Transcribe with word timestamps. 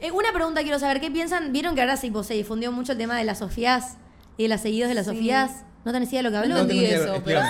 Eh, 0.00 0.10
una 0.12 0.32
pregunta 0.32 0.62
quiero 0.62 0.78
saber, 0.78 1.00
¿qué 1.00 1.10
piensan? 1.10 1.52
¿Vieron 1.52 1.74
que 1.74 1.80
ahora 1.80 1.96
se, 1.96 2.12
se 2.22 2.34
difundió 2.34 2.70
mucho 2.70 2.92
el 2.92 2.98
tema 2.98 3.16
de 3.16 3.24
las 3.24 3.38
Sofías 3.38 3.96
y 4.36 4.44
de 4.44 4.48
las 4.48 4.62
seguidos 4.62 4.88
de 4.88 4.94
las 4.94 5.06
Sí. 5.06 5.12
Sofías? 5.12 5.50
¿No 5.84 5.92
tenés 5.92 6.08
idea 6.10 6.20
de 6.20 6.22
lo 6.24 6.30
que 6.30 6.36
No 6.36 6.42
hablo? 6.42 6.54
No 6.54 6.60
entendí 6.60 6.84
tengo 6.84 6.94
idea, 7.02 7.12
eso, 7.14 7.22
pero 7.24 7.40
sí. 7.40 7.46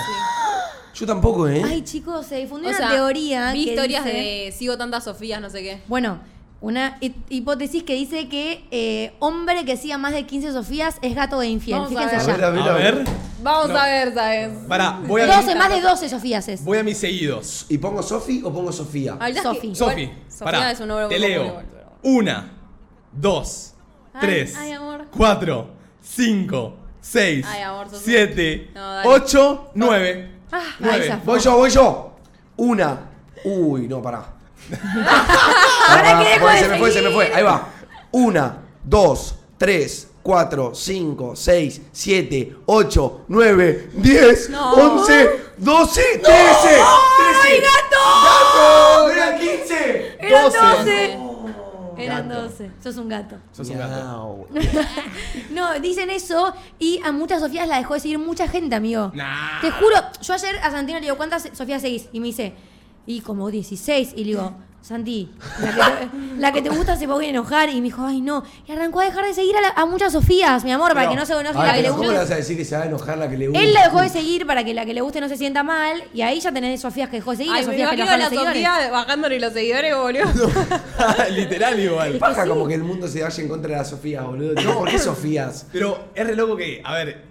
Yo 0.95 1.05
tampoco, 1.05 1.47
¿eh? 1.47 1.61
Ay, 1.63 1.83
chicos, 1.83 2.25
se 2.25 2.37
difundió 2.37 2.69
O 2.69 2.75
una 2.75 2.89
teoría 2.89 3.51
vi 3.53 3.65
que 3.65 3.69
historias 3.71 4.03
dice- 4.03 4.17
de 4.17 4.53
sigo 4.57 4.77
tantas 4.77 5.03
Sofías, 5.03 5.39
no 5.39 5.49
sé 5.51 5.61
qué. 5.61 5.81
Bueno, 5.87 6.19
una 6.61 6.97
hi- 7.01 7.15
hipótesis 7.29 7.83
que 7.83 7.93
dice 7.93 8.27
que 8.27 8.65
eh, 8.71 9.13
hombre 9.19 9.63
que 9.65 9.77
siga 9.77 9.97
más 9.99 10.13
de 10.13 10.25
15 10.25 10.51
Sofías 10.51 10.95
es 11.03 11.13
gato 11.15 11.39
de 11.39 11.47
infiel. 11.49 11.79
Vamos 11.81 11.95
a 11.95 12.01
Fíjense 12.09 12.31
ver. 12.31 12.43
A 12.43 12.49
ver, 12.49 12.63
a 12.65 12.73
ver, 12.73 12.73
A 12.73 12.73
ver. 12.73 13.05
Vamos 13.41 13.69
No. 13.69 13.77
a 13.77 13.85
ver, 13.85 14.13
¿sabes? 14.13 14.49
Pará, 14.67 14.99
voy 15.07 15.21
a, 15.21 15.27
12, 15.27 15.55
más 15.55 15.69
de 15.69 15.79
12 15.81 16.09
Sofías 16.09 16.47
es. 16.49 16.63
voy 16.65 16.79
a 16.79 16.83
mis 16.83 16.97
seguidos. 16.97 17.65
¿Y 17.69 17.77
pongo 17.77 18.01
Sofi 18.03 18.41
o 18.43 18.51
pongo 18.51 18.71
Sofía? 18.71 19.17
Que 19.19 19.35
Sofi. 19.35 19.75
Sofi, 19.75 20.09
Sofía 20.27 20.71
es 20.71 20.79
un 20.79 20.87
nombre 20.89 21.07
te 21.07 21.19
leo. 21.19 21.61
Una, 22.03 22.51
dos, 23.11 23.73
Ay, 24.13 24.21
tres, 24.21 24.55
ay, 24.57 24.71
amor. 24.71 25.05
cuatro, 25.15 25.69
cinco, 26.01 26.75
seis, 27.01 27.45
Ay, 27.49 27.61
amor, 27.61 27.87
siete, 27.91 28.71
No, 28.73 29.01
ocho, 29.03 29.71
nueve. 29.75 30.35
Ah, 30.51 30.63
Nueve. 30.79 31.19
Voy 31.25 31.39
yo, 31.39 31.57
voy 31.57 31.69
yo. 31.69 32.15
Una. 32.57 33.09
Uy, 33.43 33.87
no, 33.87 34.01
pará. 34.01 34.23
Ahora 35.89 36.19
que 36.23 36.29
dejo 36.29 36.39
Fue, 36.45 36.53
de 36.53 36.59
se 36.59 36.67
me 36.69 36.77
fue, 36.79 36.91
se 36.91 37.01
me 37.01 37.09
fue. 37.11 37.33
Ahí 37.33 37.43
va. 37.43 37.67
Una, 38.11 38.57
dos, 38.83 39.35
tres, 39.57 40.07
cuatro, 40.23 40.73
cinco, 40.73 41.35
seis, 41.35 41.81
siete, 41.91 42.55
ocho, 42.65 43.25
nueve, 43.27 43.91
diez, 43.93 44.49
No. 44.49 44.73
once, 44.73 45.29
doce, 45.57 46.01
trece. 46.23 46.79
¡Ay, 46.81 47.59
gato! 47.61 48.01
¡Gato! 48.25 49.09
¡Eran 49.11 49.39
quince! 49.39 50.17
Eran 50.19 50.43
Doce. 50.43 50.57
12. 50.57 51.28
Eran 51.99 52.29
gato. 52.29 52.41
12. 52.43 52.71
Sos 52.83 52.97
un 52.97 53.09
gato. 53.09 53.35
Sos 53.51 53.69
un 53.69 53.77
gato. 53.77 54.47
No, 55.51 55.79
dicen 55.79 56.09
eso 56.09 56.53
y 56.77 57.01
a 57.03 57.11
muchas 57.11 57.41
Sofías 57.41 57.67
la 57.67 57.77
dejó 57.77 57.95
de 57.95 57.99
seguir 57.99 58.19
mucha 58.19 58.47
gente, 58.47 58.75
amigo. 58.75 59.11
Nah. 59.13 59.61
Te 59.61 59.71
juro, 59.71 59.95
yo 60.21 60.33
ayer 60.33 60.57
a 60.63 60.71
Santino 60.71 60.99
le 60.99 61.05
digo, 61.05 61.17
¿cuántas 61.17 61.49
Sofías 61.53 61.81
seguís? 61.81 62.09
Y 62.11 62.19
me 62.19 62.27
dice, 62.27 62.53
y 63.05 63.21
como 63.21 63.49
16. 63.49 64.13
Y 64.15 64.19
le 64.19 64.23
digo, 64.23 64.53
Santi, 64.81 65.29
la 65.61 65.67
que, 65.99 66.05
te, 66.07 66.09
la 66.39 66.51
que 66.53 66.61
te 66.61 66.69
gusta 66.69 66.95
se 66.95 67.05
puede 67.07 67.29
enojar. 67.29 67.69
Y 67.69 67.75
me 67.75 67.83
dijo, 67.87 68.03
ay, 68.05 68.21
no. 68.21 68.43
Y 68.67 68.71
arrancó 68.71 69.01
a 69.01 69.05
dejar 69.05 69.25
de 69.25 69.33
seguir 69.33 69.55
a, 69.57 69.61
la- 69.61 69.73
a 69.75 69.85
muchas 69.85 70.13
Sofías, 70.13 70.63
mi 70.63 70.71
amor, 70.71 70.93
para 70.93 71.09
que 71.09 71.15
no 71.15 71.25
se 71.25 71.33
enoje 71.33 71.57
Ay, 71.59 71.67
la 71.67 71.73
que 71.73 71.81
le 71.81 71.83
pero 71.83 71.91
¿Cómo 71.93 72.03
le 72.03 72.09
guste. 72.09 72.23
vas 72.23 72.31
a 72.31 72.35
decir 72.37 72.57
que 72.57 72.65
se 72.65 72.75
va 72.77 72.83
a 72.83 72.85
enojar 72.85 73.17
la 73.17 73.29
que 73.29 73.37
le 73.37 73.47
gusta? 73.49 73.61
Él 73.63 73.73
la 73.73 73.83
dejó 73.83 74.01
de 74.01 74.09
seguir 74.09 74.47
para 74.47 74.63
que 74.63 74.73
la 74.73 74.85
que 74.85 74.93
le 74.93 75.01
guste 75.01 75.19
no 75.21 75.27
se 75.29 75.37
sienta 75.37 75.61
mal. 75.63 76.03
Y 76.13 76.21
ahí 76.21 76.39
ya 76.39 76.51
tenés 76.51 76.79
Sofías 76.81 77.09
que 77.09 77.17
dejó 77.17 77.31
de 77.31 77.37
seguir. 77.37 77.51
Ay, 77.53 77.63
y 77.63 77.65
me 77.67 77.71
Sofías 77.73 77.95
que 77.95 78.01
a 78.01 78.17
la 78.17 78.29
los. 78.29 78.43
Sofía 78.45 78.89
bajándole 78.91 79.39
los 79.39 79.53
seguidores, 79.53 79.95
boludo. 79.95 80.23
Literal 81.31 81.79
igual. 81.79 82.17
Paja 82.17 82.47
como 82.47 82.67
que 82.67 82.73
el 82.75 82.83
mundo 82.83 83.07
se 83.07 83.21
vaya 83.21 83.43
en 83.43 83.49
contra 83.49 83.71
de 83.71 83.77
las 83.77 83.89
Sofías, 83.89 84.25
boludo. 84.25 84.53
No, 84.63 84.79
¿por 84.79 84.89
qué 84.89 84.97
Sofías? 84.99 85.67
Pero 85.71 86.05
es 86.15 86.25
re 86.25 86.35
loco 86.35 86.55
que, 86.55 86.81
a 86.83 86.93
ver, 86.95 87.25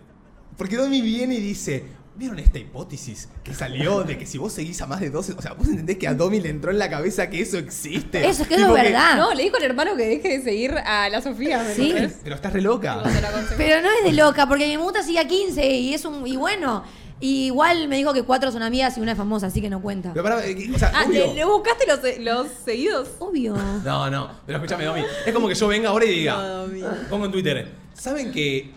porque 0.56 0.76
Domi 0.76 1.00
viene 1.00 1.34
y 1.36 1.40
dice, 1.40 1.84
¿vieron 2.18 2.38
esta 2.40 2.58
hipótesis 2.58 3.28
que 3.44 3.54
salió 3.54 4.02
de 4.02 4.18
que 4.18 4.26
si 4.26 4.36
vos 4.38 4.52
seguís 4.52 4.80
a 4.82 4.86
más 4.86 5.00
de 5.00 5.08
12, 5.10 5.34
o 5.38 5.40
sea, 5.42 5.52
vos 5.54 5.68
entendés 5.68 5.96
que 5.98 6.08
a 6.08 6.14
Domi 6.14 6.40
le 6.40 6.48
entró 6.50 6.70
en 6.72 6.78
la 6.78 6.90
cabeza 6.90 7.30
que 7.30 7.40
eso 7.40 7.56
existe? 7.58 8.28
Eso, 8.28 8.42
es 8.42 8.48
que 8.48 8.56
es 8.56 8.72
verdad. 8.72 9.16
No, 9.16 9.32
le 9.34 9.44
dijo 9.44 9.56
al 9.56 9.62
hermano 9.64 9.96
que 9.96 10.06
deje 10.06 10.38
de 10.38 10.42
seguir 10.42 10.72
a 10.76 11.08
la 11.08 11.22
Sofía. 11.22 11.62
¿me 11.62 11.74
Sí. 11.74 11.90
entendés? 11.90 12.18
Pero 12.24 12.34
estás 12.34 12.52
re 12.52 12.60
loca. 12.60 13.02
Pero 13.56 13.80
no 13.82 13.88
es 13.88 14.04
de 14.04 14.12
loca, 14.12 14.46
porque 14.48 14.66
mi 14.66 14.76
muta 14.76 15.02
sigue 15.02 15.20
a 15.20 15.28
15 15.28 15.66
y 15.76 15.94
es 15.94 16.04
un. 16.04 16.26
Y 16.26 16.36
bueno. 16.36 16.82
y 17.20 17.46
igual 17.46 17.88
me 17.88 17.96
dijo 17.96 18.12
que 18.12 18.22
cuatro 18.22 18.52
son 18.52 18.62
amigas 18.62 18.96
y 18.96 19.00
una 19.00 19.12
es 19.12 19.18
famosa, 19.18 19.46
así 19.48 19.60
que 19.60 19.68
no 19.70 19.80
cuenta. 19.82 20.12
Pero 20.12 20.22
pará, 20.22 20.44
eh, 20.46 20.70
o 20.72 20.78
sea, 20.78 20.92
Ah. 20.94 21.04
¿le, 21.08 21.34
le 21.34 21.44
buscaste 21.44 21.84
los, 21.86 21.98
los 22.20 22.46
seguidos? 22.64 23.08
Obvio. 23.18 23.56
No, 23.84 24.08
no, 24.10 24.30
pero 24.46 24.58
escúchame, 24.58 24.84
Domi. 24.84 25.02
Es 25.26 25.32
como 25.34 25.48
que 25.48 25.54
yo 25.56 25.66
venga 25.66 25.88
ahora 25.88 26.04
y 26.04 26.10
diga, 26.10 26.36
No, 26.36 27.08
pongo 27.10 27.26
en 27.26 27.32
Twitter, 27.32 27.72
¿saben 27.94 28.30
que 28.30 28.70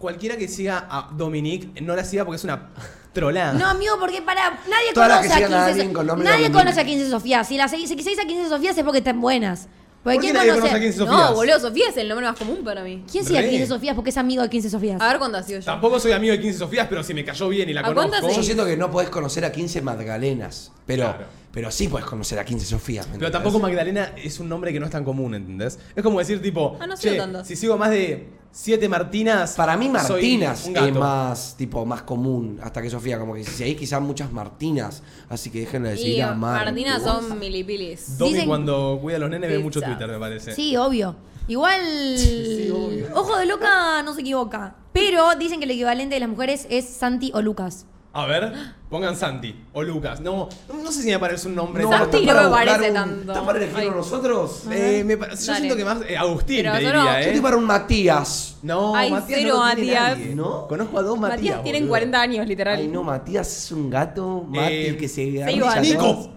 cualquiera 0.00 0.36
que 0.36 0.48
siga 0.48 0.86
a 0.90 1.10
Dominique 1.12 1.80
no 1.82 1.94
la 1.94 2.04
siga 2.04 2.24
porque 2.24 2.36
es 2.36 2.44
una 2.44 2.70
trolada? 3.12 3.52
No, 3.52 3.66
amigo, 3.66 3.94
porque 4.00 4.22
para. 4.22 4.50
Nadie 4.68 4.92
Todas 4.94 5.08
las 5.08 5.18
conoce 5.20 5.28
que 5.38 5.44
a 5.44 5.46
sigan 5.46 5.54
a 5.54 5.66
15. 5.66 5.70
alguien 5.80 5.92
con 5.94 6.06
nombre 6.06 6.24
nadie 6.24 6.42
Dominique. 6.48 6.62
conoce 6.64 6.80
a 6.80 6.84
15 6.84 7.10
Sofías. 7.10 7.48
Si, 7.48 7.56
la 7.56 7.68
si 7.68 7.86
seguís 7.86 8.18
a 8.18 8.24
15 8.26 8.48
Sofías 8.48 8.76
es 8.78 8.84
porque 8.84 8.98
están 8.98 9.20
buenas. 9.20 9.68
Porque 10.02 10.16
¿Por 10.16 10.22
qué 10.24 10.30
¿quién 10.30 10.34
nadie 10.36 10.48
conoce? 10.52 10.60
conoce 10.70 10.76
a 10.76 10.80
15 10.88 10.98
Sofías? 10.98 11.30
No, 11.30 11.34
boludo, 11.34 11.60
Sofía 11.60 11.88
es 11.90 11.96
el 11.98 12.08
nombre 12.08 12.26
más 12.26 12.38
común 12.38 12.64
para 12.64 12.82
mí. 12.82 13.04
¿Quién 13.12 13.22
sigue 13.24 13.38
a 13.38 13.42
Re. 13.42 13.50
15 13.50 13.66
Sofías 13.66 13.94
porque 13.94 14.08
es 14.10 14.16
amigo 14.16 14.42
de 14.42 14.48
15 14.48 14.70
Sofías? 14.70 15.00
A 15.00 15.08
ver 15.08 15.18
cuándo 15.18 15.36
ha 15.36 15.42
sido 15.42 15.60
yo. 15.60 15.64
Tampoco 15.66 16.00
soy 16.00 16.12
amigo 16.12 16.32
de 16.32 16.40
15 16.40 16.58
Sofías, 16.58 16.86
pero 16.88 17.02
si 17.04 17.12
me 17.12 17.22
cayó 17.24 17.48
bien 17.50 17.68
y 17.68 17.74
la 17.74 17.80
¿A 17.82 17.92
cuántas 17.92 18.20
conozco. 18.20 18.36
Yo 18.40 18.42
siento 18.42 18.64
que 18.64 18.76
no 18.78 18.90
podés 18.90 19.10
conocer 19.10 19.44
a 19.44 19.52
15 19.52 19.82
Magdalenas, 19.82 20.72
pero, 20.86 21.02
Claro. 21.04 21.24
Pero 21.52 21.70
sí 21.70 21.88
podés 21.88 22.06
conocer 22.06 22.38
a 22.38 22.44
15 22.44 22.66
Sofías. 22.66 23.06
¿me 23.06 23.14
Pero 23.14 23.26
entendés? 23.26 23.32
tampoco 23.42 23.58
Magdalena 23.60 24.12
es 24.16 24.38
un 24.40 24.48
nombre 24.48 24.72
que 24.72 24.80
no 24.80 24.86
es 24.86 24.92
tan 24.92 25.04
común, 25.04 25.34
¿entendés? 25.34 25.78
Es 25.96 26.02
como 26.02 26.18
decir, 26.18 26.40
tipo, 26.40 26.76
Ah, 26.80 26.86
no 26.86 26.96
sigo 26.96 27.14
che, 27.24 27.44
si 27.44 27.56
sigo 27.56 27.76
más 27.76 27.90
de 27.90 28.28
siete 28.52 28.88
Martinas. 28.88 29.54
Para 29.54 29.76
mí 29.76 29.86
soy 29.86 29.92
Martinas 30.38 30.66
un 30.66 30.72
gato. 30.72 30.86
es 30.88 30.94
más 30.94 31.54
tipo 31.56 31.86
más 31.86 32.02
común 32.02 32.58
hasta 32.62 32.82
que 32.82 32.90
Sofía, 32.90 33.18
como 33.18 33.34
que 33.34 33.44
si 33.44 33.62
hay 33.64 33.74
quizás 33.76 34.00
muchas 34.02 34.32
Martinas, 34.32 35.02
así 35.28 35.50
que 35.50 35.60
déjenle 35.60 35.90
de 35.90 36.00
Y 36.00 36.20
a 36.20 36.32
Mar. 36.34 36.64
Martina 36.64 36.98
son 37.00 37.38
milipilis. 37.38 38.18
Domi 38.18 38.32
Dicen- 38.32 38.46
cuando 38.48 38.98
cuida 39.00 39.16
a 39.16 39.20
los 39.20 39.30
nenes 39.30 39.48
ve 39.50 39.58
mucho 39.60 39.80
Pizza. 39.80 39.92
Twitter, 39.96 40.10
me 40.10 40.18
parece. 40.18 40.52
Sí, 40.54 40.76
obvio. 40.76 41.14
Igual. 41.48 41.80
obvio. 42.74 43.06
Ojo 43.14 43.36
de 43.36 43.46
loca 43.46 44.02
no 44.02 44.14
se 44.14 44.20
equivoca. 44.20 44.76
Pero 44.92 45.34
dicen 45.38 45.58
que 45.60 45.64
el 45.64 45.70
equivalente 45.72 46.14
de 46.14 46.20
las 46.20 46.28
mujeres 46.28 46.66
es 46.70 46.84
Santi 46.88 47.30
o 47.34 47.42
Lucas. 47.42 47.86
A 48.12 48.26
ver, 48.26 48.52
pongan 48.88 49.14
Santi 49.14 49.54
o 49.72 49.84
Lucas. 49.84 50.20
No, 50.20 50.48
no 50.82 50.90
sé 50.90 51.02
si 51.02 51.10
me 51.10 51.18
parece 51.20 51.46
un 51.46 51.54
nombre. 51.54 51.84
No, 51.84 51.90
Santi 51.90 52.16
¿está 52.16 52.42
no 52.42 52.50
para 52.50 52.64
me 52.64 52.66
parece 52.72 52.88
un- 52.88 52.94
tanto. 52.94 53.32
¿Está 53.32 53.46
para 53.46 53.58
elegirlo 53.62 53.94
nosotros? 53.94 54.64
Eh, 54.68 55.04
me 55.06 55.14
yo 55.14 55.20
Dale. 55.20 55.36
siento 55.36 55.76
que 55.76 55.84
más 55.84 55.98
eh, 56.08 56.16
Agustín 56.16 56.56
Pero 56.56 56.72
te 56.72 56.78
diría, 56.78 56.92
Yo 57.04 57.18
estoy 57.20 57.38
¿eh? 57.38 57.42
para 57.42 57.56
un 57.56 57.64
Matías. 57.66 58.56
No, 58.62 58.96
Ay, 58.96 59.12
Matías 59.12 59.38
cero 59.42 59.54
no 59.58 59.68
lo 59.68 59.74
tiene 59.76 59.92
Matías. 59.92 60.18
nadie. 60.18 60.34
¿No? 60.34 60.66
Conozco 60.66 60.98
a 60.98 61.02
dos 61.02 61.18
Matías. 61.20 61.38
Matías 61.38 61.62
tienen 61.62 61.82
boludo. 61.82 61.90
40 61.92 62.20
años, 62.20 62.46
literal. 62.48 62.78
Ay, 62.78 62.88
no, 62.88 63.02
Matías 63.04 63.56
es 63.64 63.70
un 63.72 63.88
gato, 63.88 64.44
Mati, 64.48 64.72
Eh, 64.74 64.96
que 64.98 65.08
se 65.08 65.24
Nico. 65.26 66.30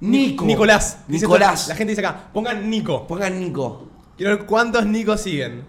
Nico. 0.00 0.44
Nicolás. 0.44 0.98
Nicolás. 1.06 1.68
La 1.68 1.76
gente 1.76 1.92
dice 1.92 2.04
acá, 2.04 2.28
pongan 2.32 2.68
Nico. 2.68 3.06
Pongan 3.06 3.38
Nico. 3.38 3.86
Quiero 4.16 4.36
ver 4.36 4.46
cuántos 4.46 4.84
Nicos 4.84 5.20
siguen. 5.20 5.64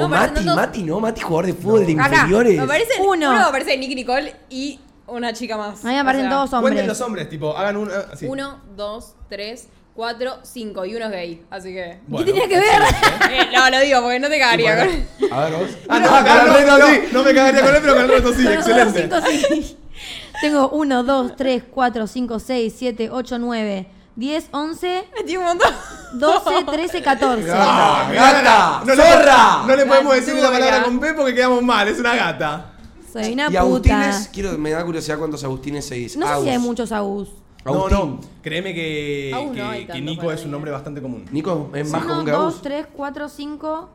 No, 0.00 0.06
o 0.06 0.08
Mati, 0.08 0.34
tantos- 0.34 0.56
Mati, 0.56 0.82
no, 0.82 1.00
Mati 1.00 1.20
jugador 1.20 1.46
de 1.46 1.54
fútbol 1.54 1.86
de 1.86 1.92
Acá. 1.94 2.06
inferiores. 2.16 2.58
Me 2.60 2.66
parece 2.66 2.92
Uno. 3.00 3.30
uno. 3.30 3.46
me 3.46 3.50
parece 3.52 3.76
Nicky 3.78 3.94
Nicole 3.94 4.34
y 4.50 4.80
una 5.06 5.32
chica 5.32 5.56
más. 5.56 5.84
A 5.84 5.88
mí 5.88 5.94
me 5.94 6.04
parecen 6.04 6.26
O 6.26 6.30
sea, 6.30 6.36
todos 6.36 6.50
Cuenten 6.50 6.70
hombres. 6.82 6.86
los 6.86 7.00
hombres, 7.00 7.28
tipo, 7.28 7.56
hagan 7.56 7.76
un. 7.76 7.90
ah, 7.90 8.16
sí. 8.16 8.26
Uno, 8.26 8.60
dos, 8.76 9.14
tres, 9.28 9.68
cuatro, 9.94 10.38
cinco. 10.42 10.84
Y 10.84 10.94
uno 10.96 11.06
es 11.06 11.10
gay. 11.12 11.42
Así 11.50 11.72
que. 11.72 11.98
Bueno, 12.06 12.26
¿Qué 12.26 12.32
tenía 12.32 12.48
que 12.48 12.56
ver? 12.56 12.80
Eh, 13.32 13.46
no, 13.54 13.70
lo 13.70 13.80
digo 13.80 14.00
porque 14.02 14.18
no 14.18 14.28
te 14.28 14.38
cagaría. 14.38 14.76
Con- 14.86 15.32
A 15.32 15.44
ver 15.44 15.52
vos. 15.54 15.68
Ah, 15.88 15.98
no, 16.00 16.08
Ah, 16.10 16.24
con 16.24 16.46
no, 16.52 16.58
el 16.58 16.66
no, 16.66 16.76
resto 16.78 16.86
sí. 16.92 17.08
no 17.12 17.22
me 17.22 17.34
cagaría 17.34 17.60
con 17.62 17.74
él, 17.74 17.80
pero 17.80 17.94
con 17.94 18.02
el 18.04 18.08
resto 18.08 18.32
sí, 18.34 18.46
excelente. 18.46 19.02
cinco, 19.02 19.16
sí. 19.28 19.76
Tengo 20.40 20.70
1, 20.70 21.02
2, 21.04 21.36
3, 21.36 21.62
4, 21.70 22.06
5, 22.06 22.38
6, 22.38 22.74
7, 22.76 23.10
8, 23.10 23.38
9, 23.38 23.86
10, 24.16 24.48
11, 24.52 25.04
Metí 25.16 25.36
un 25.36 25.44
montón. 25.44 25.72
12, 26.14 26.64
13, 26.64 27.02
14. 27.02 27.50
Ah, 27.54 28.10
gata, 28.12 28.82
No 28.84 28.94
zorra. 29.02 29.62
no 29.66 29.76
le 29.76 29.86
podemos 29.86 30.14
decir 30.14 30.34
la 30.34 30.50
palabra 30.50 30.82
con 30.84 30.98
P 31.00 31.14
porque 31.14 31.34
quedamos 31.34 31.62
mal, 31.62 31.88
es 31.88 31.98
una 32.00 32.14
gata. 32.14 32.72
Soy 33.12 33.32
una 33.32 33.44
Y 33.44 33.46
puta. 33.48 33.60
Agustines, 33.60 34.28
quiero, 34.32 34.52
me 34.58 34.70
da 34.70 34.84
curiosidad 34.84 35.18
cuántos 35.18 35.42
Agustines 35.44 35.84
seguís. 35.86 36.16
No 36.16 36.26
sé 36.26 36.32
Agus. 36.32 36.44
si 36.44 36.50
hay 36.50 36.58
muchos 36.58 36.92
Agus. 36.92 37.28
No, 37.64 37.72
Agustín. 37.72 37.98
no, 37.98 38.20
créeme 38.42 38.72
que, 38.74 39.30
no 39.32 39.52
que- 39.52 39.62
hay 39.62 39.80
que 39.82 39.92
tanto 39.92 40.04
Nico 40.04 40.22
para 40.22 40.34
es 40.34 40.40
un 40.40 40.46
mí. 40.46 40.52
nombre 40.52 40.70
bastante 40.70 41.02
común. 41.02 41.24
Nico 41.30 41.70
es 41.74 41.90
más 41.90 42.02
1, 42.02 42.08
común 42.10 42.24
que 42.24 42.30
2, 42.30 42.40
Agus. 42.40 42.62
3, 42.62 42.86
4, 42.96 43.28
5, 43.28 43.88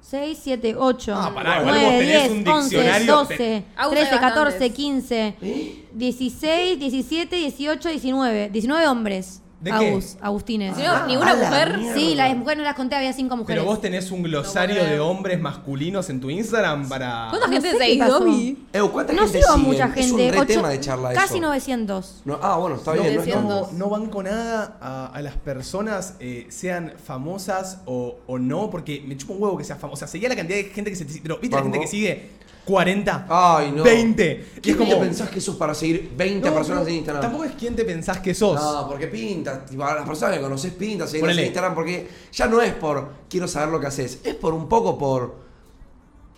6, 0.00 0.38
7, 0.38 0.74
8, 0.76 1.12
Ah, 1.14 1.32
pará, 1.34 1.60
igual 1.60 1.74
9, 1.74 1.84
vos 1.84 1.98
tenés 1.98 2.22
10, 2.22 2.30
un 2.32 2.48
11, 2.48 2.76
diccionario, 2.76 3.14
12, 3.16 3.64
Agus 3.76 3.94
13, 3.94 4.14
hay 4.14 4.20
14, 4.20 4.44
bastantes. 4.44 4.72
15, 4.76 5.34
¿Eh? 5.42 5.84
16, 5.98 6.78
17, 6.78 7.36
18, 7.36 7.88
19. 7.90 8.48
19 8.50 8.86
hombres. 8.86 9.42
¿De 9.60 9.70
qué? 9.72 9.90
Agus, 9.90 10.16
Agustines. 10.20 10.76
Si 10.76 10.82
no, 10.84 11.06
ninguna 11.06 11.34
la 11.34 11.44
mujer. 11.48 11.80
Sí, 11.94 12.14
las 12.14 12.36
mujeres 12.36 12.58
no 12.58 12.64
las 12.64 12.74
conté, 12.76 12.94
había 12.94 13.12
5 13.12 13.36
mujeres. 13.36 13.60
Pero 13.60 13.68
vos 13.68 13.80
tenés 13.80 14.12
un 14.12 14.22
glosario 14.22 14.84
de 14.84 15.00
hombres 15.00 15.40
masculinos 15.40 16.08
en 16.10 16.20
tu 16.20 16.30
Instagram 16.30 16.88
para. 16.88 17.26
¿Cuánta 17.30 17.46
No 17.48 17.52
gente 17.54 17.72
qué 17.72 17.78
seguís. 17.78 18.06
Domi? 18.06 18.56
¿cuánta 18.92 19.12
No 19.14 19.22
gente 19.22 19.38
sigo 19.40 19.50
a 19.52 19.56
mucha 19.56 19.86
Es 19.86 19.94
gente. 19.94 20.12
un 20.26 20.32
re 20.32 20.38
ocho- 20.38 20.46
tema 20.46 20.68
de 20.68 20.80
charla 20.80 21.12
casi 21.12 21.34
eso. 21.38 21.42
900. 21.42 22.22
No, 22.24 22.38
ah, 22.40 22.56
bueno, 22.58 22.76
está 22.76 22.92
bien. 22.92 23.04
No, 23.06 23.10
es 23.20 23.26
Diciendo- 23.26 23.60
tanto. 23.62 23.76
no 23.78 23.90
banco 23.90 24.22
nada 24.22 24.76
a, 24.80 25.06
a 25.06 25.22
las 25.22 25.34
personas, 25.34 26.14
eh, 26.20 26.46
sean 26.50 26.92
famosas 27.04 27.78
o, 27.86 28.16
o 28.28 28.38
no, 28.38 28.70
porque 28.70 29.02
me 29.06 29.16
chupa 29.16 29.34
un 29.34 29.42
huevo 29.42 29.58
que 29.58 29.64
sea 29.64 29.74
famosa. 29.74 29.94
O 29.94 29.98
sea, 29.98 30.08
seguía 30.08 30.28
la 30.28 30.36
cantidad 30.36 30.58
de 30.58 30.64
gente 30.66 30.90
que 30.90 30.96
se. 30.96 31.04
Pero, 31.04 31.38
¿viste 31.38 31.56
la 31.56 31.62
gente 31.62 31.80
que 31.80 31.86
sigue? 31.88 32.30
40, 32.68 33.26
Ay, 33.28 33.72
no. 33.72 33.82
20. 33.82 34.46
Y 34.56 34.60
¿Quién 34.60 34.74
es 34.76 34.78
como. 34.80 34.94
te 34.94 35.00
pensás 35.06 35.30
que 35.30 35.40
sos 35.40 35.56
para 35.56 35.74
seguir 35.74 36.12
20 36.16 36.48
No, 36.48 36.54
personas 36.54 36.80
pero 36.82 36.90
en 36.90 36.96
Instagram? 36.96 37.22
Tampoco 37.22 37.44
es 37.44 37.52
quién 37.58 37.74
te 37.74 37.84
pensás 37.84 38.20
que 38.20 38.34
sos. 38.34 38.60
No, 38.60 38.86
porque 38.88 39.06
pinta. 39.06 39.64
Tipo, 39.64 39.84
a 39.84 39.94
las 39.94 40.06
personas 40.06 40.36
que 40.36 40.42
conoces 40.42 40.72
pinta, 40.74 41.06
seguirlas 41.06 41.30
Ponele. 41.32 41.42
en 41.42 41.46
Instagram, 41.48 41.74
porque 41.74 42.08
ya 42.32 42.46
no 42.46 42.60
es 42.60 42.74
por 42.74 43.08
quiero 43.28 43.48
saber 43.48 43.70
lo 43.70 43.80
que 43.80 43.86
haces, 43.86 44.20
es 44.22 44.34
por 44.34 44.52
un 44.52 44.68
poco 44.68 44.98
por 44.98 45.34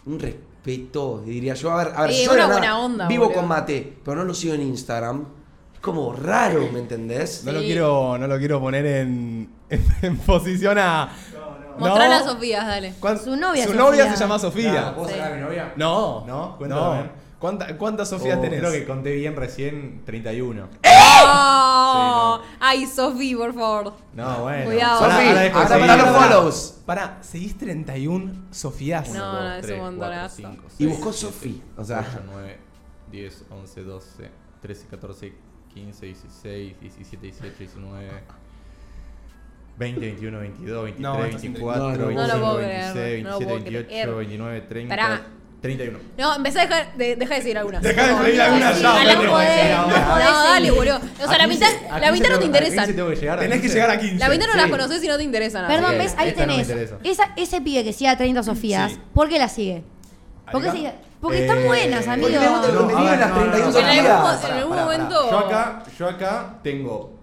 un 0.06 0.19
respeto, 0.19 1.23
diría 1.25 1.55
yo. 1.55 1.71
A 1.73 1.85
ver, 1.85 1.93
a 1.97 2.03
ver, 2.03 2.12
Sí, 2.12 2.25
yo 2.25 2.31
de 2.32 2.37
una 2.38 2.47
la 2.49 2.53
buena 2.53 2.79
onda, 2.81 3.09
vivo 3.09 3.25
boludo. 3.25 3.41
con 3.41 3.49
Mate, 3.49 3.97
pero 4.05 4.17
no 4.19 4.25
lo 4.25 4.35
sigo 4.35 4.55
en 4.55 4.62
Instagram. 4.62 5.25
como 5.81 6.12
raro, 6.12 6.69
¿me 6.73 6.79
entendés? 6.81 7.43
No 7.44 7.53
lo 7.53 7.61
Sí. 7.61 7.67
quiero, 7.67 8.19
no 8.19 8.27
lo 8.27 8.38
quiero 8.38 8.61
poner 8.61 8.85
en, 8.87 9.49
en, 9.71 9.85
en 10.03 10.17
posición 10.19 10.79
a. 10.79 11.11
Mostrala 11.81 12.19
No. 12.21 12.25
a 12.25 12.29
Sofía, 12.29 12.65
dale. 12.65 12.94
¿Cuán- 13.00 13.19
Su 13.19 13.37
novia 13.37 13.65
Su 13.65 13.71
es 13.71 13.77
novia 13.77 14.00
Sofía. 14.05 14.17
se 14.17 14.23
llama 14.25 14.38
Sofía. 14.38 14.94
¿Puedo 14.94 15.09
Sí. 15.09 15.15
sacar 15.15 15.32
a 15.32 15.35
mi 15.37 15.41
novia? 15.43 15.73
No, 15.77 16.25
¿No? 16.27 16.56
Cuéntame, 16.59 16.81
no. 17.05 17.31
¿Cuánta- 17.41 17.79
¿Cuántas 17.79 18.09
Sofías 18.11 18.37
Oh, 18.38 18.43
tenés? 18.43 18.61
Creo 18.61 18.71
que 18.73 18.87
conté 18.87 19.15
bien 19.15 19.35
recién 19.35 20.03
31. 20.05 20.69
¡Oh! 20.85 22.41
Ay, 22.61 22.87
Sofía, 22.87 23.37
por 23.37 23.55
favor. 23.55 23.93
No, 24.15 24.43
bueno. 24.43 24.65
Cuidado. 24.67 25.00
Ahora- 25.00 25.15
Sofi, 25.17 25.27
ahora 25.29 25.62
están 25.81 25.99
los 25.99 26.09
follows. 26.17 26.75
Pará, 26.87 27.19
¿seguís 27.23 27.56
31 27.56 28.32
Sofías? 28.50 29.09
No, 29.11 29.31
Uno, 29.31 29.43
no, 29.43 29.55
es 29.55 29.71
un 29.71 29.79
montonazo. 29.79 30.43
Y 30.79 30.87
buscó 30.87 31.12
Sofi. 31.12 31.62
O 31.77 31.85
sea, 31.85 32.00
8, 32.06 32.21
9, 32.32 32.59
10, 33.11 33.44
11, 33.50 33.82
12, 33.85 34.31
13, 34.61 34.87
14, 34.87 35.32
15, 35.73 36.06
16, 36.06 36.75
17, 36.81 37.27
18, 37.27 37.55
19, 37.59 38.11
20, 39.81 39.99
21, 40.00 40.38
22, 40.38 40.85
23, 40.85 41.00
No, 41.00 41.25
estás 41.25 41.43
24, 41.43 41.81
No, 41.81 41.88
no, 41.97 42.06
25, 42.06 42.21
no 42.21 42.27
lo 42.29 42.41
puedo 42.44 42.56
creer, 42.59 42.94
26, 42.94 43.25
no 43.25 43.31
lo 43.31 43.38
27, 43.38 43.44
puedo 43.47 43.65
28, 43.65 43.88
creer. 43.88 44.09
29, 44.15 44.61
30, 44.69 44.94
Pará. 44.97 45.21
31. 45.62 45.99
No, 46.17 46.37
empecé 46.37 46.59
a 46.61 46.62
dejar 46.67 46.97
de, 46.97 47.17
deja 47.17 47.35
de 47.35 47.41
seguir 47.43 47.59
algunas. 47.59 47.82
Dejá 47.82 48.03
de 48.06 48.09
No, 48.12 48.19
no, 48.19 48.43
algunas 48.43 48.81
ya, 48.81 48.88
No, 48.88 49.05
no, 49.87 50.19
no 50.19 50.44
dale, 50.44 50.71
boludo. 50.71 50.97
O 51.23 51.29
sea, 51.29 51.38
la 51.38 51.47
mitad, 51.47 51.69
la 52.00 52.12
mitad 52.12 52.29
no 52.31 52.38
te 52.38 52.44
interesan. 52.47 52.87
tengo 52.94 53.09
que 53.11 53.17
llegar 53.17 53.38
a 53.38 53.43
Tenés 53.43 53.56
que 53.56 53.62
15. 53.62 53.75
llegar 53.75 53.91
a 53.91 53.99
15. 54.00 54.19
La 54.19 54.29
mitad 54.29 54.47
no 54.49 54.55
las 54.56 54.71
conoces 54.71 55.05
y 55.05 55.09
no 55.09 55.17
te 55.17 55.23
interesan. 55.25 55.65
así 55.65 55.75
Perdón, 55.75 55.99
¿ves? 55.99 56.15
Ahí 56.19 56.31
no 56.31 56.37
tenés. 56.37 56.69
interesa. 56.69 56.97
esa, 57.05 57.32
ese 57.37 57.61
pibe 57.62 57.85
que 57.85 57.93
sigue 57.93 58.09
a 58.11 58.17
30 58.17 58.43
Sofías, 58.43 58.93
Sí. 58.93 58.99
¿por 59.15 59.29
qué 59.29 59.38
la 59.38 59.49
sigue? 59.49 59.82
¿Por 60.53 60.62
qué 60.62 60.71
sigue? 60.73 60.93
Porque 61.21 61.43
están 61.43 61.59
Eh, 61.59 61.67
buenas, 61.67 62.05
porque 62.06 62.11
amigo. 62.12 62.29
le 62.41 62.49
gusta 62.49 62.67
el 62.69 62.75
No, 62.75 62.81
contenido 62.81 63.09
a 63.09 63.11
de 63.12 63.17
ver, 63.17 63.21
las 63.21 63.29
no, 63.31 63.37
no, 63.37 63.50
31 63.50 63.71
no, 63.73 63.79
En 64.49 64.53
algún, 64.56 64.77
momento. 64.79 65.31
Yo 65.31 65.38
acá, 65.38 65.82
yo 65.99 66.09
acá 66.09 66.55
tengo 66.62 67.19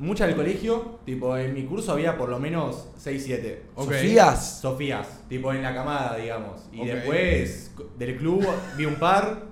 muchas 0.00 0.26
del 0.26 0.36
colegio, 0.36 0.98
tipo 1.04 1.36
en 1.36 1.54
mi 1.54 1.64
curso 1.64 1.92
había 1.92 2.16
por 2.18 2.28
lo 2.28 2.38
menos 2.40 2.88
6, 2.96 3.22
7. 3.24 3.62
Ok. 3.76 3.84
Sofías. 3.92 4.60
Sofías, 4.60 5.20
tipo 5.28 5.52
en 5.52 5.62
la 5.62 5.74
camada, 5.74 6.16
digamos. 6.16 6.62
Y 6.72 6.80
Ok. 6.80 6.86
después 6.86 7.72
del 7.98 8.16
club 8.16 8.46
vi 8.76 8.86
un 8.86 8.96
par 8.96 9.44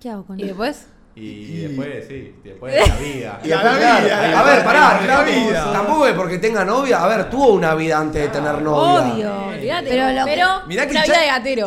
¿Qué 0.00 0.10
hago 0.10 0.24
con 0.24 0.38
¿Y 0.38 0.42
él? 0.42 0.48
después? 0.48 0.86
Y 1.14 1.56
después, 1.66 2.06
sí, 2.08 2.34
después 2.42 2.72
de 2.74 2.86
la 2.88 2.96
vida. 2.96 3.40
Y 3.44 3.48
La 3.48 3.56
después, 3.62 3.78
vida, 3.78 4.28
la 4.30 4.40
a 4.40 4.42
ver, 4.44 4.64
pará, 4.64 5.00
la 5.06 5.22
vida. 5.22 5.72
Tampoco 5.72 6.06
es 6.06 6.14
porque 6.14 6.38
tenga 6.38 6.64
novia. 6.64 7.02
A 7.04 7.08
ver, 7.08 7.28
tuvo 7.30 7.48
una 7.52 7.74
vida 7.74 7.98
antes 7.98 8.22
de 8.22 8.28
tener 8.28 8.62
novia. 8.62 9.12
Obvio. 9.14 9.46
Olvídate. 9.48 9.88
Pero 9.90 10.06
Pero, 10.24 10.46
lo 10.46 10.60
que- 10.62 10.68
Mirá 10.68 10.86
que 10.86 10.92
una 10.92 11.02
vida 11.04 11.20
de 11.20 11.26
gatero. 11.26 11.66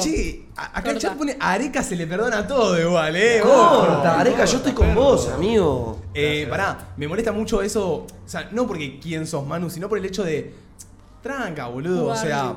A- 0.57 0.79
acá 0.79 0.91
el 0.91 0.97
chat 0.99 1.13
pone 1.15 1.35
a 1.39 1.51
Areca 1.51 1.83
se 1.83 1.95
le 1.97 2.07
perdona 2.07 2.47
todo 2.47 2.79
igual, 2.79 3.15
eh. 3.15 3.41
Corta. 3.43 4.19
Areca, 4.19 4.45
yo 4.45 4.57
estoy 4.57 4.71
con 4.73 4.95
vos, 4.95 5.29
amigo. 5.29 6.01
Eh, 6.13 6.47
pará, 6.49 6.77
me 6.97 7.07
molesta 7.07 7.31
mucho 7.31 7.61
eso. 7.61 7.87
O 7.91 8.07
sea, 8.25 8.47
no 8.51 8.65
porque 8.65 8.99
quién 8.99 9.27
sos 9.27 9.45
Manu, 9.45 9.69
sino 9.69 9.87
por 9.89 9.97
el 9.97 10.05
hecho 10.05 10.23
de. 10.23 10.53
Tranca, 11.21 11.67
boludo. 11.67 12.07
O 12.07 12.15
sea. 12.15 12.55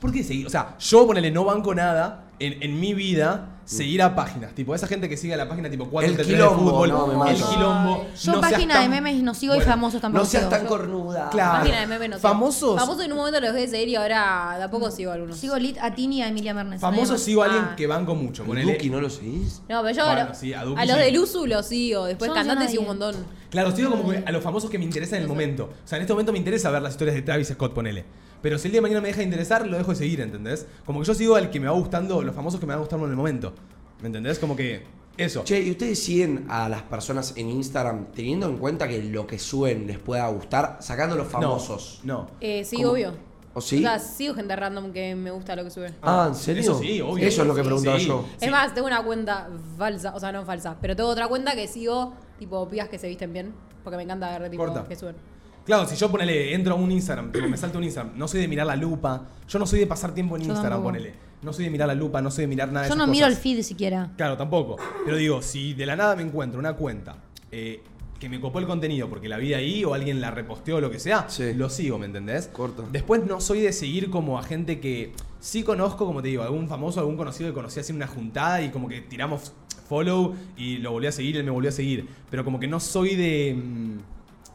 ¿Por 0.00 0.10
qué 0.12 0.24
seguir? 0.24 0.46
O 0.46 0.50
sea, 0.50 0.76
yo 0.78 1.06
ponele 1.06 1.30
no 1.30 1.44
banco 1.44 1.74
nada 1.74 2.24
en, 2.40 2.62
en 2.62 2.80
mi 2.80 2.94
vida 2.94 3.56
seguir 3.64 4.02
a 4.02 4.16
páginas. 4.16 4.52
Tipo, 4.52 4.74
esa 4.74 4.88
gente 4.88 5.08
que 5.08 5.16
sigue 5.16 5.32
a 5.32 5.36
la 5.36 5.48
página 5.48 5.70
tipo 5.70 5.86
4 5.88 6.10
El 6.10 6.16
de 6.16 6.24
quilombo, 6.24 6.70
fútbol, 6.70 6.88
no, 6.88 7.06
me 7.06 7.30
el 7.30 7.36
quilombo. 7.36 8.06
Yo 8.20 8.32
no 8.32 8.40
página 8.40 8.74
tan- 8.74 8.82
de 8.82 8.88
memes 8.88 9.22
no 9.22 9.32
sigo 9.32 9.54
y 9.54 9.60
famosos 9.60 10.00
tampoco 10.00 10.24
No 10.24 10.28
seas 10.28 10.44
sigo. 10.44 10.56
tan 10.56 10.66
cornuda. 10.66 11.30
Claro. 11.30 11.58
Página 11.60 11.80
de 11.82 11.86
memes 11.86 12.10
no 12.10 12.16
sé. 12.16 12.22
Famosos. 12.22 12.80
Famosos 12.80 13.04
en 13.04 13.12
un 13.12 13.18
momento 13.18 13.40
los 13.40 13.52
dejé 13.52 13.66
de 13.66 13.70
seguir 13.70 13.88
y 13.90 13.94
ahora 13.96 14.54
de 14.58 14.64
a 14.64 14.70
poco 14.72 14.90
sigo 14.90 15.12
algunos. 15.12 15.36
Sigo 15.38 15.56
lit 15.56 15.78
a 15.80 15.94
Tini 15.94 16.18
y 16.18 16.22
a 16.22 16.28
Emilia 16.28 16.52
Mernes. 16.52 16.80
Famoso 16.80 17.00
Nadie 17.02 17.12
más. 17.12 17.22
sigo 17.22 17.42
a 17.42 17.44
alguien 17.44 17.64
Ah. 17.70 17.76
que 17.76 17.86
banco 17.86 18.14
mucho. 18.16 18.42
¿El 18.42 18.48
Ponele. 18.48 18.72
Duki 18.72 18.90
no 18.90 19.00
lo 19.00 19.08
seguís? 19.10 19.62
No, 19.68 19.82
pero 19.82 19.96
yo 19.96 20.04
Bueno, 20.04 20.28
lo- 20.30 20.34
sí, 20.34 20.52
a 20.52 20.60
a, 20.62 20.64
los 20.64 20.76
sí. 20.80 21.02
del 21.02 21.18
Usu 21.18 21.46
los 21.46 21.66
sigo. 21.66 22.06
Después 22.06 22.28
Yo 22.30 22.34
no 22.34 22.40
sé 22.40 22.40
a 22.40 22.48
cantantes 22.48 22.70
sigo 22.72 22.82
un 22.82 22.88
montón. 22.88 23.14
Claro, 23.50 23.70
sigo 23.76 23.90
como 23.90 24.10
que 24.10 24.22
a 24.26 24.32
los 24.32 24.42
famosos 24.42 24.68
que 24.70 24.78
me 24.78 24.84
interesan 24.84 25.18
en 25.18 25.22
el 25.24 25.28
momento. 25.28 25.70
O 25.84 25.86
sea, 25.88 25.96
en 25.96 26.02
este 26.02 26.12
momento 26.12 26.32
me 26.32 26.38
interesa 26.38 26.70
ver 26.70 26.82
las 26.82 26.92
historias 26.94 27.14
de 27.14 27.22
Travis 27.22 27.48
Scott, 27.48 27.72
ponele. 27.74 28.04
Pero 28.42 28.58
si 28.58 28.68
el 28.68 28.72
día 28.72 28.78
de 28.78 28.82
mañana 28.82 29.00
me 29.00 29.08
deja 29.08 29.18
de 29.18 29.24
interesar, 29.24 29.66
lo 29.66 29.76
dejo 29.76 29.90
de 29.90 29.96
seguir, 29.96 30.20
¿entendés? 30.20 30.66
Como 30.86 31.00
que 31.00 31.06
yo 31.06 31.14
sigo 31.14 31.34
al 31.36 31.50
que 31.50 31.60
me 31.60 31.66
va 31.66 31.72
gustando, 31.72 32.22
los 32.22 32.34
famosos 32.34 32.58
que 32.58 32.66
me 32.66 32.72
van 32.72 32.80
gustando 32.80 33.04
en 33.06 33.12
el 33.12 33.16
momento. 33.16 33.52
¿Me 34.00 34.06
entendés? 34.06 34.38
Como 34.38 34.56
que 34.56 34.82
eso. 35.16 35.44
Che, 35.44 35.60
¿y 35.60 35.70
ustedes 35.70 36.02
siguen 36.02 36.46
a 36.48 36.68
las 36.68 36.82
personas 36.82 37.34
en 37.36 37.50
Instagram 37.50 38.06
teniendo 38.12 38.46
en 38.48 38.56
cuenta 38.56 38.88
que 38.88 39.02
lo 39.02 39.26
que 39.26 39.38
suben 39.38 39.86
les 39.86 39.98
pueda 39.98 40.26
gustar, 40.28 40.78
sacando 40.80 41.16
los 41.16 41.28
famosos? 41.28 42.00
No. 42.04 42.28
Eh, 42.40 42.64
sí, 42.64 42.76
¿Cómo? 42.76 42.92
obvio. 42.92 43.12
¿O 43.52 43.60
sí? 43.60 43.78
O 43.78 43.80
sea, 43.80 43.98
sigo 43.98 44.34
gente 44.34 44.54
random 44.54 44.92
que 44.92 45.14
me 45.16 45.32
gusta 45.32 45.56
lo 45.56 45.64
que 45.64 45.70
sube. 45.70 45.92
ah, 46.02 46.26
¿en 46.28 46.34
serio? 46.36 46.62
Eso 46.62 46.78
sí, 46.78 47.00
obvio. 47.00 47.26
Eso 47.26 47.42
es 47.42 47.48
lo 47.48 47.54
que 47.54 47.62
preguntaba 47.64 47.98
sí. 47.98 48.06
yo. 48.06 48.24
Es 48.40 48.50
más, 48.50 48.72
tengo 48.72 48.86
una 48.86 49.02
cuenta 49.04 49.50
falsa, 49.76 50.14
o 50.14 50.20
sea, 50.20 50.30
no 50.32 50.44
falsa, 50.46 50.76
pero 50.80 50.94
tengo 50.96 51.10
otra 51.10 51.26
cuenta 51.28 51.54
que 51.54 51.66
sigo, 51.66 52.14
tipo, 52.38 52.66
pibas 52.68 52.88
que 52.88 52.96
se 52.98 53.08
visten 53.08 53.32
bien, 53.32 53.52
porque 53.82 53.96
me 53.96 54.04
encanta 54.04 54.38
ver, 54.38 54.50
tipo, 54.50 54.64
Corta. 54.64 54.86
que 54.86 54.94
suben. 54.94 55.16
Claro, 55.64 55.86
si 55.86 55.94
yo 55.96 56.10
ponele, 56.10 56.54
entro 56.54 56.74
a 56.74 56.76
un 56.76 56.90
Instagram, 56.90 57.32
tipo, 57.32 57.46
me 57.48 57.56
salto 57.56 57.78
un 57.78 57.84
Instagram, 57.84 58.16
no 58.18 58.26
soy 58.26 58.40
de 58.40 58.48
mirar 58.48 58.66
la 58.66 58.76
lupa, 58.76 59.26
yo 59.48 59.58
no 59.58 59.66
soy 59.66 59.78
de 59.80 59.86
pasar 59.86 60.12
tiempo 60.14 60.36
en 60.36 60.42
Yo 60.42 60.48
Instagram, 60.48 60.72
tampoco. 60.78 60.92
ponele. 60.94 61.14
No 61.42 61.52
soy 61.52 61.64
de 61.66 61.70
mirar 61.70 61.88
la 61.88 61.94
lupa, 61.94 62.20
no 62.20 62.30
soy 62.30 62.42
de 62.42 62.48
mirar 62.48 62.68
nada 62.68 62.82
de 62.82 62.88
Yo 62.90 62.94
esas 62.94 63.06
no 63.06 63.10
miro 63.10 63.26
el 63.26 63.32
cosas. 63.32 63.42
feed 63.42 63.62
siquiera. 63.62 64.10
Claro, 64.16 64.36
tampoco. 64.36 64.76
Pero 65.04 65.16
digo, 65.16 65.40
si 65.42 65.74
de 65.74 65.86
la 65.86 65.96
nada 65.96 66.16
me 66.16 66.22
encuentro 66.22 66.58
una 66.58 66.74
cuenta 66.74 67.16
eh, 67.50 67.82
que 68.18 68.28
me 68.28 68.38
copó 68.40 68.58
el 68.58 68.66
contenido 68.66 69.08
porque 69.08 69.28
la 69.28 69.38
vi 69.38 69.54
ahí 69.54 69.82
o 69.84 69.94
alguien 69.94 70.20
la 70.20 70.30
reposteó 70.30 70.76
o 70.76 70.80
lo 70.82 70.90
que 70.90 70.98
sea, 70.98 71.28
Sí. 71.30 71.54
lo 71.54 71.70
sigo, 71.70 71.98
¿me 71.98 72.06
entendés? 72.06 72.48
Corta. 72.48 72.82
Después 72.92 73.24
no 73.24 73.40
soy 73.40 73.60
de 73.60 73.72
seguir 73.72 74.10
como 74.10 74.38
a 74.38 74.42
gente 74.42 74.80
que 74.80 75.12
sí 75.40 75.62
conozco, 75.62 76.04
como 76.04 76.20
te 76.20 76.28
digo, 76.28 76.42
algún 76.42 76.68
famoso, 76.68 77.00
algún 77.00 77.16
conocido 77.16 77.48
que 77.48 77.54
conocí 77.54 77.80
así 77.80 77.92
en 77.92 77.96
una 77.96 78.06
juntada 78.06 78.60
y 78.60 78.68
como 78.70 78.88
que 78.88 79.00
tiramos 79.00 79.52
follow 79.88 80.34
y 80.58 80.76
lo 80.78 80.92
volví 80.92 81.06
a 81.06 81.12
seguir 81.12 81.36
y 81.36 81.38
él 81.38 81.44
me 81.44 81.50
volvió 81.50 81.70
a 81.70 81.72
seguir. 81.72 82.06
Pero 82.30 82.44
como 82.44 82.60
que 82.60 82.66
no 82.68 82.78
soy 82.80 83.16
de, 83.16 83.54
mm, 83.56 83.98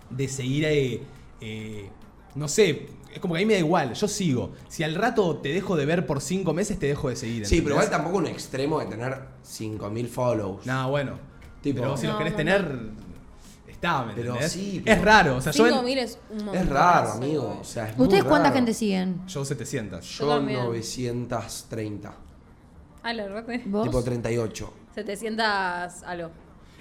de 0.10 0.28
seguir, 0.28 0.66
eh, 0.66 1.02
eh, 1.42 1.90
no 2.36 2.48
sé, 2.48 2.88
es 3.14 3.20
como 3.20 3.34
que 3.34 3.40
a 3.40 3.44
mí 3.44 3.46
me 3.46 3.54
da 3.54 3.60
igual, 3.60 3.94
yo 3.94 4.08
sigo. 4.08 4.52
Si 4.68 4.84
al 4.84 4.96
rato 4.96 5.38
te 5.38 5.50
dejo 5.50 5.76
de 5.76 5.86
ver 5.86 6.06
por 6.06 6.22
cinco 6.22 6.54
meses, 6.54 6.78
te 6.80 6.88
dejo 6.88 7.10
de 7.10 7.16
seguir. 7.16 7.46
Sí, 7.46 7.62
pero 7.62 7.76
igual 7.76 7.86
¿entendés? 7.86 7.98
tampoco 8.04 8.18
un 8.18 8.28
extremo 8.28 8.80
de 8.80 8.86
tener 8.88 9.22
5000 9.44 10.08
follows. 10.08 10.66
No, 10.66 10.90
bueno. 10.90 11.14
Tipo- 11.62 11.82
pero 11.82 11.98
si 11.98 12.04
No, 12.06 12.10
los 12.12 12.18
querés 12.20 12.34
no, 12.34 12.38
tener, 12.38 12.80
está, 13.68 14.04
¿me 14.06 14.14
Pero 14.14 14.28
entendés? 14.34 14.52
sí, 14.52 14.82
pero- 14.84 14.98
Es 14.98 15.04
raro, 15.06 15.36
o 15.38 15.42
sea, 15.42 15.52
yo, 15.54 15.66
en- 15.66 15.74
5000 15.74 15.98
es 16.00 16.20
un 16.30 16.38
montón. 16.46 16.56
Es 16.56 16.70
raro, 16.70 17.12
amigo. 17.14 17.58
O 17.62 17.64
sea, 17.64 17.90
es 17.90 17.98
muy 17.98 18.04
¿Ustedes 18.08 18.24
cuánta 18.26 18.50
raro. 18.50 18.56
gente 18.56 18.74
siguen? 18.74 19.22
yo 19.28 19.46
700. 19.46 20.06
Yo 20.06 20.26
Yo 20.28 20.36
también. 20.36 20.60
930. 20.60 22.14
Ah, 23.02 23.14
la 23.14 23.24
verdad. 23.28 23.46
¿Vos? 23.66 23.84
Tipo 23.86 24.04
38. 24.04 24.74
700 24.94 26.04
algo. 26.04 26.30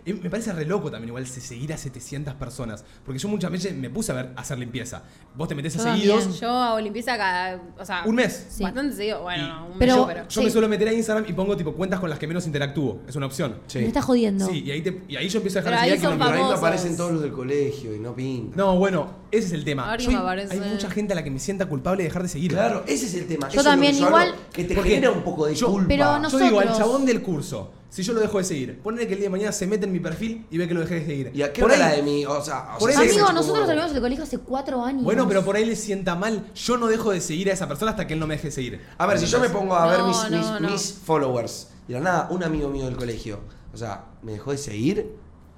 Y 0.07 0.13
me 0.13 0.29
parece 0.29 0.53
re 0.53 0.67
loco 0.67 0.91
también 0.91 1.09
igual 1.09 1.27
se- 1.27 1.41
seguir 1.41 1.73
a 1.73 1.79
700 1.79 2.35
personas. 2.35 2.85
Porque 3.05 3.19
yo 3.19 3.29
muchas 3.29 3.51
veces 3.51 3.75
me 3.75 3.89
puse 3.89 4.13
a 4.13 4.15
ver 4.17 4.33
a 4.37 4.41
hacer 4.43 4.59
limpieza. 4.59 5.03
Vos 5.35 5.49
te 5.49 5.55
metes 5.55 5.77
a 5.77 5.83
seguidos. 5.95 6.21
también. 6.21 6.41
Yo 6.43 6.49
hago 6.51 6.81
limpieza 6.81 7.17
cada. 7.17 7.61
O 7.79 7.85
sea, 7.85 8.03
Un 8.05 8.15
mes. 8.15 8.47
Sí. 8.51 8.63
Bastante 8.63 8.95
seguido. 8.97 9.23
Bueno, 9.23 9.45
Y- 9.45 9.49
no, 9.49 9.67
un 9.69 9.79
Pero- 9.79 9.93
mes 9.93 9.97
yo, 9.97 10.07
pero. 10.07 10.23
Yo 10.29 10.41
Sí. 10.41 10.45
me 10.45 10.51
suelo 10.51 10.69
meter 10.69 10.89
a 10.89 10.93
Instagram 10.93 11.25
y 11.29 11.33
pongo 11.33 11.57
tipo 11.57 11.73
cuentas 11.73 12.01
con 12.01 12.11
las 12.11 12.19
que 12.19 12.27
menos 12.27 12.47
interactúo. 12.47 13.01
Es 13.09 13.17
una 13.17 13.27
opción. 13.27 13.57
Sí. 13.67 13.79
Me 13.79 13.87
estás 13.87 14.05
jodiendo. 14.05 14.47
Sí, 14.47 14.63
y 14.65 14.71
ahí, 14.71 14.83
te- 14.83 15.03
y 15.09 15.17
ahí 15.17 15.29
yo 15.29 15.39
empiezo 15.39 15.59
a 15.59 15.63
dejar 15.63 15.73
Pero 15.79 15.87
de 15.87 15.93
ahí 15.93 15.99
son 15.99 16.07
quien 16.09 16.19
no 16.19 16.25
Pero 16.27 16.45
ahí 16.45 16.51
me 16.51 16.57
aparecen 16.59 16.97
todos 16.97 17.13
los 17.13 17.23
del 17.23 17.33
colegio 17.33 17.95
y 17.95 17.99
no 17.99 18.15
pinta. 18.15 18.57
No, 18.57 18.77
bueno, 18.77 19.09
ese 19.31 19.47
es 19.47 19.53
el 19.55 19.65
tema. 19.65 19.97
Yo- 19.97 20.11
Hay 20.51 20.61
mucha 20.61 20.91
gente 20.91 21.15
a 21.15 21.17
la 21.17 21.25
que 21.25 21.31
me 21.31 21.39
sienta 21.39 21.67
culpable 21.67 22.03
de 22.03 22.09
dejar 22.11 22.23
de 22.23 22.29
seguir. 22.29 22.51
Claro, 22.53 22.85
ese 22.87 23.07
es 23.07 23.15
el 23.15 23.27
tema. 23.27 23.49
Yo 23.49 23.53
Eso 23.53 23.61
es 23.61 23.65
lo 23.65 23.71
también, 23.71 23.93
que 23.95 24.01
igual- 24.03 24.35
Que 24.53 24.65
te 24.65 24.75
genera 24.83 25.11
un 25.13 25.23
poco 25.23 25.47
de 25.47 25.55
yo- 25.55 25.69
culpa. 25.71 25.89
pero 25.89 26.19
no- 26.19 26.29
Yo 26.29 26.39
digo, 26.39 26.61
al 26.61 26.67
Nosotros- 26.67 26.79
chabón 26.79 27.07
del 27.07 27.23
curso, 27.23 27.71
si 27.95 28.03
yo 28.03 28.13
lo 28.13 28.19
dejo 28.21 28.39
de 28.39 28.45
seguir, 28.45 28.81
ponele 28.83 29.07
que 29.07 29.13
el 29.13 29.21
día 29.21 29.27
de 29.27 29.31
mañana 29.31 29.53
se 29.53 29.69
mete 29.69 29.87
en 29.87 29.93
mi 29.93 30.01
perfil 30.01 30.45
y 30.51 30.59
ve 30.59 30.67
que 30.67 30.75
lo 30.75 30.81
dejé 30.81 30.97
de 30.97 31.07
seguir. 31.07 31.31
¿Y 31.33 31.43
a 31.43 31.53
qué 31.53 31.61
Por 31.63 31.71
hora 31.71 31.87
ahí- 31.87 31.91
la 31.91 31.97
de 31.99 32.03
mí? 32.03 32.27
O 32.27 32.43
sea, 32.43 32.75
o 32.75 32.79
Por 32.81 32.91
sea, 32.91 33.01
ahí- 33.03 33.11
Amigo, 33.11 33.33
nosotros 33.33 33.67
salimos 33.69 33.93
del 33.93 34.03
colegio 34.03 34.25
hace 34.25 34.39
cuatro 34.39 34.85
años. 34.85 35.05
Bueno, 35.05 35.29
pero 35.29 35.45
por 35.45 35.55
ahí 35.55 35.65
le 35.65 35.77
sienta 35.77 36.17
mal. 36.17 36.45
Yo 36.57 36.77
no 36.77 36.89
dejo 36.89 37.13
de 37.13 37.21
seguir 37.21 37.51
a 37.51 37.53
esa 37.53 37.69
persona 37.69 37.93
hasta 37.93 38.05
que 38.09 38.15
él 38.15 38.19
no 38.21 38.27
me 38.27 38.35
deje 38.35 38.49
de 38.49 38.53
seguir. 38.53 38.81
A 38.99 39.07
ver, 39.07 39.21
si 39.21 39.27
yo 39.27 39.39
me 39.39 39.49
pongo 39.49 39.77
a 39.77 39.87
ver 39.87 40.01
No, 40.01 40.09
mis, 40.09 40.17
no, 40.29 40.39
mis, 40.39 40.61
no. 40.61 40.71
mis 40.71 40.93
followers 41.05 41.69
y 41.87 41.93
de 41.93 41.99
la 42.01 42.05
nada, 42.05 42.29
un 42.31 42.43
amigo 42.43 42.69
mío 42.69 42.87
del 42.87 42.97
colegio, 42.97 43.39
o 43.73 43.77
sea, 43.77 44.07
me 44.23 44.33
dejó 44.33 44.51
de 44.51 44.59
seguir, 44.59 45.13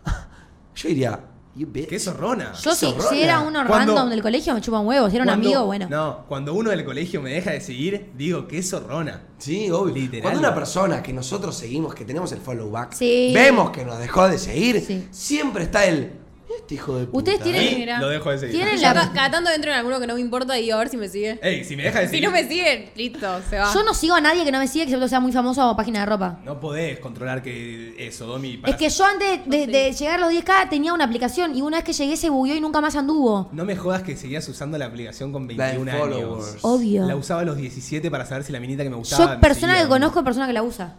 yo 0.75 0.88
diría, 0.90 1.21
you 1.56 1.66
bitch. 1.66 1.88
¡Qué 1.88 1.98
zorrona! 1.98 2.52
Yo 2.62 2.75
si, 2.75 2.86
zorrona. 2.86 3.08
si 3.08 3.22
era 3.22 3.40
uno 3.40 3.64
Cuando- 3.66 3.94
random 3.94 4.10
del 4.10 4.22
colegio 4.22 4.54
me 4.54 4.60
chupa 4.60 4.78
un 4.80 4.86
huevo. 4.86 5.08
Si 5.10 5.16
era 5.16 5.22
un 5.25 5.28
Cuando- 5.28 5.48
amigo, 5.48 5.64
bueno. 5.66 5.86
No, 5.88 6.25
cuando 6.28 6.54
uno 6.54 6.70
del 6.70 6.84
colegio 6.84 7.22
me 7.22 7.30
deja 7.30 7.50
de 7.52 7.60
seguir, 7.60 8.10
digo, 8.16 8.46
qué 8.46 8.62
zorrona. 8.62 9.22
Sí, 9.38 9.70
obvio. 9.70 9.94
Literal. 9.94 10.22
Cuando 10.22 10.40
una 10.40 10.54
persona 10.54 11.02
que 11.02 11.12
nosotros 11.12 11.56
seguimos, 11.56 11.94
que 11.94 12.04
tenemos 12.04 12.30
el 12.32 12.38
follow 12.40 12.70
back, 12.70 12.92
Sí. 12.92 13.32
vemos 13.34 13.70
que 13.70 13.84
nos 13.84 13.98
dejó 13.98 14.28
de 14.28 14.38
seguir, 14.38 14.80
Sí. 14.80 15.06
siempre 15.10 15.64
está 15.64 15.86
el, 15.86 16.12
este 16.56 16.75
hijo 16.75 16.98
de 16.98 17.06
puta. 17.06 17.18
Ustedes 17.18 17.40
tienen- 17.42 17.72
Y 17.75 17.76
mira. 17.76 18.00
lo 18.00 18.08
dejo 18.08 18.30
de 18.30 18.38
seguir. 18.38 18.56
Tienen 18.56 18.80
la- 18.82 18.92
ca- 18.94 19.12
cada 19.12 19.30
tanto 19.30 19.50
entro 19.50 19.70
en 19.70 19.76
alguno 19.78 20.00
que 20.00 20.06
no 20.06 20.14
me 20.14 20.20
importa 20.20 20.58
y 20.58 20.62
digo 20.62 20.76
a 20.76 20.78
ver 20.80 20.88
si 20.88 20.96
me 20.96 21.08
sigue. 21.08 21.38
Ey, 21.42 21.64
si 21.64 21.76
me 21.76 21.84
deja 21.84 22.00
de 22.00 22.06
Si 22.06 22.10
seguir. 22.12 22.25
no 22.28 22.30
me 22.32 22.48
sigue, 22.48 22.90
listo, 22.96 23.26
se 23.48 23.58
va. 23.58 23.72
Yo 23.72 23.82
no 23.82 23.94
sigo 23.94 24.14
a 24.14 24.20
nadie 24.20 24.44
que 24.44 24.52
no 24.52 24.58
me 24.58 24.68
siga, 24.68 24.84
excepto 24.84 25.08
sea 25.08 25.20
muy 25.20 25.32
famoso 25.32 25.68
o 25.70 25.76
página 25.76 26.00
de 26.00 26.06
ropa. 26.06 26.38
No 26.44 26.58
podés 26.60 26.98
controlar 26.98 27.42
que 27.42 27.94
eso, 27.98 28.26
Domi. 28.26 28.56
para- 28.56 28.72
Es 28.72 28.78
que 28.78 28.88
yo 28.88 29.04
antes 29.04 29.40
de, 29.46 29.66
de 29.66 29.92
llegar 29.92 30.16
a 30.16 30.18
los 30.22 30.30
10k 30.30 30.68
tenía 30.68 30.92
una 30.92 31.04
aplicación 31.04 31.56
y 31.56 31.62
una 31.62 31.78
vez 31.78 31.84
que 31.84 31.92
llegué 31.92 32.16
se 32.16 32.30
bugueó 32.30 32.54
y 32.56 32.60
nunca 32.60 32.80
más 32.80 32.96
anduvo. 32.96 33.48
No 33.52 33.64
me 33.64 33.76
jodas 33.76 34.02
que 34.02 34.16
seguías 34.16 34.48
usando 34.48 34.78
la 34.78 34.86
aplicación 34.86 35.32
con 35.32 35.46
La 35.56 35.66
de 35.66 35.76
21 35.78 35.92
followers. 35.98 36.48
años. 36.50 36.58
Obvio. 36.64 37.06
La 37.06 37.16
usaba 37.16 37.42
a 37.42 37.44
los 37.44 37.56
17 37.56 38.10
para 38.10 38.25
saber 38.26 38.44
si 38.44 38.52
la 38.52 38.60
minita 38.60 38.82
que 38.82 38.90
me 38.90 38.96
gustaba. 38.96 39.25
Yo, 39.25 39.30
me 39.30 39.36
persona 39.40 39.72
seguía. 39.75 39.84
que 39.84 39.88
conozco, 39.88 40.25
persona 40.25 40.46
que 40.46 40.52
la 40.52 40.62
usa. 40.62 40.94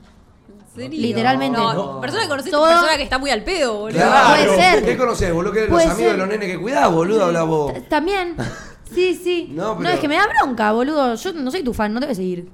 Serio? 0.78 1.02
Literalmente. 1.02 1.58
No, 1.58 1.74
No. 1.74 2.02
persona 2.02 2.24
que 2.24 2.30
conociste 2.30 2.52
Todo- 2.56 2.68
es 2.68 2.74
persona 2.76 2.98
que 2.98 3.04
está 3.04 3.18
muy 3.18 3.30
al 3.32 3.44
pedo, 3.44 3.78
boludo. 3.80 4.00
Claro. 4.00 4.30
Puede 4.46 4.56
ser. 4.56 4.86
¿Qué 4.86 4.98
conocés? 4.98 5.34
¿Vos 5.34 5.44
lo 5.44 5.52
que 5.52 5.60
eres 5.60 5.70
los 5.70 5.76
Puede 5.76 5.86
amigos 5.92 6.04
ser. 6.04 6.12
de 6.14 6.18
los 6.18 6.28
nenes 6.30 6.50
que 6.56 6.62
cuidás, 6.62 6.92
boludo? 6.92 7.26
Habla 7.26 7.44
vos. 7.44 7.74
T- 7.74 7.82
También. 7.82 8.36
Sí, 8.94 9.20
sí. 9.22 9.50
No, 9.52 9.74
No, 9.74 9.78
pero- 9.80 9.90
es 9.90 10.00
que 10.00 10.08
me 10.08 10.16
da 10.16 10.26
bronca, 10.28 10.72
boludo. 10.72 11.14
Yo 11.16 11.34
no 11.34 11.52
soy 11.52 11.62
tu 11.62 11.74
fan, 11.74 11.94
no 11.94 12.00
te 12.00 12.06
voy 12.06 12.14
a 12.14 12.16
seguir. 12.16 12.48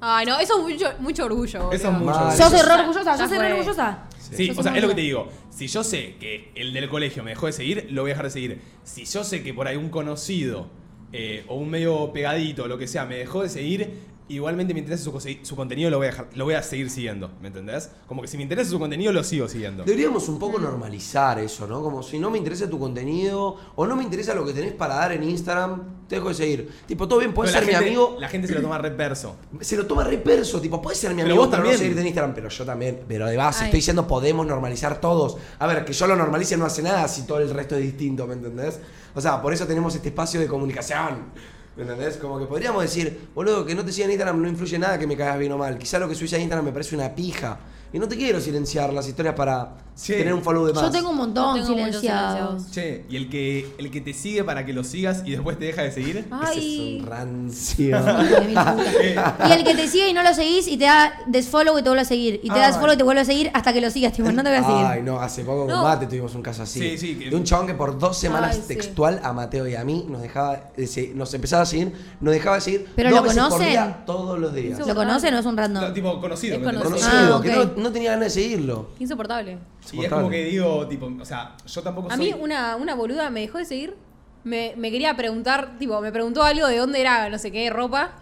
Ay, 0.00 0.24
no, 0.24 0.38
eso 0.38 0.58
es 0.58 0.62
mucho, 0.74 0.86
mucho 1.00 1.24
orgullo, 1.24 1.58
boludo. 1.58 1.72
Eso 1.72 1.88
es 1.88 1.94
mucho. 1.98 2.20
Mal. 2.20 2.38
Yo 2.38 2.48
soy 2.50 2.60
re 2.60 2.74
orgullosa, 2.74 3.16
yo 3.18 3.28
soy 3.28 3.38
re 3.38 3.52
orgullosa. 3.54 3.98
Sí, 4.18 4.50
o 4.56 4.62
sea, 4.62 4.70
es 4.76 4.82
lo 4.82 4.88
que 4.88 4.94
boludo. 4.94 4.94
te 4.94 5.00
digo. 5.00 5.28
Si 5.50 5.66
yo 5.66 5.82
sé 5.82 6.14
que 6.20 6.52
el 6.54 6.72
del 6.72 6.88
colegio 6.88 7.24
me 7.24 7.30
dejó 7.30 7.46
de 7.46 7.52
seguir, 7.52 7.88
lo 7.90 8.02
voy 8.02 8.10
a 8.10 8.14
dejar 8.14 8.26
de 8.26 8.30
seguir. 8.30 8.60
Si 8.84 9.04
yo 9.04 9.24
sé 9.24 9.42
que 9.42 9.52
por 9.52 9.66
ahí 9.66 9.76
un 9.76 9.88
conocido 9.88 10.68
eh, 11.12 11.44
o 11.48 11.56
un 11.56 11.70
medio 11.70 12.12
pegadito, 12.12 12.68
lo 12.68 12.78
que 12.78 12.86
sea, 12.86 13.04
me 13.04 13.16
dejó 13.16 13.42
de 13.42 13.48
seguir, 13.48 13.98
igualmente 14.28 14.72
me 14.72 14.80
interesa 14.80 15.04
su, 15.04 15.36
su 15.42 15.54
contenido, 15.56 15.90
lo 15.90 15.98
voy, 15.98 16.06
a 16.06 16.10
dejar, 16.10 16.26
lo 16.34 16.44
voy 16.44 16.54
a 16.54 16.62
seguir 16.62 16.88
siguiendo. 16.90 17.30
¿Me 17.42 17.48
entendés? 17.48 17.90
Como 18.06 18.22
que 18.22 18.28
si 18.28 18.36
me 18.36 18.42
interesa 18.42 18.70
su 18.70 18.78
contenido, 18.78 19.12
lo 19.12 19.22
sigo 19.22 19.48
siguiendo. 19.48 19.84
Deberíamos 19.84 20.28
un 20.28 20.38
poco 20.38 20.58
normalizar 20.58 21.38
eso, 21.38 21.66
¿no? 21.66 21.82
Como 21.82 22.02
si 22.02 22.18
no 22.18 22.30
me 22.30 22.38
interesa 22.38 22.68
tu 22.68 22.78
contenido 22.78 23.56
o 23.76 23.86
no 23.86 23.96
me 23.96 24.02
interesa 24.02 24.34
lo 24.34 24.44
que 24.46 24.52
tenés 24.52 24.72
para 24.72 24.94
dar 24.94 25.12
en 25.12 25.22
Instagram, 25.24 25.82
te 26.08 26.16
dejo 26.16 26.28
de 26.28 26.34
seguir. 26.34 26.70
Tipo, 26.86 27.06
todo 27.06 27.18
bien, 27.18 27.32
puedes 27.34 27.52
ser 27.52 27.62
la 27.62 27.66
mi 27.66 27.72
gente- 27.74 27.86
amigo. 27.88 28.16
La 28.18 28.28
gente 28.28 28.48
se 28.48 28.54
lo 28.54 28.62
toma 28.62 28.78
reverso. 28.78 29.36
Se 29.60 29.76
lo 29.76 29.86
toma 29.86 30.04
re 30.04 30.18
perso, 30.18 30.60
tipo, 30.60 30.80
puedes 30.80 30.98
ser 30.98 31.10
mi 31.10 31.16
Pero 31.22 31.28
amigo, 31.34 31.40
vos 31.42 31.48
pero 31.50 31.58
no 31.62 31.64
también. 31.64 31.78
seguirte 31.78 32.00
en 32.00 32.06
Instagram, 32.06 32.34
pero 32.34 32.48
yo 32.48 32.64
también. 32.64 33.00
Pero 33.06 33.26
de 33.26 33.36
base, 33.36 33.60
Ay. 33.60 33.64
estoy 33.66 33.78
diciendo 33.78 34.06
podemos 34.06 34.46
normalizar 34.46 35.00
todos. 35.00 35.36
A 35.58 35.66
ver, 35.66 35.84
que 35.84 35.92
yo 35.92 36.06
lo 36.06 36.16
normalice 36.16 36.56
no 36.56 36.64
hace 36.64 36.82
nada 36.82 37.06
si 37.08 37.26
todo 37.26 37.38
el 37.40 37.50
resto 37.50 37.76
es 37.76 37.82
distinto, 37.82 38.26
¿me 38.26 38.34
entendés? 38.34 38.80
O 39.14 39.20
sea, 39.20 39.40
por 39.40 39.52
eso 39.52 39.66
tenemos 39.66 39.94
este 39.94 40.08
espacio 40.08 40.40
de 40.40 40.46
comunicación. 40.46 41.24
¿Me 41.76 41.82
entendés? 41.82 42.16
Como 42.18 42.38
que 42.38 42.46
podríamos 42.46 42.82
decir, 42.82 43.28
boludo, 43.34 43.66
que 43.66 43.74
no 43.74 43.84
te 43.84 43.90
siga 43.90 44.04
en 44.04 44.12
Instagram 44.12 44.40
no 44.40 44.48
influye 44.48 44.78
nada 44.78 44.98
que 44.98 45.06
me 45.06 45.16
caigas 45.16 45.38
bien 45.38 45.52
o 45.52 45.58
mal. 45.58 45.76
Quizá 45.76 45.98
lo 45.98 46.08
que 46.08 46.14
subís 46.14 46.32
a 46.34 46.38
Instagram 46.38 46.64
me 46.64 46.72
parece 46.72 46.94
una 46.94 47.14
pija. 47.14 47.58
Y 47.94 47.98
no 48.00 48.08
te 48.08 48.16
quiero 48.16 48.40
silenciar 48.40 48.92
las 48.92 49.06
historias 49.08 49.34
para 49.34 49.76
Sí. 49.94 50.12
tener 50.14 50.34
un 50.34 50.42
follow 50.42 50.66
de 50.66 50.72
más. 50.72 50.82
Yo 50.82 50.90
tengo 50.90 51.10
un 51.10 51.16
montón 51.16 51.54
tengo 51.54 51.68
silenciados. 51.68 52.68
Che, 52.72 53.04
y 53.08 53.14
el 53.16 53.30
que, 53.30 53.72
el 53.78 53.92
que 53.92 54.00
te 54.00 54.12
sigue 54.12 54.42
para 54.42 54.66
que 54.66 54.72
lo 54.72 54.82
sigas 54.82 55.22
y 55.24 55.30
después 55.30 55.56
te 55.56 55.66
deja 55.66 55.82
de 55.82 55.92
seguir. 55.92 56.26
Ese 56.50 56.58
es 56.58 57.00
un 57.00 57.06
rancio. 57.06 57.96
Y 59.48 59.52
el 59.52 59.62
que 59.64 59.74
te 59.76 59.86
sigue 59.86 60.08
y 60.08 60.12
no 60.12 60.24
lo 60.24 60.34
seguís 60.34 60.66
y 60.66 60.76
te 60.76 60.86
da 60.86 61.12
desfollow 61.26 61.78
y 61.78 61.82
te 61.82 61.88
vuelve 61.88 62.02
a 62.02 62.04
seguir. 62.04 62.40
Y 62.42 62.48
te 62.48 62.58
da 62.58 62.66
Ay. 62.66 62.72
desfollow 62.72 62.94
y 62.94 62.96
te 62.96 63.04
vuelve 63.04 63.20
a 63.20 63.24
seguir 63.24 63.50
hasta 63.54 63.72
que 63.72 63.80
lo 63.80 63.88
sigas. 63.90 64.12
Tipo, 64.12 64.32
no 64.32 64.42
te 64.42 64.48
voy 64.48 64.58
a 64.58 64.64
seguir. 64.64 64.84
Ay, 64.86 65.02
no, 65.02 65.20
hace 65.20 65.44
poco 65.44 65.60
con 65.66 65.68
No. 65.68 65.82
Mate 65.84 66.06
tuvimos 66.06 66.34
un 66.34 66.42
caso 66.42 66.64
así. 66.64 66.80
Sí, 66.80 66.98
sí, 66.98 67.14
que- 67.16 67.30
De 67.30 67.36
un 67.36 67.44
chabón 67.44 67.68
que 67.68 67.74
por 67.74 67.96
dos 67.98 68.18
semanas 68.18 68.56
Ay, 68.56 68.62
sí. 68.62 68.74
textual 68.74 69.20
a 69.22 69.32
Mateo 69.32 69.68
y 69.68 69.76
a 69.76 69.84
mí 69.84 70.04
nos 70.08 70.20
dejaba 70.22 70.70
de 70.76 71.12
nos 71.14 71.32
empezaba 71.34 71.62
a 71.62 71.66
seguir, 71.66 71.92
nos 72.20 72.34
dejaba 72.34 72.56
de 72.56 72.62
seguir. 72.62 72.88
¿Pero 72.96 73.10
dos 73.10 73.18
lo 73.18 73.22
veces 73.22 73.38
por 73.38 73.48
conocen? 73.50 73.68
día, 73.70 74.02
todos 74.06 74.38
los 74.40 74.52
días. 74.54 74.78
¿Lo 74.84 74.94
conocen 74.94 75.34
o 75.34 75.38
es 75.38 75.46
un 75.46 75.54
No, 75.54 75.62
random? 75.62 75.94
tipo 75.94 76.20
conocido. 76.20 76.56
Es 76.56 76.62
conocido. 76.64 76.84
Conocido, 76.90 77.36
Ah, 77.36 77.42
que 77.42 77.80
no, 77.80 77.83
no 77.84 77.92
tenía 77.92 78.10
ganas 78.10 78.34
de 78.34 78.42
seguirlo. 78.42 78.90
Insoportable. 78.98 79.58
Y 79.92 80.04
es 80.04 80.08
como 80.10 80.28
que 80.28 80.44
digo, 80.44 80.86
tipo, 80.88 81.06
o 81.20 81.24
sea, 81.24 81.54
yo 81.66 81.82
tampoco 81.82 82.10
A 82.10 82.16
soy. 82.16 82.32
mí 82.32 82.36
una, 82.40 82.74
una 82.76 82.94
boluda 82.94 83.30
me 83.30 83.40
dejó 83.40 83.58
de 83.58 83.64
seguir. 83.64 83.96
Me, 84.42 84.74
me 84.76 84.90
quería 84.90 85.16
preguntar, 85.16 85.78
tipo, 85.78 86.00
me 86.00 86.10
preguntó 86.12 86.42
algo 86.42 86.66
de 86.66 86.76
dónde 86.78 87.00
era, 87.00 87.28
no 87.30 87.38
sé 87.38 87.52
qué, 87.52 87.70
ropa. 87.70 88.16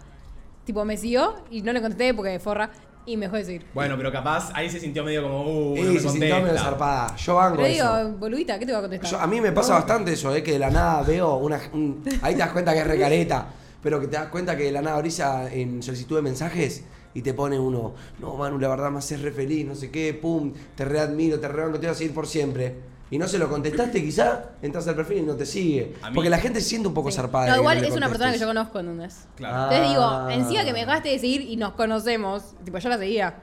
Tipo, 0.65 0.85
me 0.85 0.95
siguió 0.95 1.35
y 1.51 1.61
no 1.61 1.73
le 1.73 1.81
contesté 1.81 2.13
porque 2.13 2.39
forra. 2.39 2.69
Y 3.05 3.17
me 3.17 3.25
dejó 3.25 3.35
de 3.35 3.43
seguir. 3.43 3.65
Bueno, 3.73 3.97
pero 3.97 4.09
capaz 4.13 4.49
ahí 4.55 4.69
se 4.69 4.79
sintió 4.79 5.03
medio 5.03 5.23
como, 5.23 5.41
uh, 5.43 5.75
no 5.75 5.91
me 5.91 5.99
se 5.99 6.07
sintió 6.07 6.19
medio 6.21 6.39
contesta. 6.45 6.63
zarpada. 6.63 7.15
Yo 7.17 7.35
banco 7.35 7.57
Pero 7.57 7.67
eso. 7.67 7.97
digo, 7.97 8.17
boludita, 8.17 8.57
¿qué 8.57 8.65
te 8.65 8.71
va 8.71 8.77
a 8.77 8.81
contestar? 8.81 9.11
Yo- 9.11 9.19
a 9.19 9.27
mí 9.27 9.41
me 9.41 9.51
pasa 9.51 9.73
bastante 9.73 10.13
eso, 10.13 10.33
eh, 10.33 10.41
que 10.41 10.53
de 10.53 10.59
la 10.59 10.69
nada 10.69 11.01
veo 11.03 11.35
una. 11.35 11.59
un- 11.73 12.01
ahí 12.21 12.33
te 12.35 12.39
das 12.39 12.51
cuenta 12.53 12.71
que 12.71 12.79
es 12.79 12.87
recareta, 12.87 13.47
pero 13.81 13.99
que 13.99 14.07
te 14.07 14.15
das 14.15 14.27
cuenta 14.27 14.55
que 14.55 14.63
de 14.63 14.71
la 14.71 14.81
nada 14.81 14.97
brisa 14.99 15.51
en 15.53 15.83
solicitud 15.83 16.15
de 16.15 16.21
mensajes 16.21 16.85
y 17.13 17.21
te 17.21 17.33
pone 17.33 17.59
uno, 17.59 17.93
no, 18.19 18.35
Manu, 18.35 18.57
la 18.59 18.67
verdad 18.69 18.91
me 18.91 18.97
haces 18.99 19.21
re 19.21 19.31
feliz, 19.31 19.65
no 19.65 19.75
sé 19.75 19.91
qué, 19.91 20.13
pum, 20.13 20.53
te 20.75 20.85
readmiro, 20.85 21.39
te 21.39 21.47
rebanco, 21.47 21.79
te 21.79 21.87
voy 21.87 21.93
a 21.93 21.97
seguir 21.97 22.13
por 22.13 22.27
siempre. 22.27 22.91
Y 23.11 23.19
no 23.19 23.27
se 23.27 23.37
lo 23.37 23.47
contestaste, 23.47 24.01
quizá 24.03 24.53
entras 24.63 24.87
al 24.87 24.95
perfil 24.95 25.19
y 25.19 25.21
no 25.21 25.35
te 25.35 25.45
sigue. 25.45 25.93
Porque 26.15 26.31
la 26.31 26.39
gente 26.39 26.61
siente 26.61 26.87
un 26.87 26.95
poco 26.95 27.11
zarpada. 27.11 27.45
de 27.45 27.51
No, 27.51 27.57
igual 27.57 27.83
es 27.83 27.95
una 27.95 28.07
persona 28.09 28.31
que 28.33 28.39
yo 28.39 28.47
conozco, 28.47 28.79
¿entendés? 28.79 29.27
Claro. 29.35 29.55
Ah. 29.55 29.63
Entonces 29.75 29.89
digo, 29.89 30.29
encima 30.31 30.65
que 30.65 30.73
me 30.73 30.79
dejaste 30.79 31.09
de 31.09 31.19
seguir 31.19 31.41
y 31.41 31.55
nos 31.55 31.73
conocemos, 31.73 32.55
tipo, 32.65 32.79
yo 32.79 32.89
la 32.89 32.97
seguía. 32.97 33.35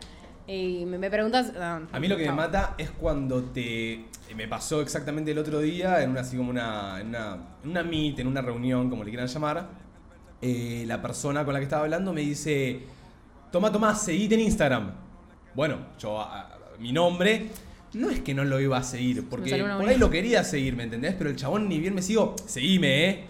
Y 0.49 0.85
me, 0.87 0.99
me 0.99 1.09
preguntas. 1.09 1.53
ah, 1.57 1.83
A 1.93 2.01
mí 2.01 2.09
lo 2.09 2.17
que 2.17 2.27
me 2.27 2.33
mata 2.33 2.75
es 2.79 2.91
cuando 2.91 3.45
te. 3.45 4.07
Me 4.35 4.49
pasó 4.49 4.81
exactamente 4.81 5.31
el 5.31 5.39
otro 5.39 5.61
día 5.61 6.03
en 6.03 6.11
una 6.11 6.23
así 6.23 6.37
como 6.37 6.51
una. 6.51 7.01
En 7.01 7.09
una, 7.09 7.39
en 7.63 7.71
una 7.71 7.83
meet, 7.85 8.19
en 8.19 8.27
una 8.27 8.43
reunión, 8.43 8.91
como 8.91 9.05
le 9.05 9.11
quieran 9.11 9.29
llamar. 9.29 9.69
eh, 10.43 10.83
la 10.89 11.01
persona 11.01 11.45
con 11.45 11.53
la 11.55 11.61
que 11.61 11.65
estaba 11.65 11.83
hablando 11.85 12.13
me 12.13 12.23
dice. 12.23 12.81
Toma, 13.51 13.73
toma, 13.73 13.95
seguite 13.95 14.35
en 14.35 14.43
Instagram. 14.43 14.93
Bueno, 15.55 15.77
yo 15.99 16.21
a- 16.21 16.41
a- 16.41 16.59
mi 16.79 16.93
nombre. 16.93 17.51
No 17.93 18.09
es 18.09 18.21
que 18.21 18.35
no 18.35 18.45
lo 18.45 18.61
iba 18.61 18.79
a 18.79 18.85
seguir, 18.85 19.29
porque 19.29 19.51
por 19.81 19.89
ahí 19.89 19.99
lo 19.99 20.11
quería 20.11 20.45
seguir, 20.45 20.77
¿me 20.77 20.85
entendés? 20.85 21.15
Pero 21.19 21.29
el 21.29 21.35
chabón 21.37 21.69
ni 21.69 21.81
bien 21.81 21.93
me 21.95 22.03
sigo, 22.03 22.37
seguime, 22.47 23.09
¿eh? 23.11 23.27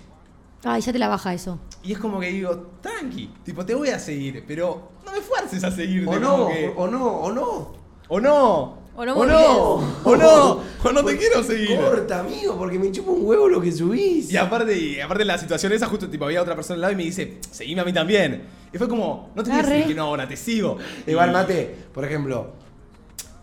Ay, 0.65 0.83
ya 0.83 0.93
te 0.93 0.99
la 0.99 1.09
baja 1.09 1.33
eso. 1.33 1.59
Y 1.83 1.93
es 1.93 1.99
como 1.99 2.21
que 2.21 2.29
digo, 2.29 2.73
tranqui, 2.83 3.31
tipo, 3.43 3.65
te 3.65 3.75
voy 3.75 3.89
a 3.89 3.99
seguir, 3.99 4.45
pero 4.47 4.93
no 5.07 5.13
me 5.13 5.23
fuerces 5.23 5.65
a 5.65 5.71
seguirte. 5.71 6.15
O 6.15 6.21
no, 6.21 6.49
que- 6.49 6.75
o 6.77 6.87
no, 6.89 7.07
o 7.07 7.33
no. 7.33 7.75
o 8.09 8.21
no. 8.21 8.81
O 8.97 9.07
no 9.07 9.15
O 9.15 9.25
no. 9.25 9.75
O 10.05 10.17
no. 10.17 10.61
O 10.85 10.93
no 10.93 11.05
te 11.05 11.17
quiero 11.17 11.43
seguir. 11.43 11.79
Corta, 11.81 12.21
amigo, 12.21 12.59
porque 12.59 12.79
me 12.79 12.93
chupa 12.93 13.13
un 13.13 13.25
huevo 13.25 13.49
lo 13.49 13.63
que 13.63 13.73
subís. 13.73 14.31
Y 14.31 14.37
aparte, 14.37 14.77
y 14.79 15.01
aparte 15.01 15.25
la 15.25 15.39
situación 15.39 15.73
esa, 15.73 15.87
justo 15.87 16.11
tipo 16.11 16.27
había 16.27 16.43
otra 16.43 16.55
persona 16.55 16.75
al 16.75 16.81
lado 16.83 16.93
y 16.93 16.97
me 16.97 17.05
dice, 17.05 17.39
seguime 17.51 17.81
a 17.81 17.85
mí 17.87 17.95
también. 17.95 18.43
Y 18.73 18.79
fue 18.79 18.89
como, 18.89 19.31
no 19.35 19.43
te 19.43 19.51
voy 19.51 19.59
a 19.59 19.63
decir 19.63 19.87
que 19.87 19.95
no 19.95 20.05
ahora, 20.05 20.29
te 20.29 20.37
sigo. 20.37 20.79
Igual, 21.07 21.33
mate, 21.33 21.77
por 21.93 22.05
ejemplo, 22.05 22.53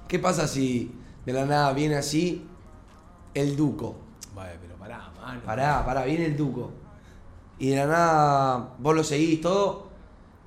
¿qué 0.07 0.19
pasa 0.19 0.47
si 0.47 0.91
de 1.25 1.33
la 1.33 1.45
nada 1.45 1.73
viene 1.73 1.95
así 1.95 2.45
el 3.33 3.55
duco? 3.55 3.95
Vale, 4.33 4.53
pero 4.61 4.75
pará, 4.75 5.11
mano. 5.21 5.41
Pará, 5.45 5.85
pará, 5.85 6.05
viene 6.05 6.25
el 6.25 6.37
duco. 6.37 6.71
Y 7.59 7.69
de 7.69 7.75
la 7.77 7.87
nada 7.87 8.69
vos 8.79 8.95
lo 8.95 9.03
seguís 9.03 9.41
todo 9.41 9.87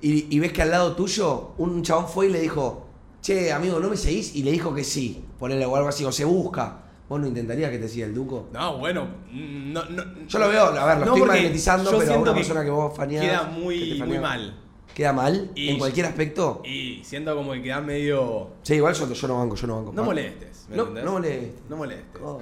y, 0.01 0.35
y 0.35 0.39
ves 0.39 0.51
que 0.51 0.61
al 0.63 0.71
lado 0.71 0.95
tuyo 0.95 1.51
un 1.57 1.83
chabón 1.83 2.07
fue 2.07 2.27
y 2.27 2.29
le 2.29 2.39
dijo, 2.39 2.87
che, 3.21 3.51
amigo, 3.51 3.79
¿no 3.79 3.89
me 3.89 3.97
seguís? 3.97 4.35
Y 4.35 4.43
le 4.43 4.51
dijo 4.51 4.73
que 4.73 4.83
sí, 4.83 5.23
ponele 5.37 5.65
o 5.65 5.75
algo 5.75 5.89
así, 5.89 6.03
o 6.03 6.11
se 6.11 6.25
busca. 6.25 6.77
¿Vos 7.07 7.19
no 7.19 7.27
intentarías 7.27 7.69
que 7.69 7.77
te 7.77 7.89
siga 7.89 8.05
el 8.05 8.15
duco? 8.15 8.47
No, 8.53 8.77
bueno, 8.77 9.05
mm, 9.31 9.73
no, 9.73 9.83
no. 9.83 10.03
Yo 10.27 10.39
lo 10.39 10.47
veo, 10.47 10.65
a 10.67 10.85
ver, 10.85 10.99
lo 10.99 11.05
No, 11.07 11.13
estoy 11.15 11.27
magnetizando, 11.27 11.97
pero 11.97 12.13
a 12.13 12.17
una 12.17 12.33
persona 12.33 12.63
que 12.63 12.69
vos 12.69 12.95
faneás. 12.95 13.25
Queda 13.25 13.53
que 13.53 13.59
muy, 13.59 14.03
muy 14.03 14.17
mal. 14.17 14.57
¿Queda 14.95 15.13
mal? 15.13 15.51
Y- 15.55 15.69
¿En 15.69 15.77
cualquier 15.79 16.05
aspecto? 16.05 16.61
Y 16.65 17.01
siento 17.03 17.35
como 17.35 17.53
que 17.53 17.61
queda 17.63 17.81
medio. 17.81 18.49
Sí, 18.63 18.75
igual 18.75 18.93
yo, 18.93 19.11
yo 19.11 19.27
no 19.27 19.37
banco, 19.37 19.55
yo 19.55 19.67
no 19.67 19.75
banco. 19.77 19.93
No 19.93 20.03
molestes. 20.03 20.65
¿me 20.69 20.75
No, 20.75 20.83
entendés? 20.83 21.05
no 21.05 21.11
molestes. 21.13 21.53
No 21.69 21.77
molestes. 21.77 22.21
Oh. 22.23 22.39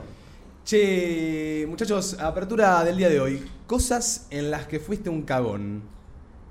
Che, 0.65 1.65
muchachos, 1.67 2.17
apertura 2.19 2.83
del 2.83 2.97
día 2.97 3.09
de 3.09 3.19
hoy. 3.19 3.43
Cosas 3.65 4.27
en 4.29 4.51
las 4.51 4.67
que 4.67 4.79
fuiste 4.79 5.09
un 5.09 5.23
cagón. 5.23 5.81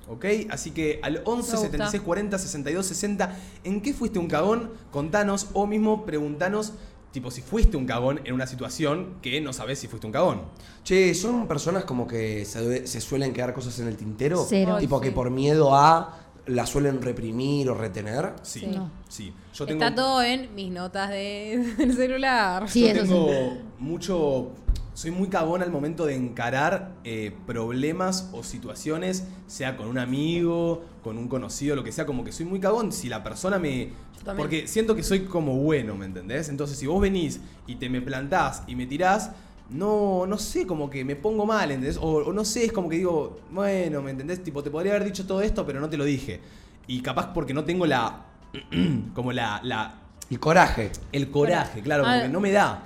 ¿Ok? 0.09 0.25
Así 0.50 0.71
que 0.71 1.00
al 1.02 1.21
11 1.25 1.26
Me 1.52 1.59
gusta. 1.59 1.67
76 1.67 2.02
40 2.02 2.38
62 2.38 2.87
60, 2.87 3.37
¿en 3.64 3.81
qué 3.83 3.93
fuiste 3.93 4.19
un 4.19 4.26
cagón? 4.26 4.71
Contanos 4.90 5.49
o 5.52 5.67
mismo 5.67 6.07
preguntanos, 6.07 6.73
tipo, 7.18 7.30
si 7.32 7.42
fuiste 7.42 7.76
un 7.76 7.84
cagón 7.84 8.20
en 8.25 8.32
una 8.32 8.46
situación 8.46 9.16
que 9.20 9.40
no 9.40 9.52
sabes 9.52 9.78
si 9.80 9.88
fuiste 9.88 10.06
un 10.06 10.12
cagón. 10.12 10.42
Che, 10.84 11.12
¿son 11.14 11.48
personas 11.48 11.84
como 11.84 12.06
que 12.06 12.44
se, 12.44 12.87
se 12.87 13.00
suelen 13.00 13.32
quedar 13.32 13.52
cosas 13.52 13.76
en 13.80 13.88
el 13.88 13.96
tintero? 13.96 14.46
Cero. 14.48 14.76
Ay, 14.76 14.82
Tipo 14.84 14.98
sí. 15.00 15.04
que 15.06 15.10
por 15.12 15.30
miedo 15.30 15.75
a 15.75 16.20
la 16.46 16.64
suelen 16.64 17.02
reprimir 17.02 17.68
o 17.70 17.75
retener. 17.75 18.34
Sí. 18.42 18.60
Sí. 18.60 18.66
No. 18.68 18.90
Sí. 19.08 19.32
Yo 19.52 19.66
tengo, 19.66 19.84
Está 19.84 19.94
todo 19.94 20.22
en 20.22 20.54
mis 20.54 20.70
notas 20.70 21.10
de, 21.10 21.75
del 21.78 21.94
celular. 21.96 22.70
Sí, 22.70 22.82
yo 22.82 22.88
eso 22.88 23.04
sí. 23.04 23.08
tengo 23.10 23.58
mucho. 23.80 24.52
Soy 24.99 25.12
muy 25.12 25.28
cagón 25.28 25.62
al 25.62 25.71
momento 25.71 26.07
de 26.07 26.17
encarar 26.17 26.90
eh, 27.05 27.33
problemas 27.47 28.31
o 28.33 28.43
situaciones, 28.43 29.28
sea 29.47 29.76
con 29.76 29.87
un 29.87 29.97
amigo, 29.97 30.83
con 31.05 31.19
un 31.19 31.28
conocido, 31.28 31.76
lo 31.76 31.85
que 31.85 31.93
sea, 31.93 32.05
como 32.05 32.25
que 32.25 32.33
soy 32.33 32.47
muy 32.47 32.59
cagón. 32.59 32.90
Si 32.90 33.09
la 33.09 33.23
persona 33.23 33.61
me. 33.61 33.90
Porque 34.37 34.67
siento 34.67 34.97
que 34.97 35.05
soy 35.05 35.21
como 35.21 35.55
bueno, 35.55 35.95
¿me 35.95 36.05
entendés? 36.05 36.49
Entonces, 36.49 36.76
si 36.76 36.88
vos 36.88 37.00
venís 37.00 37.38
y 37.69 37.76
te 37.76 37.88
me 37.88 38.00
plantás 38.00 38.64
y 38.67 38.75
me 38.75 38.87
tirás, 38.87 39.31
no, 39.71 40.26
no 40.26 40.37
sé, 40.37 40.67
como 40.67 40.90
que 40.90 41.05
me 41.05 41.14
pongo 41.14 41.47
mal, 41.47 41.71
¿entendés? 41.71 41.97
O, 41.99 42.17
o 42.17 42.33
no 42.33 42.45
sé, 42.45 42.64
es 42.64 42.73
como 42.73 42.88
que 42.88 42.97
digo, 42.97 43.38
bueno, 43.52 44.02
¿me 44.02 44.11
entendés? 44.11 44.43
Tipo, 44.43 44.64
te 44.64 44.71
podría 44.71 44.95
haber 44.97 45.05
dicho 45.05 45.28
todo 45.28 45.43
esto, 45.43 45.64
pero 45.64 45.78
no 45.78 45.88
te 45.88 45.97
lo 45.97 46.05
dije. 46.05 46.40
Y 46.88 47.02
capaz 47.02 47.33
porque 47.33 47.55
no 47.55 47.62
tengo 47.62 47.87
la. 47.87 48.25
como 49.14 49.31
la. 49.31 49.61
la 49.62 49.95
El 50.28 50.40
coraje. 50.40 50.90
el 51.12 51.31
coraje, 51.31 51.83
claro, 51.83 52.02
Ah, 52.05 52.14
como 52.14 52.23
que 52.23 52.28
no 52.31 52.40
me 52.40 52.50
da. 52.50 52.83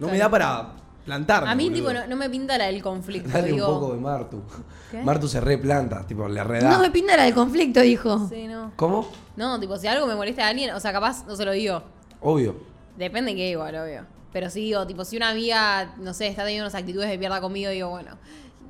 No 0.00 0.08
me 0.08 0.18
da 0.18 0.28
para 0.28 0.81
plantarme. 1.04 1.50
A 1.50 1.54
mí, 1.54 1.68
boludo. 1.68 1.78
tipo, 1.78 1.92
no, 1.92 2.06
no 2.06 2.16
me 2.16 2.30
pinta 2.30 2.58
la 2.58 2.66
del 2.66 2.82
conflicto. 2.82 3.28
Dale 3.28 3.52
digo, 3.52 3.68
un 3.68 3.80
poco 3.80 3.94
de 3.94 4.00
Martu. 4.00 4.42
¿Qué? 4.90 5.02
Martu 5.02 5.28
se 5.28 5.40
replanta, 5.40 6.06
tipo, 6.06 6.28
le 6.28 6.42
reda. 6.44 6.70
No 6.70 6.80
me 6.80 6.90
pinta 6.90 7.16
la 7.16 7.24
del 7.24 7.34
conflicto, 7.34 7.80
dijo. 7.80 8.28
Sí, 8.28 8.46
no. 8.46 8.72
¿Cómo? 8.76 9.08
No, 9.36 9.58
tipo, 9.58 9.76
si 9.78 9.86
algo 9.86 10.06
me 10.06 10.14
molesta 10.14 10.46
a 10.46 10.48
alguien, 10.48 10.74
o 10.74 10.80
sea, 10.80 10.92
capaz 10.92 11.26
no 11.26 11.36
se 11.36 11.44
lo 11.44 11.52
digo. 11.52 11.82
Obvio. 12.20 12.56
Depende 12.96 13.32
de 13.32 13.36
qué 13.36 13.50
igual, 13.50 13.74
obvio. 13.76 14.06
Pero 14.32 14.48
sí 14.48 14.60
digo, 14.60 14.86
tipo, 14.86 15.04
si 15.04 15.16
una 15.16 15.30
amiga, 15.30 15.94
no 15.98 16.14
sé, 16.14 16.28
está 16.28 16.42
teniendo 16.44 16.64
unas 16.64 16.74
actitudes 16.74 17.08
de 17.08 17.18
mierda 17.18 17.40
conmigo, 17.40 17.70
digo, 17.70 17.90
bueno. 17.90 18.16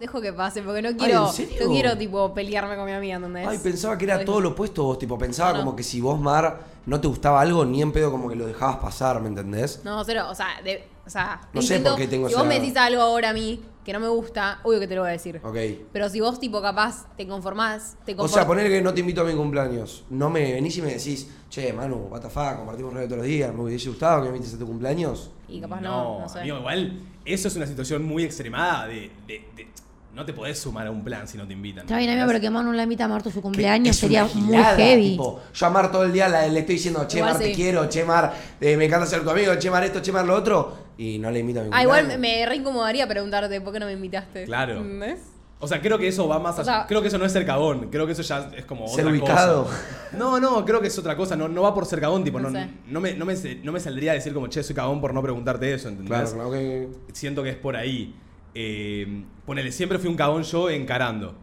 Dejo 0.02 0.20
que 0.20 0.32
pase, 0.32 0.62
porque 0.62 0.82
no 0.82 0.96
quiero, 0.96 1.26
¿en 1.28 1.32
serio? 1.32 1.56
no 1.64 1.70
quiero 1.70 1.96
tipo 1.96 2.34
pelearme 2.34 2.76
con 2.76 2.84
mi 2.86 2.92
amiga, 2.92 3.16
¿entendés? 3.16 3.46
Ay, 3.48 3.58
pensaba 3.58 3.96
que 3.96 4.04
era 4.04 4.16
Ay, 4.16 4.24
todo 4.24 4.40
lo 4.40 4.50
opuesto 4.50 4.82
vos, 4.84 4.98
tipo, 4.98 5.16
pensaba 5.16 5.52
No, 5.52 5.58
no. 5.58 5.64
como 5.64 5.76
que 5.76 5.82
si 5.82 6.00
vos, 6.00 6.20
Mar, 6.20 6.60
no 6.86 7.00
te 7.00 7.08
gustaba 7.08 7.40
algo, 7.40 7.64
ni 7.64 7.80
en 7.82 7.92
pedo 7.92 8.10
como 8.10 8.28
que 8.28 8.34
lo 8.36 8.46
dejabas 8.46 8.76
pasar, 8.76 9.20
¿me 9.20 9.28
entendés? 9.28 9.80
No, 9.84 10.02
cero, 10.04 10.26
o 10.30 10.34
sea, 10.34 10.60
de- 10.64 10.84
o 11.06 11.10
sea, 11.10 11.40
No 11.52 11.62
sé 11.62 11.76
intento- 11.76 11.90
por 11.90 11.98
qué 12.00 12.08
tengo 12.08 12.26
Si 12.28 12.32
esa- 12.34 12.42
vos 12.42 12.48
me 12.48 12.60
decís 12.60 12.76
algo 12.76 13.00
ahora 13.02 13.30
a 13.30 13.32
mí 13.32 13.62
que 13.84 13.92
no 13.92 13.98
me 13.98 14.06
gusta, 14.08 14.60
obvio 14.62 14.78
que 14.78 14.86
te 14.86 14.94
lo 14.94 15.00
voy 15.02 15.08
a 15.10 15.12
decir. 15.12 15.40
Ok. 15.42 15.56
Pero 15.92 16.08
si 16.08 16.20
vos, 16.20 16.38
tipo, 16.38 16.62
capaz 16.62 17.06
te 17.16 17.26
conformás, 17.26 17.96
te 18.04 18.12
O 18.12 18.16
conformás. 18.18 18.30
sea, 18.32 18.46
poner 18.46 18.68
que 18.68 18.80
no 18.80 18.94
te 18.94 19.00
invito 19.00 19.22
a 19.22 19.24
mi 19.24 19.34
cumpleaños. 19.34 20.04
No 20.10 20.30
me 20.30 20.52
venís 20.52 20.76
y 20.78 20.82
me 20.82 20.94
decís, 20.94 21.28
che, 21.50 21.72
Manu, 21.72 21.96
what 22.08 22.20
the 22.20 22.30
fuck, 22.30 22.56
compartimos 22.58 22.92
radio 22.94 23.06
todos 23.08 23.18
los 23.18 23.26
días, 23.26 23.52
me 23.52 23.62
hubiese 23.62 23.88
gustado 23.88 24.22
que 24.22 24.30
me 24.30 24.36
invites 24.36 24.54
a 24.54 24.58
tu 24.58 24.66
cumpleaños. 24.66 25.30
Y 25.48 25.60
capaz 25.60 25.80
no, 25.80 26.20
no, 26.20 26.28
sé. 26.28 26.40
amigo, 26.40 26.58
igual, 26.58 27.00
eso 27.24 27.48
es 27.48 27.56
una 27.56 27.66
situación 27.66 28.04
muy 28.04 28.22
extremada 28.22 28.86
de, 28.86 29.10
de- 29.26 29.44
de- 29.56 29.68
No 30.14 30.26
te 30.26 30.34
podés 30.34 30.58
sumar 30.58 30.86
a 30.86 30.90
un 30.90 31.02
plan 31.02 31.26
si 31.26 31.38
no 31.38 31.46
te 31.46 31.54
invitan. 31.54 31.84
Está 31.84 31.96
bien, 31.96 32.10
amigo, 32.10 32.26
pero 32.26 32.38
que 32.40 32.50
Manu 32.50 32.72
la 32.72 32.82
invita 32.82 33.06
a 33.06 33.08
Marto 33.08 33.30
a 33.30 33.32
su 33.32 33.40
cumpleaños 33.40 33.96
sería 33.96 34.24
una 34.24 34.34
muy 34.34 34.42
gilada, 34.48 34.76
heavy. 34.76 35.10
tipo, 35.12 35.40
yo 35.54 35.66
a 35.66 35.70
Mar 35.70 35.90
todo 35.90 36.04
el 36.04 36.12
día 36.12 36.28
la- 36.28 36.46
le 36.48 36.60
estoy 36.60 36.74
diciendo, 36.74 37.06
che, 37.08 37.16
Igual 37.18 37.32
Mar, 37.32 37.40
te 37.42 37.48
sí. 37.48 37.54
quiero, 37.54 37.88
che, 37.88 38.04
Mar, 38.04 38.34
eh, 38.60 38.76
me 38.76 38.84
encanta 38.84 39.06
ser 39.06 39.22
tu 39.22 39.30
amigo, 39.30 39.54
che, 39.58 39.70
Mar, 39.70 39.82
esto, 39.84 40.02
che, 40.02 40.12
Mar, 40.12 40.26
lo 40.26 40.34
otro. 40.34 40.76
Y 40.98 41.18
no 41.18 41.30
le 41.30 41.38
invito 41.38 41.60
a 41.60 41.62
mi 41.62 41.68
Ah, 41.72 41.78
cumpleaños. 41.82 42.02
igual 42.04 42.18
me, 42.20 42.28
me 42.38 42.46
re 42.46 42.56
incomodaría 42.56 43.08
preguntarte 43.08 43.58
por 43.62 43.72
qué 43.72 43.80
no 43.80 43.86
me 43.86 43.92
invitaste. 43.92 44.44
Claro. 44.44 44.74
¿Entendés? 44.76 45.20
O 45.60 45.66
sea, 45.68 45.80
creo 45.80 45.96
que 45.96 46.08
eso 46.08 46.28
va 46.28 46.38
más 46.40 46.58
O 46.58 46.60
allá. 46.60 46.72
sea- 46.80 46.86
creo 46.86 47.00
que 47.00 47.08
eso 47.08 47.16
no 47.18 47.24
es 47.24 47.32
ser 47.32 47.46
cagón. 47.46 47.88
Creo 47.90 48.04
que 48.04 48.12
eso 48.12 48.22
ya 48.22 48.50
es 48.54 48.64
como 48.66 48.88
Ser 48.88 49.06
otra 49.06 49.12
ubicado. 49.18 49.64
cosa. 49.64 49.80
No, 50.18 50.38
no, 50.40 50.62
creo 50.66 50.82
que 50.82 50.88
es 50.88 50.98
otra 50.98 51.16
cosa. 51.16 51.36
No, 51.36 51.48
no 51.48 51.62
va 51.62 51.72
por 51.72 51.86
ser 51.86 52.00
cagón, 52.00 52.22
tipo, 52.22 52.38
No 52.38 52.50
no, 52.50 52.58
sé. 52.60 52.68
no 52.88 53.00
me, 53.00 53.14
no, 53.14 53.24
me, 53.24 53.34
no 53.62 53.72
me 53.72 53.80
saldría 53.80 54.10
a 54.10 54.14
decir 54.14 54.34
como, 54.34 54.48
che, 54.48 54.62
soy 54.62 54.74
cagón 54.76 55.00
por 55.00 55.14
no 55.14 55.22
preguntarte 55.22 55.72
eso, 55.72 55.88
¿entendés? 55.88 56.10
Claro, 56.10 56.32
claro 56.34 56.50
que. 56.50 56.88
Siento 57.14 57.42
que 57.42 57.48
es 57.50 57.56
por 57.56 57.76
ahí. 57.76 58.14
Eh, 58.54 59.24
ponele, 59.46 59.72
siempre 59.72 59.98
fui 59.98 60.08
un 60.08 60.16
cagón 60.16 60.42
yo 60.42 60.70
encarando. 60.70 61.34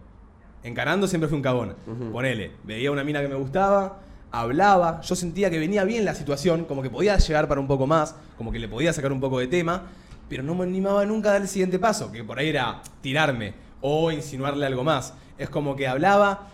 Encarando 0.64 1.08
siempre 1.08 1.28
fui 1.28 1.38
un 1.38 1.42
cagón. 1.44 1.76
Ponele, 2.12 2.52
veía 2.64 2.92
una 2.92 3.04
mina 3.04 3.22
que 3.22 3.28
me 3.28 3.36
gustaba, 3.36 4.00
hablaba, 4.32 5.02
yo 5.02 5.16
sentía 5.16 5.50
que 5.50 5.58
venía 5.58 5.84
bien 5.86 6.06
la 6.06 6.14
situación, 6.16 6.66
como 6.66 6.82
que 6.82 6.90
podía 6.90 7.18
llegar 7.18 7.48
para 7.48 7.62
un 7.62 7.68
poco 7.68 7.88
más, 7.88 8.16
como 8.38 8.52
que 8.52 8.60
le 8.60 8.68
podía 8.68 8.92
sacar 8.94 9.12
un 9.12 9.20
poco 9.20 9.40
de 9.40 9.48
tema, 9.48 9.84
pero 10.28 10.44
no 10.44 10.54
me 10.56 10.64
animaba 10.66 11.06
nunca 11.06 11.30
a 11.30 11.34
dar 11.34 11.42
el 11.42 11.48
siguiente 11.48 11.80
paso, 11.80 12.12
que 12.12 12.24
por 12.24 12.38
ahí 12.38 12.50
era 12.50 12.82
tirarme 13.02 13.54
o 13.82 14.12
insinuarle 14.12 14.66
algo 14.66 14.84
más. 14.84 15.14
Es 15.38 15.50
como 15.50 15.76
que 15.76 15.88
hablaba, 15.88 16.50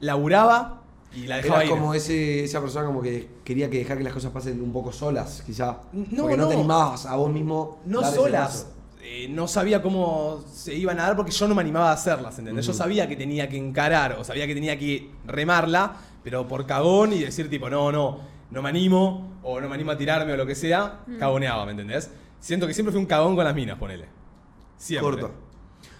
laburaba 0.00 0.82
y 1.14 1.26
la 1.26 1.36
dejaba 1.36 1.62
Eras 1.62 1.70
ir. 1.70 1.70
como 1.70 1.94
ese, 1.94 2.44
esa 2.44 2.60
persona 2.60 2.86
como 2.86 3.00
que 3.00 3.28
quería 3.44 3.70
que 3.70 3.78
dejar 3.78 3.96
que 3.98 4.04
las 4.04 4.12
cosas 4.12 4.30
pasen 4.30 4.60
un 4.62 4.72
poco 4.72 4.92
solas, 4.92 5.42
quizá. 5.44 5.78
No, 5.92 6.22
Porque 6.22 6.36
no, 6.36 6.42
no. 6.44 6.48
te 6.48 6.54
animabas 6.54 7.06
a 7.06 7.16
vos 7.16 7.32
mismo. 7.32 7.78
No 7.86 8.04
solas. 8.04 8.66
Eh, 9.02 9.26
no 9.28 9.48
sabía 9.48 9.82
cómo 9.82 10.44
se 10.52 10.74
iban 10.74 10.98
a 11.00 11.04
dar 11.04 11.16
porque 11.16 11.32
yo 11.32 11.48
no 11.48 11.54
me 11.54 11.62
animaba 11.62 11.90
a 11.90 11.94
hacerlas, 11.94 12.38
¿entendés? 12.38 12.66
Yo 12.66 12.72
sabía 12.72 13.08
que 13.08 13.16
tenía 13.16 13.48
que 13.48 13.56
encarar 13.56 14.16
o 14.18 14.24
sabía 14.24 14.46
que 14.46 14.54
tenía 14.54 14.78
que 14.78 15.10
remarla, 15.26 15.96
pero 16.22 16.46
por 16.46 16.66
cagón 16.66 17.12
y 17.12 17.20
decir 17.20 17.48
tipo, 17.48 17.70
no, 17.70 17.92
no, 17.92 18.20
no 18.50 18.62
me 18.62 18.68
animo 18.68 19.38
o 19.42 19.60
no 19.60 19.68
me 19.68 19.74
animo 19.74 19.92
a 19.92 19.98
tirarme 19.98 20.32
o 20.32 20.36
lo 20.36 20.46
que 20.46 20.54
sea, 20.54 21.00
cagoneaba, 21.18 21.64
¿me 21.64 21.72
entendés? 21.72 22.10
Siento 22.40 22.66
que 22.66 22.74
siempre 22.74 22.92
fui 22.92 23.00
un 23.00 23.06
cagón 23.06 23.34
con 23.34 23.44
las 23.44 23.54
minas, 23.54 23.78
ponele. 23.78 24.06
Siempre. 24.76 25.10
Corto. 25.10 25.30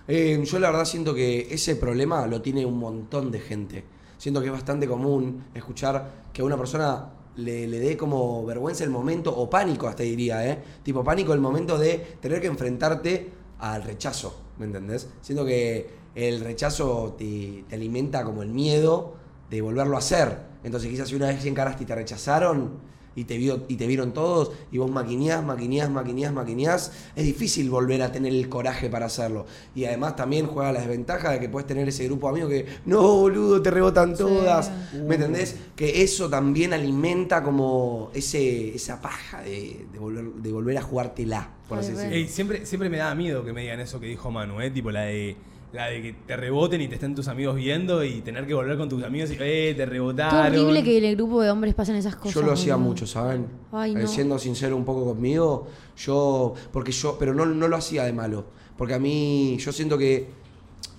Eh, 0.07 0.41
yo 0.43 0.59
la 0.59 0.71
verdad 0.71 0.85
siento 0.85 1.15
que 1.15 1.49
ese 1.51 1.77
problema 1.77 2.27
lo 2.27 2.41
tiene 2.41 2.65
un 2.65 2.79
montón 2.79 3.31
de 3.31 3.41
gente. 3.41 3.85
Siento 4.17 4.41
que 4.41 4.47
es 4.47 4.53
bastante 4.53 4.89
común 4.89 5.45
escuchar 5.55 6.11
que 6.33 6.43
una 6.43 6.57
persona 6.57 7.11
le, 7.39 7.67
le 7.67 7.79
dé 7.79 7.97
como 7.97 8.45
vergüenza 8.45 8.85
el 8.85 8.91
momento, 8.91 9.35
o 9.35 9.49
pánico 9.49 9.87
hasta 9.87 10.03
diría, 10.03 10.47
¿eh? 10.49 10.59
Tipo 10.83 11.03
pánico 11.05 11.33
el 11.33 11.41
momento 11.41 11.79
de 11.79 11.99
tener 12.21 12.41
que 12.41 12.49
enfrentarte 12.49 13.31
al 13.61 13.83
rechazo, 13.83 14.41
¿me 14.59 14.67
entendés? 14.67 15.09
Siento 15.23 15.45
que 15.45 15.89
el 16.15 16.41
rechazo 16.41 17.15
te, 17.17 17.65
te 17.69 17.75
alimenta 17.77 18.25
como 18.25 18.43
el 18.43 18.51
miedo 18.51 19.15
de 19.51 19.61
volverlo 19.61 19.97
a 19.97 19.99
hacer. 19.99 20.37
Entonces 20.65 20.91
quizás 20.91 21.09
si 21.09 21.15
una 21.15 21.29
vez 21.29 21.45
encaraste 21.45 21.85
y 21.85 21.87
te 21.87 21.95
rechazaron 21.95 22.81
y 23.19 23.25
te, 23.25 23.37
vio, 23.37 23.65
y 23.67 23.75
te 23.75 23.89
vieron 23.89 24.13
todos 24.13 24.53
y 24.71 24.79
vos 24.79 24.89
maquineás, 24.89 25.45
maquineás, 25.45 25.91
maquineás, 25.91 26.33
maquineás, 26.33 26.93
es 27.17 27.25
difícil 27.25 27.69
volver 27.69 28.01
a 28.03 28.13
tener 28.13 28.33
el 28.33 28.49
coraje 28.49 28.89
para 28.89 29.07
hacerlo. 29.07 29.45
Y 29.75 29.87
además 29.87 30.15
también 30.15 30.47
juega 30.47 30.71
la 30.73 30.79
desventaja 30.79 31.33
de 31.33 31.41
que 31.41 31.49
puedes 31.49 31.67
tener 31.67 31.89
ese 31.89 32.05
grupo 32.05 32.29
de 32.29 32.31
amigos 32.31 32.51
que, 32.51 32.67
no, 32.87 33.03
boludo, 33.03 33.61
te 33.61 33.73
rebotan 33.73 34.17
todas. 34.17 34.71
¿Me 34.93 35.17
entendés? 35.17 35.57
Que 35.75 36.03
eso 36.03 36.31
también 36.31 36.73
alimenta 36.73 37.43
como 37.43 38.13
ese, 38.15 38.77
esa 38.77 39.01
paja 39.01 39.43
de, 39.43 39.87
de 39.93 39.99
volver, 39.99 40.25
de 40.25 40.53
volver 40.53 40.79
a 40.79 40.83
jugártela, 40.83 41.51
por 41.69 41.79
Ay, 41.79 41.85
así 41.85 41.93
decirlo. 41.95 42.15
Ey, 42.15 42.29
siempre, 42.29 42.67
siempre 42.67 42.89
me 42.89 42.99
daba 42.99 43.17
miedo 43.17 43.45
que 43.45 43.53
me 43.53 43.63
digan 43.63 43.81
eso 43.81 43.99
que 43.99 44.07
dijo 44.07 44.31
Manu, 44.31 44.61
¿eh? 44.61 44.71
Tipo 44.71 44.93
la 44.93 45.03
de, 45.03 45.37
la 45.73 45.89
de 45.89 46.01
que 46.01 46.13
te 46.27 46.37
reboten 46.37 46.81
y 46.81 46.89
te 46.89 46.95
estén 46.95 47.15
tus 47.15 47.29
amigos 47.29 47.57
viendo 47.57 48.03
y 48.03 48.23
tener 48.23 48.47
que 48.47 48.55
volver 48.55 48.79
con 48.79 48.89
tus 48.89 49.03
amigos 49.03 49.31
y, 49.31 49.37
eh, 49.39 49.75
te 49.77 49.85
rebotaron. 49.85 50.47
horrible 50.47 50.83
que 50.83 50.97
en 50.99 51.05
el 51.05 51.17
grupo 51.17 51.43
de 51.43 51.51
hombres 51.51 51.75
pasen 51.75 51.97
esas 51.97 52.17
cosas. 52.17 52.35
Yo 52.35 52.43
lo 52.43 52.53
hacía 52.53 52.77
mucho, 52.77 53.07
¿saben? 53.07 53.47
Ay, 53.73 53.93
Eh, 53.93 53.95
no. 54.03 54.07
Siendo 54.09 54.39
sincero 54.39 54.77
un 54.77 54.85
poco 54.85 55.05
conmigo, 55.05 55.69
yo, 55.97 56.55
porque 56.73 56.93
yo, 56.93 57.17
pero 57.19 57.35
no, 57.35 57.45
no 57.45 57.69
lo 57.69 57.77
hacía 57.77 58.05
de 58.05 58.13
malo, 58.13 58.47
porque 58.79 58.95
a 58.95 58.99
mí, 58.99 59.57
yo 59.59 59.73
siento 59.73 59.99
que 59.99 60.29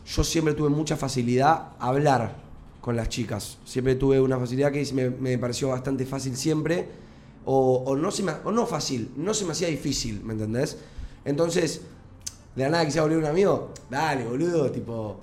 yo 0.05 0.23
siempre 0.23 0.53
tuve 0.53 0.69
mucha 0.69 0.95
facilidad 0.97 1.69
a 1.79 1.88
hablar 1.88 2.36
con 2.82 2.95
las 2.95 3.10
chicas, 3.10 3.58
siempre 3.65 3.95
tuve 3.95 4.21
una 4.21 4.38
facilidad 4.38 4.71
que 4.71 4.88
me, 4.93 5.10
me 5.10 5.38
pareció 5.38 5.69
bastante 5.69 6.05
fácil 6.05 6.36
siempre, 6.36 6.88
o, 7.45 7.84
o 7.86 7.95
no 7.95 8.12
se 8.12 8.21
me, 8.21 8.34
o 8.43 8.51
no 8.51 8.67
fácil, 8.67 9.10
no 9.15 9.34
se 9.34 9.45
me 9.45 9.53
hacía 9.53 9.67
difícil, 9.67 10.21
¿me 10.23 10.34
entendés? 10.34 10.77
Entonces, 11.25 11.82
de 12.60 12.65
la 12.65 12.72
nada 12.72 12.86
quisiera 12.86 13.04
volver 13.04 13.19
un 13.19 13.26
amigo, 13.26 13.72
dale, 13.89 14.26
boludo, 14.26 14.69
tipo, 14.69 15.22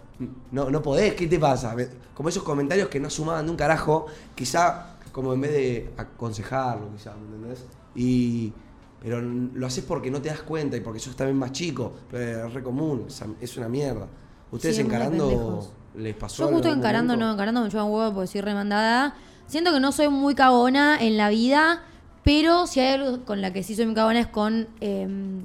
no, 0.51 0.71
no 0.71 0.83
podés, 0.83 1.15
¿qué 1.15 1.27
te 1.27 1.39
pasa? 1.39 1.77
Como 2.15 2.29
esos 2.31 2.43
comentarios 2.43 2.89
que 2.89 2.99
no 2.99 3.11
sumaban 3.11 3.45
de 3.45 3.51
un 3.51 3.57
carajo, 3.57 4.07
quizá 4.35 4.97
como 5.13 5.35
en 5.35 5.41
vez 5.43 5.53
de 5.53 5.91
aconsejarlo, 5.99 6.91
quizá, 6.93 7.15
¿me 7.15 7.37
entendés? 7.37 7.65
Y, 7.95 8.53
pero 9.01 9.21
lo 9.21 9.67
haces 9.67 9.85
porque 9.85 10.11
no 10.11 10.21
te 10.21 10.31
das 10.31 10.41
cuenta 10.43 10.77
y 10.77 10.81
porque 10.81 10.99
sos 10.99 11.15
también 11.15 11.37
más 11.37 11.53
chico, 11.53 11.93
pero 12.11 12.47
es 12.47 12.55
re 12.55 12.63
común, 12.63 13.07
es, 13.41 13.57
una 13.57 13.69
mierda. 13.69 14.07
¿Ustedes 14.51 14.77
Sí, 14.77 14.83
encarando 14.83 15.69
les 15.95 16.15
pasó 16.15 16.45
Yo 16.45 16.55
justo 16.55 16.69
encarando, 16.69 17.15
momento? 17.15 17.27
no, 17.27 17.33
encarando 17.33 17.63
me 17.63 17.71
lleva 17.71 17.85
un 17.85 17.93
huevo 17.93 18.15
porque 18.15 18.29
soy 18.29 18.41
remandada. 18.41 19.15
Siento 19.47 19.73
que 19.73 19.81
no 19.81 19.93
soy 19.93 20.09
muy 20.09 20.35
cagona 20.35 20.99
en 20.99 21.17
la 21.17 21.29
vida, 21.29 21.83
pero 22.25 22.67
si 22.67 22.81
hay 22.81 22.95
algo 22.95 23.25
con 23.25 23.41
la 23.41 23.53
que 23.53 23.63
sí 23.63 23.75
soy 23.75 23.87
muy 23.87 23.95
cagona 23.95 24.21
es 24.21 24.27
con 24.27 24.69
eh, 24.81 25.45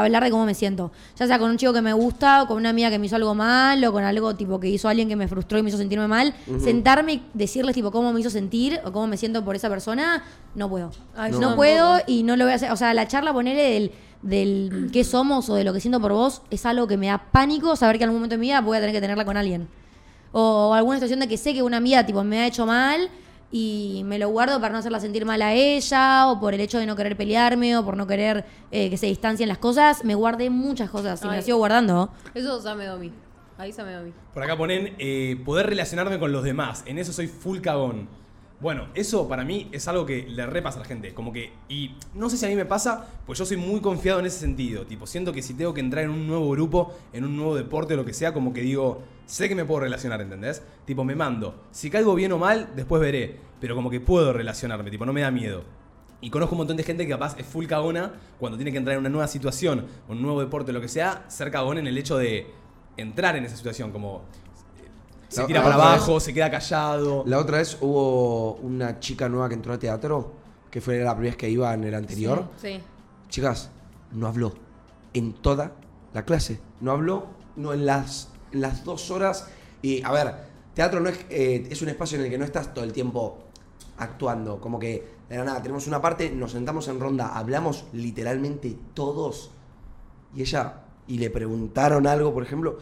hablar 0.00 0.24
de 0.24 0.30
cómo 0.30 0.46
me 0.46 0.54
siento. 0.54 0.90
Ya 1.18 1.26
sea 1.26 1.38
con 1.38 1.50
un 1.50 1.56
chico 1.56 1.72
que 1.72 1.82
me 1.82 1.92
gusta, 1.92 2.42
o 2.42 2.46
con 2.46 2.56
una 2.56 2.70
amiga 2.70 2.90
que 2.90 2.98
me 2.98 3.06
hizo 3.06 3.16
algo 3.16 3.34
mal, 3.34 3.82
o 3.84 3.92
con 3.92 4.04
algo 4.04 4.34
tipo 4.34 4.60
que 4.60 4.68
hizo 4.68 4.88
alguien 4.88 5.08
que 5.08 5.16
me 5.16 5.28
frustró 5.28 5.58
y 5.58 5.62
me 5.62 5.68
hizo 5.68 5.78
sentirme 5.78 6.08
mal. 6.08 6.34
Sentarme 6.58 7.14
y 7.14 7.22
decirles 7.34 7.74
tipo 7.74 7.90
cómo 7.90 8.12
me 8.12 8.20
hizo 8.20 8.30
sentir 8.30 8.80
o 8.84 8.92
cómo 8.92 9.06
me 9.06 9.16
siento 9.16 9.44
por 9.44 9.56
esa 9.56 9.68
persona, 9.68 10.22
no 10.54 10.68
puedo. 10.68 10.90
Ay, 11.16 11.32
no 11.32 11.56
puedo 11.56 11.98
y 12.06 12.22
no 12.22 12.36
lo 12.36 12.44
voy 12.44 12.52
a 12.52 12.56
hacer. 12.56 12.72
O 12.72 12.76
sea, 12.76 12.94
la 12.94 13.08
charla, 13.08 13.32
ponerle 13.32 13.62
del, 13.62 13.92
del 14.22 14.88
qué 14.92 15.04
somos 15.04 15.48
o 15.50 15.54
de 15.54 15.64
lo 15.64 15.72
que 15.72 15.80
siento 15.80 16.00
por 16.00 16.12
vos, 16.12 16.42
es 16.50 16.66
algo 16.66 16.86
que 16.86 16.96
me 16.96 17.06
da 17.06 17.18
pánico 17.32 17.76
saber 17.76 17.98
que 17.98 18.04
en 18.04 18.08
algún 18.08 18.20
momento 18.20 18.34
de 18.34 18.38
mi 18.38 18.48
vida 18.48 18.60
voy 18.60 18.76
a 18.76 18.80
tener 18.80 18.94
que 18.94 19.00
tenerla 19.00 19.24
con 19.24 19.36
alguien. 19.36 19.68
O 20.32 20.74
alguna 20.74 20.96
situación 20.96 21.20
de 21.20 21.28
que 21.28 21.36
sé 21.36 21.54
que 21.54 21.62
una 21.62 21.78
amiga 21.78 22.04
tipo 22.04 22.22
me 22.22 22.40
ha 22.40 22.46
hecho 22.46 22.66
mal 22.66 23.08
y 23.50 24.02
me 24.04 24.18
lo 24.18 24.28
guardo 24.28 24.60
para 24.60 24.72
no 24.72 24.78
hacerla 24.78 25.00
sentir 25.00 25.24
mal 25.24 25.40
a 25.42 25.54
ella, 25.54 26.28
o 26.28 26.40
por 26.40 26.54
el 26.54 26.60
hecho 26.60 26.78
de 26.78 26.86
no 26.86 26.96
querer 26.96 27.16
pelearme, 27.16 27.76
o 27.76 27.84
por 27.84 27.96
no 27.96 28.06
querer 28.06 28.44
eh, 28.70 28.90
que 28.90 28.96
se 28.96 29.06
distancien 29.06 29.48
las 29.48 29.58
cosas. 29.58 30.04
Me 30.04 30.14
guardé 30.14 30.50
muchas 30.50 30.90
cosas 30.90 31.20
y 31.22 31.26
me 31.26 31.32
Ay. 31.32 31.36
las 31.38 31.44
sigo 31.44 31.58
guardando. 31.58 32.10
Eso 32.34 32.62
ya 32.62 32.74
me 32.74 32.84
dio 32.84 32.92
a 32.94 32.96
mí. 32.96 33.12
Ahí 33.58 33.72
se 33.72 33.82
me 33.82 33.90
dio 33.90 33.98
a 34.00 34.02
mí. 34.02 34.12
Por 34.34 34.42
acá 34.42 34.56
ponen 34.56 34.94
eh, 34.98 35.40
poder 35.44 35.66
relacionarme 35.66 36.18
con 36.18 36.32
los 36.32 36.44
demás. 36.44 36.82
En 36.86 36.98
eso 36.98 37.12
soy 37.12 37.26
full 37.26 37.60
cagón. 37.60 38.08
Bueno, 38.58 38.86
eso 38.94 39.28
para 39.28 39.44
mí 39.44 39.68
es 39.70 39.86
algo 39.86 40.06
que 40.06 40.26
le 40.26 40.46
repasa 40.46 40.78
a 40.78 40.82
la 40.82 40.88
gente. 40.88 41.12
Como 41.12 41.30
que, 41.30 41.52
y 41.68 41.94
no 42.14 42.30
sé 42.30 42.38
si 42.38 42.46
a 42.46 42.48
mí 42.48 42.56
me 42.56 42.64
pasa, 42.64 43.06
pues 43.26 43.38
yo 43.38 43.44
soy 43.44 43.58
muy 43.58 43.80
confiado 43.80 44.20
en 44.20 44.26
ese 44.26 44.38
sentido. 44.38 44.86
Tipo, 44.86 45.06
siento 45.06 45.32
que 45.32 45.42
si 45.42 45.52
tengo 45.52 45.74
que 45.74 45.80
entrar 45.80 46.04
en 46.04 46.10
un 46.10 46.26
nuevo 46.26 46.50
grupo, 46.50 46.94
en 47.12 47.24
un 47.24 47.36
nuevo 47.36 47.54
deporte 47.54 47.92
o 47.92 47.96
lo 47.98 48.06
que 48.06 48.14
sea, 48.14 48.32
como 48.32 48.54
que 48.54 48.62
digo, 48.62 49.02
sé 49.26 49.50
que 49.50 49.54
me 49.54 49.66
puedo 49.66 49.80
relacionar, 49.80 50.22
¿entendés? 50.22 50.62
Tipo, 50.86 51.04
me 51.04 51.14
mando. 51.14 51.64
Si 51.70 51.90
caigo 51.90 52.14
bien 52.14 52.32
o 52.32 52.38
mal, 52.38 52.70
después 52.74 53.00
veré. 53.02 53.38
Pero 53.60 53.74
como 53.74 53.90
que 53.90 54.00
puedo 54.00 54.32
relacionarme, 54.32 54.90
tipo, 54.90 55.04
no 55.04 55.12
me 55.12 55.20
da 55.20 55.30
miedo. 55.30 55.62
Y 56.22 56.30
conozco 56.30 56.54
un 56.54 56.60
montón 56.60 56.78
de 56.78 56.82
gente 56.82 57.04
que 57.04 57.10
capaz 57.10 57.38
es 57.38 57.44
full 57.44 57.66
cagona 57.66 58.14
cuando 58.38 58.56
tiene 58.56 58.72
que 58.72 58.78
entrar 58.78 58.94
en 58.94 59.00
una 59.00 59.10
nueva 59.10 59.28
situación, 59.28 59.86
un 60.08 60.22
nuevo 60.22 60.40
deporte, 60.40 60.72
lo 60.72 60.80
que 60.80 60.88
sea, 60.88 61.26
ser 61.28 61.50
cagón 61.50 61.76
en 61.76 61.86
el 61.86 61.98
hecho 61.98 62.16
de 62.16 62.46
entrar 62.96 63.36
en 63.36 63.44
esa 63.44 63.56
situación, 63.56 63.92
como 63.92 64.22
se 65.28 65.40
La- 65.40 65.46
tira 65.46 65.60
la 65.60 65.64
para 65.64 65.74
abajo, 65.76 66.20
se 66.20 66.32
queda 66.34 66.50
callado. 66.50 67.22
La 67.26 67.38
otra 67.38 67.58
vez 67.58 67.76
hubo 67.80 68.54
una 68.54 69.00
chica 69.00 69.28
nueva 69.28 69.48
que 69.48 69.54
entró 69.54 69.72
a 69.72 69.78
teatro, 69.78 70.32
que 70.70 70.80
fue 70.80 70.98
la 70.98 71.12
primera 71.14 71.32
vez 71.32 71.36
que 71.36 71.48
iba 71.50 71.72
en 71.74 71.84
el 71.84 71.94
anterior. 71.94 72.48
Sí. 72.60 72.80
Chicas, 73.28 73.70
no 74.12 74.26
habló 74.26 74.54
en 75.14 75.32
toda 75.34 75.72
la 76.14 76.24
clase. 76.24 76.60
No 76.80 76.92
habló, 76.92 77.26
no 77.56 77.72
en 77.72 77.86
las, 77.86 78.28
en 78.52 78.60
las 78.60 78.84
dos 78.84 79.10
horas. 79.10 79.48
Y 79.82 80.02
a 80.02 80.12
ver, 80.12 80.34
teatro 80.74 81.00
no 81.00 81.08
es, 81.08 81.18
eh, 81.30 81.66
es 81.70 81.82
un 81.82 81.88
espacio 81.88 82.18
en 82.18 82.24
el 82.24 82.30
que 82.30 82.38
no 82.38 82.44
estás 82.44 82.72
todo 82.72 82.84
el 82.84 82.92
tiempo 82.92 83.38
actuando. 83.98 84.60
Como 84.60 84.78
que, 84.78 85.16
de 85.28 85.36
la 85.38 85.44
nada, 85.44 85.62
tenemos 85.62 85.86
una 85.86 86.00
parte, 86.00 86.30
nos 86.30 86.52
sentamos 86.52 86.86
en 86.88 87.00
ronda, 87.00 87.36
hablamos 87.36 87.84
literalmente 87.92 88.76
todos. 88.94 89.50
Y 90.34 90.42
ella, 90.42 90.82
y 91.08 91.18
le 91.18 91.30
preguntaron 91.30 92.06
algo, 92.06 92.32
por 92.32 92.42
ejemplo, 92.42 92.78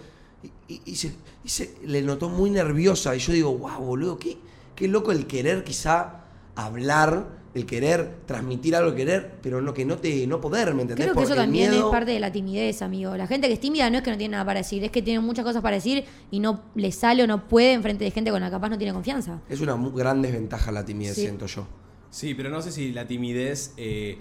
y, 0.68 0.80
y 0.84 0.96
se, 0.96 1.12
y 1.44 1.48
se- 1.48 1.76
le 1.84 2.02
notó 2.02 2.28
muy 2.28 2.50
nerviosa. 2.50 3.14
Y 3.14 3.18
yo 3.18 3.32
digo, 3.32 3.56
wow, 3.56 3.78
boludo, 3.84 4.18
qué, 4.18 4.36
qué 4.74 4.88
loco 4.88 5.12
el 5.12 5.26
querer 5.26 5.64
quizá 5.64 6.24
hablar, 6.56 7.42
el 7.54 7.66
querer 7.66 8.16
transmitir 8.26 8.74
algo, 8.74 8.90
el 8.90 8.96
querer, 8.96 9.38
pero 9.42 9.60
no 9.60 9.72
que 9.74 9.84
no 9.84 9.96
te 9.98 10.26
no 10.26 10.40
poder, 10.40 10.74
¿me 10.74 10.82
entendés? 10.82 11.06
Creo 11.06 11.14
que 11.14 11.20
eso 11.20 11.28
Porque 11.28 11.40
el 11.40 11.46
también 11.46 11.70
miedo- 11.70 11.86
es 11.86 11.92
parte 11.92 12.10
de 12.10 12.20
la 12.20 12.32
timidez, 12.32 12.82
amigo. 12.82 13.16
La 13.16 13.26
gente 13.26 13.46
que 13.46 13.54
es 13.54 13.60
tímida 13.60 13.88
no 13.90 13.98
es 13.98 14.02
que 14.04 14.10
no 14.10 14.16
tiene 14.18 14.32
nada 14.32 14.44
para 14.44 14.60
decir, 14.60 14.82
es 14.82 14.90
que 14.90 15.02
tiene 15.02 15.20
muchas 15.20 15.44
cosas 15.44 15.62
para 15.62 15.76
decir 15.76 16.04
y 16.30 16.40
no 16.40 16.62
le 16.74 16.90
sale 16.90 17.22
o 17.22 17.26
no 17.26 17.46
puede 17.46 17.72
enfrente 17.74 18.04
de 18.04 18.10
gente 18.10 18.30
con 18.30 18.40
la 18.40 18.46
que 18.48 18.52
capaz 18.52 18.68
no 18.70 18.78
tiene 18.78 18.92
confianza. 18.92 19.40
Es 19.48 19.60
una 19.60 19.76
gran 19.94 20.20
desventaja 20.22 20.72
la 20.72 20.84
timidez, 20.84 21.14
Sí. 21.14 21.20
siento 21.22 21.46
yo. 21.46 21.66
Sí, 22.10 22.34
pero 22.34 22.48
no 22.50 22.60
sé 22.62 22.72
si 22.72 22.92
la 22.92 23.06
timidez 23.06 23.72
eh, 23.76 24.18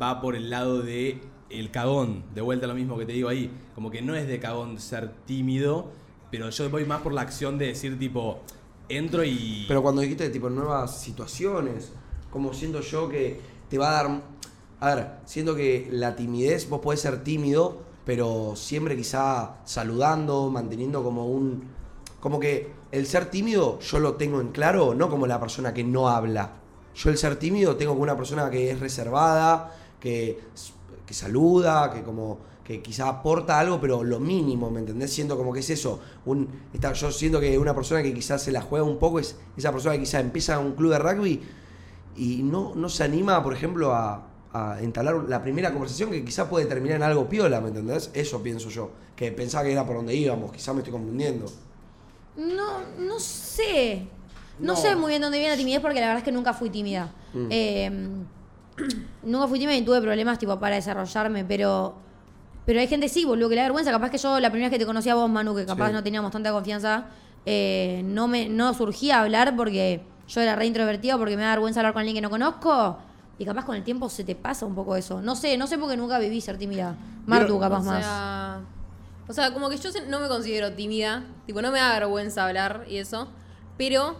va 0.00 0.20
por 0.20 0.36
el 0.36 0.50
lado 0.50 0.82
de 0.82 1.20
el 1.50 1.70
cagón. 1.70 2.24
De 2.34 2.40
vuelta 2.40 2.66
lo 2.66 2.74
mismo 2.74 2.98
que 2.98 3.06
te 3.06 3.12
digo 3.12 3.28
ahí. 3.28 3.50
Como 3.74 3.90
que 3.90 4.02
no 4.02 4.14
es 4.14 4.26
de 4.26 4.40
cagón 4.40 4.80
ser 4.80 5.12
tímido, 5.26 5.90
pero 6.30 6.50
yo 6.50 6.70
voy 6.70 6.84
más 6.84 7.02
por 7.02 7.12
la 7.12 7.22
acción 7.22 7.58
de 7.58 7.66
decir 7.68 7.98
tipo, 7.98 8.40
entro 8.88 9.24
y... 9.24 9.64
Pero 9.68 9.82
cuando 9.82 10.02
dijiste 10.02 10.28
tipo 10.30 10.50
nuevas 10.50 11.00
situaciones, 11.00 11.92
como 12.30 12.52
siento 12.52 12.80
yo 12.80 13.08
que 13.08 13.40
te 13.68 13.78
va 13.78 13.90
a 13.90 14.02
dar. 14.02 14.22
A 14.80 14.94
ver, 14.94 15.10
siento 15.24 15.54
que 15.54 15.88
la 15.90 16.16
timidez, 16.16 16.68
vos 16.68 16.80
podés 16.80 17.00
ser 17.00 17.24
tímido, 17.24 17.78
pero 18.04 18.54
siempre 18.56 18.96
quizá 18.96 19.56
saludando, 19.64 20.50
manteniendo 20.50 21.02
como 21.02 21.26
un. 21.26 21.64
Como 22.20 22.40
que 22.40 22.72
el 22.92 23.06
ser 23.06 23.30
tímido 23.30 23.78
yo 23.80 23.98
lo 24.00 24.14
tengo 24.14 24.40
en 24.40 24.48
claro, 24.48 24.94
no 24.94 25.08
como 25.08 25.26
la 25.26 25.40
persona 25.40 25.72
que 25.72 25.84
no 25.84 26.08
habla. 26.08 26.52
Yo 26.94 27.10
el 27.10 27.18
ser 27.18 27.36
tímido 27.36 27.76
tengo 27.76 27.92
como 27.92 28.02
una 28.02 28.16
persona 28.16 28.50
que 28.50 28.70
es 28.70 28.80
reservada, 28.80 29.74
que, 30.00 30.40
que 31.06 31.14
saluda, 31.14 31.90
que 31.92 32.02
como 32.02 32.38
que 32.64 32.82
quizá 32.82 33.08
aporta 33.08 33.60
algo, 33.60 33.80
pero 33.80 34.02
lo 34.02 34.18
mínimo, 34.18 34.70
¿me 34.70 34.80
entendés? 34.80 35.12
Siento 35.12 35.36
como 35.36 35.52
que 35.52 35.60
es 35.60 35.70
eso. 35.70 36.00
Un, 36.24 36.48
está, 36.74 36.92
yo 36.92 37.12
siento 37.12 37.38
que 37.38 37.56
una 37.58 37.74
persona 37.74 38.02
que 38.02 38.12
quizás 38.12 38.42
se 38.42 38.50
la 38.50 38.60
juega 38.60 38.84
un 38.84 38.98
poco 38.98 39.20
es 39.20 39.36
esa 39.56 39.70
persona 39.70 39.94
que 39.94 40.00
quizá 40.00 40.18
empieza 40.18 40.58
un 40.58 40.72
club 40.72 40.90
de 40.90 40.98
rugby 40.98 41.42
y 42.16 42.42
no, 42.42 42.74
no 42.74 42.88
se 42.88 43.04
anima, 43.04 43.40
por 43.44 43.52
ejemplo, 43.52 43.94
a, 43.94 44.26
a 44.52 44.78
entablar 44.82 45.14
la 45.28 45.42
primera 45.42 45.70
conversación 45.70 46.10
que 46.10 46.24
quizá 46.24 46.50
puede 46.50 46.66
terminar 46.66 46.96
en 46.96 47.02
algo 47.04 47.28
piola, 47.28 47.60
¿me 47.60 47.68
entendés? 47.68 48.10
Eso 48.14 48.42
pienso 48.42 48.68
yo. 48.68 48.90
Que 49.14 49.30
pensaba 49.30 49.62
que 49.64 49.70
era 49.72 49.86
por 49.86 49.94
donde 49.96 50.14
íbamos, 50.16 50.50
quizá 50.50 50.72
me 50.72 50.80
estoy 50.80 50.92
confundiendo. 50.92 51.46
No, 52.36 52.80
no 52.98 53.20
sé. 53.20 54.08
No, 54.58 54.72
No. 54.72 54.76
sé 54.80 54.96
muy 54.96 55.10
bien 55.10 55.22
dónde 55.22 55.38
viene 55.38 55.52
la 55.52 55.56
timidez 55.58 55.80
porque 55.80 56.00
la 56.00 56.06
verdad 56.06 56.18
es 56.18 56.24
que 56.24 56.32
nunca 56.32 56.52
fui 56.52 56.68
tímida. 56.70 57.14
Mm. 57.32 57.46
Eh, 57.50 58.08
nunca 59.22 59.48
fui 59.48 59.58
tímida 59.58 59.76
y 59.76 59.82
tuve 59.84 60.00
problemas 60.00 60.38
tipo 60.38 60.58
para 60.58 60.76
desarrollarme, 60.76 61.44
pero 61.44 61.94
pero 62.64 62.80
hay 62.80 62.88
gente 62.88 63.08
sí, 63.08 63.24
boludo, 63.24 63.48
que 63.48 63.54
le 63.54 63.60
da 63.60 63.66
vergüenza. 63.68 63.92
Capaz 63.92 64.10
que 64.10 64.18
yo 64.18 64.40
la 64.40 64.50
primera 64.50 64.68
vez 64.68 64.74
que 64.76 64.80
te 64.80 64.86
conocí 64.86 65.08
a 65.08 65.14
vos, 65.14 65.30
Manu, 65.30 65.54
que 65.54 65.64
capaz 65.64 65.86
Sí. 65.88 65.92
no 65.92 66.02
teníamos 66.02 66.32
tanta 66.32 66.50
confianza, 66.50 67.04
eh, 67.44 68.02
no 68.04 68.26
me 68.26 68.48
no 68.48 68.74
surgía 68.74 69.20
hablar 69.20 69.54
porque 69.54 70.02
yo 70.26 70.40
era 70.40 70.56
re 70.56 70.66
introvertida 70.66 71.16
porque 71.16 71.36
me 71.36 71.42
da 71.44 71.50
vergüenza 71.50 71.78
hablar 71.78 71.92
con 71.92 72.00
alguien 72.00 72.16
que 72.16 72.22
no 72.22 72.30
conozco. 72.30 72.98
Y 73.38 73.44
capaz 73.44 73.64
con 73.66 73.76
el 73.76 73.84
tiempo 73.84 74.08
se 74.08 74.24
te 74.24 74.34
pasa 74.34 74.66
un 74.66 74.74
poco 74.74 74.96
eso. 74.96 75.20
No 75.22 75.36
sé, 75.36 75.56
no 75.56 75.66
sé 75.68 75.78
porque 75.78 75.96
nunca 75.96 76.18
viví 76.18 76.40
ser 76.40 76.58
tímida. 76.58 76.96
Martu, 77.26 77.60
capaz 77.60 77.80
o 77.80 77.84
más. 77.84 78.02
sea, 78.04 78.60
o 79.28 79.32
sea, 79.32 79.52
como 79.54 79.68
que 79.70 79.76
yo 79.76 79.90
no 80.08 80.18
me 80.18 80.26
considero 80.26 80.72
tímida. 80.72 81.22
Tipo, 81.46 81.62
no 81.62 81.70
me 81.70 81.78
da 81.78 81.92
vergüenza 81.92 82.44
hablar 82.46 82.84
y 82.88 82.96
eso. 82.96 83.28
Pero, 83.76 84.16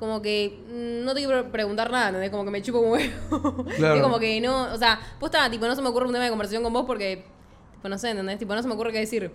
como 0.00 0.22
que 0.22 0.58
no 1.04 1.12
te 1.12 1.20
quiero 1.20 1.52
preguntar 1.52 1.90
nada, 1.90 2.06
¿entendés? 2.08 2.30
Como 2.30 2.46
que 2.46 2.50
me 2.50 2.62
chupo 2.62 2.80
un 2.80 2.92
huevo. 2.92 3.66
Claro. 3.76 3.98
Y 3.98 4.00
como 4.00 4.18
que 4.18 4.40
no, 4.40 4.72
o 4.72 4.78
sea, 4.78 4.98
posta, 5.20 5.50
tipo, 5.50 5.66
no 5.66 5.76
se 5.76 5.82
me 5.82 5.88
ocurre 5.88 6.06
un 6.06 6.12
tema 6.12 6.24
de 6.24 6.30
conversación 6.30 6.62
con 6.62 6.72
vos 6.72 6.86
porque, 6.86 7.26
tipo, 7.74 7.86
no 7.86 7.98
sé, 7.98 8.10
¿entendés? 8.10 8.38
Tipo, 8.38 8.54
no 8.54 8.62
se 8.62 8.68
me 8.68 8.72
ocurre 8.74 8.92
qué 8.92 9.00
decir. 9.00 9.30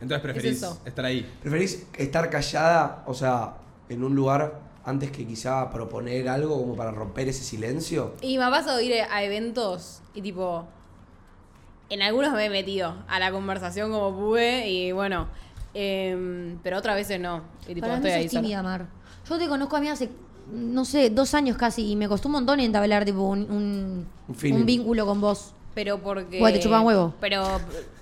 Entonces 0.00 0.20
preferís 0.20 0.60
estar 0.84 1.04
ahí. 1.04 1.24
¿Preferís 1.40 1.86
estar 1.96 2.28
callada, 2.30 3.04
o 3.06 3.14
sea, 3.14 3.58
en 3.88 4.02
un 4.02 4.16
lugar, 4.16 4.60
antes 4.84 5.12
que 5.12 5.24
quizá 5.24 5.70
proponer 5.70 6.28
algo 6.28 6.58
como 6.58 6.74
para 6.74 6.90
romper 6.90 7.28
ese 7.28 7.44
silencio? 7.44 8.14
Y 8.20 8.38
me 8.38 8.44
ha 8.44 8.50
pasado 8.50 8.80
ir 8.80 8.94
a 9.00 9.22
eventos 9.22 10.02
y 10.14 10.20
tipo. 10.22 10.66
En 11.90 12.02
algunos 12.02 12.32
me 12.32 12.44
he 12.44 12.50
metido 12.50 12.96
a 13.06 13.20
la 13.20 13.30
conversación 13.30 13.92
como 13.92 14.14
pude 14.18 14.68
y 14.68 14.90
bueno. 14.90 15.28
em, 15.74 16.58
pero 16.64 16.76
otras 16.78 16.96
veces 16.96 17.20
no. 17.20 17.44
Y 17.68 17.74
tipo, 17.74 17.86
Para 17.86 18.00
mí 18.00 18.06
estoy 18.08 18.20
ahí 18.20 18.28
sos 18.28 18.40
tímida, 18.42 18.62
Mar. 18.64 18.97
Yo 19.28 19.38
te 19.38 19.48
conozco 19.48 19.76
a 19.76 19.80
mí 19.80 19.88
hace, 19.88 20.10
no 20.52 20.84
sé, 20.84 21.10
dos 21.10 21.34
años 21.34 21.56
casi 21.56 21.90
y 21.90 21.96
me 21.96 22.08
costó 22.08 22.28
un 22.28 22.32
montón 22.32 22.60
entablar 22.60 23.04
tipo 23.04 23.22
un, 23.22 23.40
un, 23.50 24.06
Un 24.28 24.34
feeling. 24.34 24.56
un 24.60 24.66
vínculo 24.66 25.06
con 25.06 25.20
vos. 25.20 25.54
Pero 25.74 25.98
porque. 26.00 26.38
Porque 26.38 26.54
te 26.54 26.60
chupan 26.60 26.84
huevo. 26.84 27.14
Pero. 27.20 27.44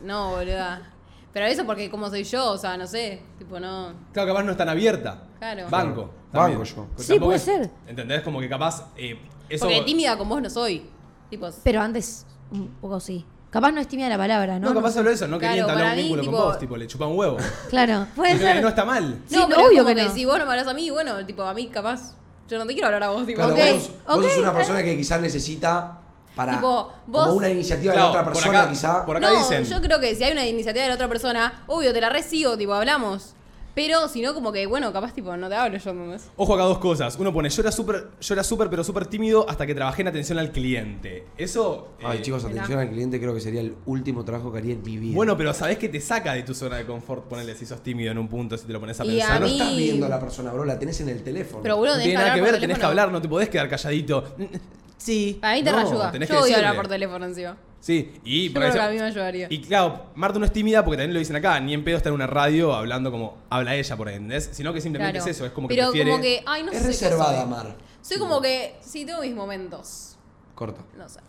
No, 0.01 0.31
boluda. 0.31 0.93
Pero 1.33 1.47
eso 1.47 1.67
porque 1.67 1.91
como 1.91 2.09
soy 2.09 2.25
yo, 2.25 2.53
o 2.53 2.57
sea, 2.57 2.77
no 2.79 2.87
sé. 2.87 3.21
Tipo, 3.39 3.61
no. 3.61 3.93
Claro, 4.13 4.29
capaz 4.29 4.43
no 4.45 4.53
es 4.53 4.57
tan 4.57 4.69
abierta. 4.71 5.25
Claro. 5.39 5.67
Banco. 5.69 6.11
Banco 6.33 6.63
yo. 6.65 6.87
Pero 6.97 7.03
Sí, 7.03 7.19
puede 7.19 7.37
es- 7.37 7.43
ser. 7.43 7.71
¿Entendés? 7.87 8.23
Como 8.23 8.41
que 8.41 8.49
capaz... 8.49 8.87
eh, 8.97 9.19
eso... 9.49 9.67
Porque 9.67 9.83
tímida 9.83 10.17
con 10.17 10.29
vos 10.29 10.41
no 10.41 10.49
soy. 10.49 10.87
Tipo. 11.29 11.49
Pero 11.63 11.81
antes, 11.83 12.25
un 12.51 12.69
poco 12.81 12.99
sí. 13.01 13.25
Capaz 13.51 13.71
no 13.73 13.81
es 13.81 13.89
tímida 13.89 14.09
la 14.09 14.19
palabra, 14.19 14.59
¿no? 14.59 14.69
No, 14.69 14.75
capaz 14.75 14.93
solo 14.93 15.11
eso, 15.11 15.27
no 15.29 15.39
Claro, 15.39 15.53
quería 15.53 15.63
entablar 15.63 15.85
para 15.87 15.91
un 15.93 15.97
mí, 15.97 16.03
vínculo 16.03 16.23
tipo- 16.23 16.37
con 16.37 16.47
vos, 16.47 16.59
tipo, 16.59 16.77
le 16.77 16.87
chupa 16.87 17.07
un 17.07 17.17
huevo. 17.19 17.37
Claro, 17.71 18.07
puede 18.15 18.37
ser. 18.39 18.61
no 18.61 18.69
está 18.69 18.85
mal. 18.85 19.19
Sí, 19.29 19.37
no, 19.37 19.49
pero 19.49 19.61
obvio 19.61 19.71
es 19.73 19.79
como 19.79 19.89
que 19.89 19.95
que, 19.95 20.05
no. 20.09 20.15
si 20.15 20.25
vos 20.25 20.39
no 20.39 20.45
me 20.47 20.51
hablas 20.53 20.67
a 20.69 20.75
mí, 20.75 20.91
bueno, 20.91 21.25
tipo, 21.25 21.43
a 21.43 21.55
mí 21.55 21.69
capaz. 21.69 22.15
Yo 22.49 22.59
no 22.59 22.67
te 22.67 22.75
quiero 22.75 22.87
hablar 22.89 23.03
a 23.05 23.11
vos, 23.11 23.25
tipo. 23.27 23.39
Claro, 23.43 23.55
Ok, 23.55 23.61
vos, 23.73 23.91
vos 24.07 24.17
ok. 24.19 24.31
sos 24.31 24.39
una 24.39 24.53
persona 24.55 24.83
que 24.83 24.97
quizás 24.97 25.21
necesita 25.21 25.99
para 26.35 26.53
Tipo, 26.55 26.93
vos- 27.07 27.25
como 27.25 27.37
una 27.39 27.49
iniciativa 27.49 27.93
Claro, 27.95 28.09
de 28.09 28.11
otra 28.11 28.25
por 28.25 28.33
persona 28.35 28.61
acá- 28.63 28.71
quizá. 28.71 29.07
por 29.07 29.17
acá 29.17 29.31
no, 29.31 29.39
dicen. 29.39 29.65
yo 29.65 29.81
creo 29.81 30.01
que 30.01 30.15
si 30.15 30.25
hay 30.25 30.33
una 30.33 30.45
iniciativa 30.47 30.83
de 30.83 30.89
la 30.91 30.95
otra 30.97 31.09
persona, 31.09 31.63
obvio, 31.67 31.93
te 31.95 32.01
la 32.01 32.11
recibo, 32.11 32.59
tipo, 32.59 32.75
hablamos. 32.75 33.35
Pero 33.77 34.09
si 34.09 34.23
no, 34.23 34.33
como 34.33 34.53
que, 34.53 34.67
bueno, 34.67 34.91
capaz, 34.91 35.13
tipo, 35.13 35.37
no 35.37 35.49
te 35.51 35.55
hablo 35.55 35.77
yo, 35.77 35.91
¿entendés? 35.91 36.31
Ojo 36.37 36.55
acá 36.55 36.65
dos 36.65 36.79
cosas. 36.79 37.15
Uno 37.21 37.31
pone, 37.33 37.51
yo 37.51 37.61
era 37.61 37.71
súper, 37.71 38.09
yo 38.21 38.35
era 38.35 38.43
súper, 38.43 38.71
pero 38.71 38.83
súper 38.83 39.07
tímido 39.07 39.49
hasta 39.49 39.67
que 39.67 39.75
trabajé 39.75 40.01
en 40.01 40.09
atención 40.09 40.39
al 40.39 40.51
cliente. 40.51 41.27
Eso... 41.37 41.91
Ay, 42.03 42.19
eh, 42.19 42.23
chicos, 42.23 42.43
atención 42.47 42.79
al 42.81 42.89
cliente, 42.89 43.21
creo 43.21 43.35
que 43.35 43.41
sería 43.41 43.61
el 43.61 43.75
último 43.85 44.25
trabajo 44.25 44.51
que 44.51 44.59
haría 44.59 44.73
en 44.73 44.83
mi 44.83 44.97
vida. 44.97 45.15
Bueno, 45.15 45.37
pero 45.37 45.53
sabés 45.53 45.77
que 45.77 45.91
te 45.91 46.01
saca 46.01 46.33
de 46.33 46.43
tu 46.43 46.55
zona 46.55 46.77
de 46.79 46.87
confort 46.87 47.27
ponerle 47.29 47.55
si 47.55 47.67
sos 47.67 47.83
tímido 47.83 48.11
en 48.11 48.17
un 48.19 48.29
punto, 48.29 48.57
si 48.57 48.67
te 48.67 48.73
lo 48.73 48.81
pones 48.81 48.99
a 48.99 49.05
Y 49.05 49.09
pensar. 49.19 49.33
a 49.37 49.41
no 49.41 49.47
mí- 49.47 49.53
estás 49.53 49.77
viendo 49.77 50.07
a 50.07 50.09
la 50.09 50.21
persona, 50.21 50.53
bro, 50.53 50.65
la 50.65 50.79
tenés 50.79 50.99
en 51.03 51.11
el 51.11 51.23
teléfono. 51.23 51.63
Pero, 51.63 51.77
boludo, 51.77 51.97
No 51.97 52.01
tenés 52.01 52.05
tiene 52.09 52.15
nada 52.19 52.27
que 52.35 52.41
hablar 52.41 52.45
ver, 52.45 52.55
por 52.55 52.61
tenés 52.63 52.75
que 52.79 52.81
teléfono. 52.81 52.89
hablar, 53.03 53.13
no 53.13 53.21
te 53.23 53.29
podés 53.29 53.49
quedar 53.51 53.69
calladito. 53.69 54.25
Sí. 54.99 55.37
Para 55.41 55.55
mí 55.55 55.63
te 55.63 55.71
No, 55.71 55.77
reayuda. 55.77 56.11
tenés 56.11 56.27
Yo 56.29 56.33
que 56.35 56.39
odio 56.39 56.45
decirle. 56.47 56.67
hablar 56.69 56.83
por 56.83 56.89
teléfono 56.91 57.27
encima. 57.27 57.57
Sí, 57.87 58.15
y 58.25 58.49
Yo 58.49 58.53
por 58.55 58.63
creo 58.63 58.69
eso- 58.71 58.79
que 58.79 58.85
a 58.85 58.91
mí 58.91 58.97
me 58.97 59.03
ayudaría. 59.05 59.47
Y 59.49 59.61
claro, 59.61 60.07
Marta 60.17 60.41
no 60.41 60.45
es 60.45 60.53
tímida 60.53 60.85
porque 60.85 60.97
también 60.97 61.15
lo 61.15 61.21
dicen 61.21 61.37
acá, 61.37 61.61
ni 61.61 61.73
en 61.73 61.85
pedo 61.85 61.97
está 61.99 62.09
en 62.09 62.17
una 62.17 62.27
radio 62.27 62.75
hablando 62.75 63.13
como 63.13 63.39
habla 63.49 63.77
ella, 63.77 63.97
por 63.97 64.09
ahí, 64.09 64.17
¿entendés? 64.17 64.49
Sino 64.53 64.73
que 64.75 64.81
simplemente 64.81 65.19
Claro. 65.21 65.31
es 65.31 65.37
eso, 65.37 65.47
es 65.47 65.53
como 65.53 65.69
que 65.69 65.77
Pero 65.77 65.91
prefiere... 65.93 66.11
como 66.11 66.21
que, 66.23 66.43
ay, 66.47 66.65
no 66.65 66.73
es 66.73 66.79
sé. 66.79 66.83
qué 66.83 66.89
reservada, 66.89 67.43
soy. 67.43 67.49
Mar. 67.51 67.77
Soy 68.03 68.19
como 68.19 68.41
que, 68.43 68.75
sí, 68.81 69.07
tengo 69.07 69.21
mis 69.21 69.35
momentos. 69.37 70.17
Corta. 70.57 70.81
No 70.99 71.09
sé. 71.09 71.21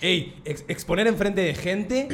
Ey, 0.00 0.34
ex- 0.44 0.64
exponer 0.66 1.06
enfrente 1.06 1.42
de 1.42 1.54
gente, 1.54 2.08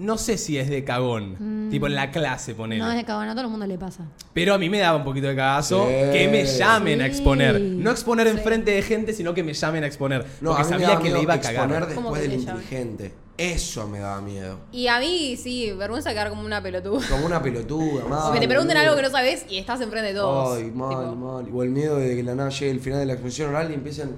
no 0.00 0.18
sé 0.18 0.38
si 0.38 0.58
es 0.58 0.68
de 0.70 0.82
cagón. 0.84 1.68
Tipo 1.70 1.86
en 1.86 1.94
la 1.94 2.10
clase, 2.10 2.54
ponele. 2.54 2.82
No 2.82 2.90
es 2.90 2.96
de 2.96 3.04
cagón, 3.04 3.28
a 3.28 3.32
todo 3.32 3.44
el 3.44 3.50
mundo 3.50 3.66
le 3.66 3.78
pasa. 3.78 4.04
Pero 4.32 4.54
a 4.54 4.58
mí 4.58 4.68
me 4.68 4.78
daba 4.78 4.96
un 4.98 5.04
poquito 5.04 5.28
de 5.28 5.36
cagazo 5.36 5.86
Sí. 5.86 5.92
que 6.12 6.28
me 6.28 6.44
llamen 6.44 7.00
a 7.02 7.04
Sí. 7.04 7.10
exponer. 7.10 7.60
No 7.60 7.90
exponer 7.90 8.26
enfrente 8.26 8.70
de 8.72 8.82
gente, 8.82 9.12
sino 9.12 9.34
que 9.34 9.42
me 9.44 9.52
llamen 9.52 9.84
a 9.84 9.86
exponer. 9.86 10.26
No, 10.40 10.50
porque 10.50 10.62
a 10.62 10.64
mí 10.64 10.70
me 10.70 10.72
sabía 10.72 10.88
daba 10.88 11.02
que 11.02 11.10
le 11.10 11.22
iba 11.22 11.32
a 11.34 11.36
exponer 11.36 11.68
cagar. 11.80 11.94
¿Cómo 11.94 12.10
después 12.12 12.22
del 12.30 12.40
inteligente. 12.40 13.12
Eso 13.38 13.88
me 13.88 14.00
daba 14.00 14.20
miedo. 14.20 14.58
Y 14.70 14.88
a 14.88 14.98
mí, 15.00 15.34
sí, 15.36 15.72
vergüenza 15.72 16.10
quedar 16.10 16.28
como 16.28 16.44
una 16.44 16.62
pelotuda. 16.62 17.00
Como 17.08 17.24
una 17.24 17.40
pelotuda, 17.42 18.04
mal. 18.04 18.28
O 18.28 18.32
que 18.32 18.40
te 18.40 18.46
pregunten 18.48 18.76
algo 18.76 18.94
que 18.96 19.02
no 19.02 19.08
sabes 19.10 19.46
y 19.48 19.56
estás 19.56 19.80
enfrente 19.80 20.08
de 20.08 20.14
todos. 20.18 20.58
Ay, 20.58 20.70
mal, 20.72 20.90
Tipo, 20.90 21.14
mal. 21.16 21.46
O 21.52 21.62
el 21.62 21.70
miedo 21.70 21.96
de 21.96 22.16
que 22.16 22.22
la 22.22 22.34
nada 22.34 22.50
llegue 22.50 22.70
el 22.70 22.80
final 22.80 22.98
de 23.00 23.06
la 23.06 23.12
exposición 23.14 23.48
oral 23.50 23.70
y 23.70 23.74
empiecen 23.74 24.10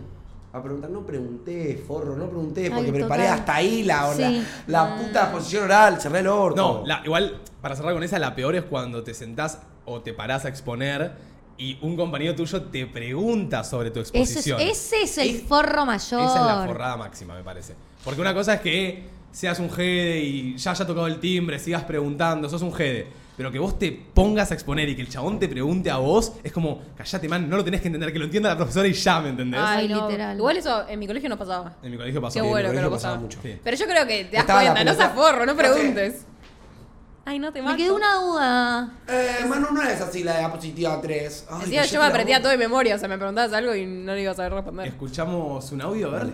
a 0.53 0.63
preguntar. 0.63 0.91
No 0.91 1.05
pregunté, 1.07 1.83
forro, 1.87 2.17
no 2.17 2.27
pregunté, 2.27 2.71
porque 2.71 2.87
Ay, 2.87 2.93
preparé 2.93 3.23
total. 3.25 3.39
hasta 3.39 3.55
ahí 3.55 3.83
la, 3.85 4.09
la- 4.09 4.15
Sí. 4.15 4.47
la, 4.67 4.97
puta 4.97 5.23
exposición 5.25 5.65
oral, 5.65 6.01
cerré 6.01 6.21
el 6.21 6.27
orto. 6.29 6.81
No, 6.81 6.87
la- 6.87 7.03
igual, 7.05 7.41
para 7.61 7.75
cerrar 7.77 7.95
con 7.95 8.03
esa, 8.03 8.19
la 8.19 8.35
peor 8.35 8.55
es 8.57 8.63
cuando 8.65 9.03
te 9.03 9.15
sentás 9.15 9.59
o 9.85 10.01
te 10.03 10.13
parás 10.13 10.45
a 10.45 10.49
exponer 10.49 11.13
y 11.59 11.79
un 11.83 11.97
compañero 11.97 12.35
tuyo 12.35 12.63
te 12.65 12.87
pregunta 12.87 13.65
sobre 13.65 13.91
tu 13.91 14.01
Eso 14.01 14.11
es- 14.15 14.21
exposición. 14.31 14.61
ese 14.61 15.03
es 15.03 15.19
el 15.19 15.37
Es- 15.37 15.43
forro 15.45 15.87
mayor. 15.87 16.21
Esa 16.23 16.41
es 16.41 16.47
la 16.47 16.65
forrada 16.67 16.97
máxima, 16.97 17.35
me 17.35 17.43
parece. 17.45 17.75
Porque 18.05 18.21
una 18.21 18.35
cosa 18.35 18.55
es 18.55 18.61
que 18.61 19.05
seas 19.31 19.59
un 19.59 19.71
jede 19.71 20.21
y 20.21 20.57
ya 20.59 20.73
haya 20.73 20.87
tocado 20.87 21.07
el 21.07 21.19
timbre, 21.19 21.59
sigas 21.59 21.85
preguntando, 21.85 22.49
sos 22.49 22.63
un 22.63 22.73
jede. 22.75 23.07
Pero 23.43 23.51
que 23.51 23.59
vos 23.59 23.77
te 23.77 23.91
pongas 23.91 24.53
a 24.53 24.55
exponer 24.55 24.89
y 24.89 24.95
que 24.95 25.03
el 25.03 25.09
chabón 25.09 25.41
te 25.41 25.49
pregunte 25.49 25.91
a 25.91 25.97
vos, 25.97 26.35
es 26.45 26.53
como, 26.53 26.81
callate, 26.97 27.29
man, 27.29 27.51
no 27.51 27.57
lo 27.57 27.65
tenés 27.65 27.81
que 27.81 27.89
entender, 27.89 28.13
que 28.13 28.19
lo 28.21 28.27
entienda 28.27 28.51
la 28.51 28.57
profesora 28.57 28.87
y 28.87 28.93
ya, 28.93 29.21
¿me 29.21 29.31
entendés? 29.31 29.61
Ay, 29.61 29.79
Ay, 29.81 29.89
no. 29.89 30.07
literal. 30.07 30.37
Igual 30.37 30.57
eso 30.59 30.89
en 30.89 30.97
mi 31.01 31.09
colegio 31.09 31.29
no 31.29 31.37
pasaba. 31.37 31.75
En 31.83 31.91
mi 31.91 31.97
colegio 31.97 32.23
pasó. 32.23 32.35
Qué 32.35 32.41
bueno 32.47 32.71
que 32.71 32.77
no 32.81 32.83
pasaba 32.89 33.15
pasaba. 33.15 33.17
mucho. 33.17 33.41
Sí. 33.43 33.59
Pero 33.65 33.77
yo 33.77 33.87
creo 33.87 34.07
que 34.07 34.25
te 34.27 34.37
das 34.37 34.45
cuenta, 34.45 34.85
no 34.85 34.95
seas 34.95 35.13
forro, 35.13 35.45
no 35.45 35.57
preguntes. 35.57 36.25
Ay, 37.25 37.41
no 37.41 37.53
te 37.53 37.59
Me 37.63 37.65
mato. 37.67 37.79
quedó 37.79 37.97
una 37.97 38.15
duda. 38.15 38.93
Eh, 39.09 39.45
Manu, 39.49 39.73
no 39.73 39.83
es 39.83 40.01
así 40.01 40.23
la 40.23 40.39
diapositiva 40.39 41.01
3. 41.01 41.47
Ay, 41.51 41.61
callate 41.69 41.89
yo 41.89 42.01
me 42.01 42.07
aprendía 42.07 42.39
todo 42.41 42.53
de 42.53 42.59
memoria, 42.59 42.95
o 42.95 42.99
sea, 43.01 43.09
me 43.09 43.19
preguntabas 43.19 43.53
algo 43.55 43.75
y 43.75 43.85
no 43.87 44.15
le 44.15 44.23
iba 44.23 44.31
a 44.31 44.35
saber 44.37 44.53
responder. 44.53 44.87
Escuchamos 44.87 45.73
un 45.73 45.83
audio, 45.83 46.15
a 46.15 46.23
ver. 46.23 46.33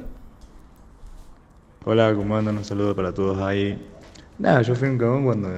Hola, 1.86 2.12
¿cómo 2.14 2.36
andan? 2.36 2.58
Un 2.58 2.66
saludo 2.66 2.94
para 2.94 3.14
todos 3.14 3.38
ahí. 3.38 3.82
Nada, 4.38 4.62
yo 4.62 4.74
fui 4.74 4.88
un 4.88 4.98
cagón 4.98 5.24
cuando 5.24 5.48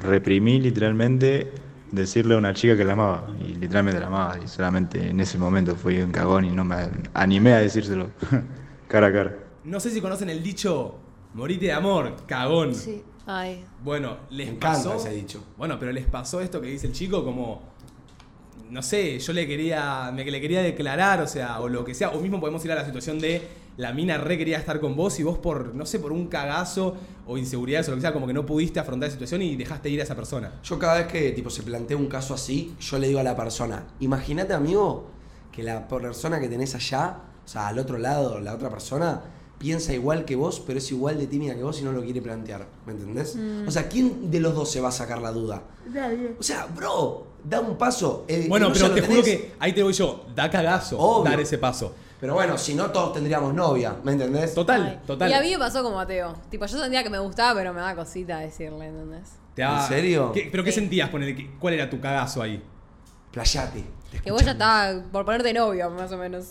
reprimí 0.00 0.60
literalmente 0.60 1.52
decirle 1.90 2.34
a 2.34 2.38
una 2.38 2.54
chica 2.54 2.76
que 2.76 2.84
la 2.84 2.92
amaba. 2.92 3.28
Y 3.40 3.54
literalmente 3.54 4.00
la 4.00 4.06
amaba. 4.06 4.38
Y 4.42 4.46
solamente 4.48 5.08
en 5.10 5.20
ese 5.20 5.38
momento 5.38 5.74
fui 5.74 5.98
un 6.00 6.12
cagón 6.12 6.44
y 6.44 6.50
no 6.50 6.64
me 6.64 6.76
animé 7.14 7.54
a 7.54 7.58
decírselo 7.58 8.10
cara 8.88 9.08
a 9.08 9.12
cara. 9.12 9.36
No 9.64 9.80
sé 9.80 9.90
si 9.90 10.00
conocen 10.00 10.30
el 10.30 10.42
dicho 10.42 10.98
morite 11.34 11.66
de 11.66 11.72
amor, 11.72 12.16
cagón. 12.26 12.74
Sí. 12.74 13.02
Ay. 13.26 13.64
Bueno, 13.84 14.16
les 14.30 14.48
Me 14.48 14.54
encanta 14.54 14.76
pasó. 14.78 14.94
ese 14.94 15.10
dicho. 15.10 15.44
Bueno, 15.56 15.78
pero 15.78 15.92
les 15.92 16.06
pasó 16.06 16.40
esto 16.40 16.60
que 16.60 16.68
dice 16.68 16.86
el 16.86 16.92
chico 16.92 17.24
como. 17.24 17.68
No 18.70 18.82
sé, 18.82 19.18
yo 19.18 19.32
le 19.32 19.46
quería. 19.46 20.10
Me 20.14 20.24
le 20.24 20.40
quería 20.40 20.62
declarar, 20.62 21.20
o 21.20 21.26
sea, 21.26 21.60
o 21.60 21.68
lo 21.68 21.84
que 21.84 21.94
sea. 21.94 22.10
O 22.10 22.20
mismo 22.20 22.40
podemos 22.40 22.64
ir 22.64 22.72
a 22.72 22.76
la 22.76 22.84
situación 22.84 23.18
de 23.18 23.42
la 23.80 23.94
mina 23.94 24.18
re 24.18 24.36
quería 24.36 24.58
estar 24.58 24.78
con 24.78 24.94
vos 24.94 25.18
y 25.20 25.22
vos 25.22 25.38
por, 25.38 25.74
no 25.74 25.86
sé, 25.86 25.98
por 25.98 26.12
un 26.12 26.26
cagazo 26.26 26.96
o 27.26 27.38
inseguridades 27.38 27.88
o 27.88 27.92
lo 27.92 27.96
que 27.96 28.02
sea, 28.02 28.12
como 28.12 28.26
que 28.26 28.34
no 28.34 28.44
pudiste 28.44 28.78
afrontar 28.78 29.08
la 29.08 29.12
situación 29.12 29.40
y 29.40 29.56
dejaste 29.56 29.88
ir 29.88 30.00
a 30.00 30.02
esa 30.04 30.14
persona. 30.14 30.52
Yo 30.62 30.78
cada 30.78 30.98
vez 30.98 31.06
que 31.06 31.30
tipo 31.32 31.48
se 31.48 31.62
plantea 31.62 31.96
un 31.96 32.06
caso 32.06 32.34
así, 32.34 32.74
yo 32.78 32.98
le 32.98 33.08
digo 33.08 33.20
a 33.20 33.22
la 33.22 33.34
persona, 33.34 33.86
imagínate 34.00 34.52
amigo, 34.52 35.06
que 35.50 35.62
la 35.62 35.88
persona 35.88 36.38
que 36.40 36.48
tenés 36.48 36.74
allá, 36.74 37.20
o 37.42 37.48
sea, 37.48 37.68
al 37.68 37.78
otro 37.78 37.96
lado, 37.96 38.38
la 38.40 38.54
otra 38.54 38.68
persona, 38.68 39.22
piensa 39.58 39.94
igual 39.94 40.26
que 40.26 40.36
vos, 40.36 40.62
pero 40.66 40.78
es 40.78 40.90
igual 40.92 41.18
de 41.18 41.26
tímida 41.26 41.54
que 41.54 41.62
vos 41.62 41.80
y 41.80 41.84
no 41.84 41.92
lo 41.92 42.02
quiere 42.02 42.20
plantear. 42.20 42.66
¿Me 42.84 42.92
entendés? 42.92 43.34
O 43.66 43.70
sea, 43.70 43.88
¿quién 43.88 44.30
de 44.30 44.40
los 44.40 44.54
dos 44.54 44.70
se 44.70 44.82
va 44.82 44.90
a 44.90 44.92
sacar 44.92 45.22
la 45.22 45.32
duda? 45.32 45.62
O 46.38 46.42
sea, 46.42 46.66
bro, 46.66 47.26
da 47.42 47.60
un 47.60 47.78
paso. 47.78 48.26
el 48.28 48.42
que 48.42 48.48
Bueno, 48.48 48.68
no 48.68 48.74
pero 48.74 48.90
te 48.90 49.00
juro 49.00 49.22
que 49.22 49.52
ahí 49.58 49.72
te 49.72 49.82
voy 49.82 49.94
yo, 49.94 50.26
da 50.34 50.50
cagazo 50.50 50.98
Obvio. 50.98 51.30
dar 51.30 51.40
ese 51.40 51.56
paso. 51.56 51.94
Pero 52.20 52.34
bueno, 52.34 52.58
si 52.58 52.74
no 52.74 52.90
todos 52.90 53.14
tendríamos 53.14 53.54
novia, 53.54 53.96
¿me 54.04 54.12
entendés? 54.12 54.52
Total, 54.54 54.82
Ay. 55.00 55.06
total. 55.06 55.30
Y 55.30 55.32
a 55.32 55.40
mí 55.40 55.50
me 55.52 55.58
pasó 55.58 55.82
como 55.82 55.96
Mateo. 55.96 56.34
Tipo, 56.50 56.66
yo 56.66 56.78
sentía 56.78 57.02
que 57.02 57.08
me 57.10 57.18
gustaba, 57.18 57.54
pero 57.58 57.72
me 57.72 57.80
daba 57.80 57.94
cosita 57.96 58.38
decirle, 58.38 58.86
¿entendés? 58.88 59.30
Te 59.54 59.62
da- 59.62 59.80
¿En 59.82 59.88
serio? 59.88 60.30
¿Qué- 60.32 60.48
¿Pero 60.50 60.62
qué 60.62 60.70
sentías? 60.72 61.08
Ponele, 61.08 61.34
¿Qué- 61.34 61.50
¿Cuál 61.58 61.74
era 61.74 61.88
tu 61.88 61.98
cagazo 62.00 62.42
ahí? 62.42 62.62
Playate. 63.32 63.84
te 64.10 64.18
Que 64.20 64.30
vos 64.32 64.42
ya 64.44 64.50
escuchamos. 64.50 64.84
estabas 64.86 65.10
por 65.12 65.24
ponerte 65.24 65.52
novio, 65.52 65.88
más 65.90 66.10
o 66.12 66.16
menos. 66.18 66.46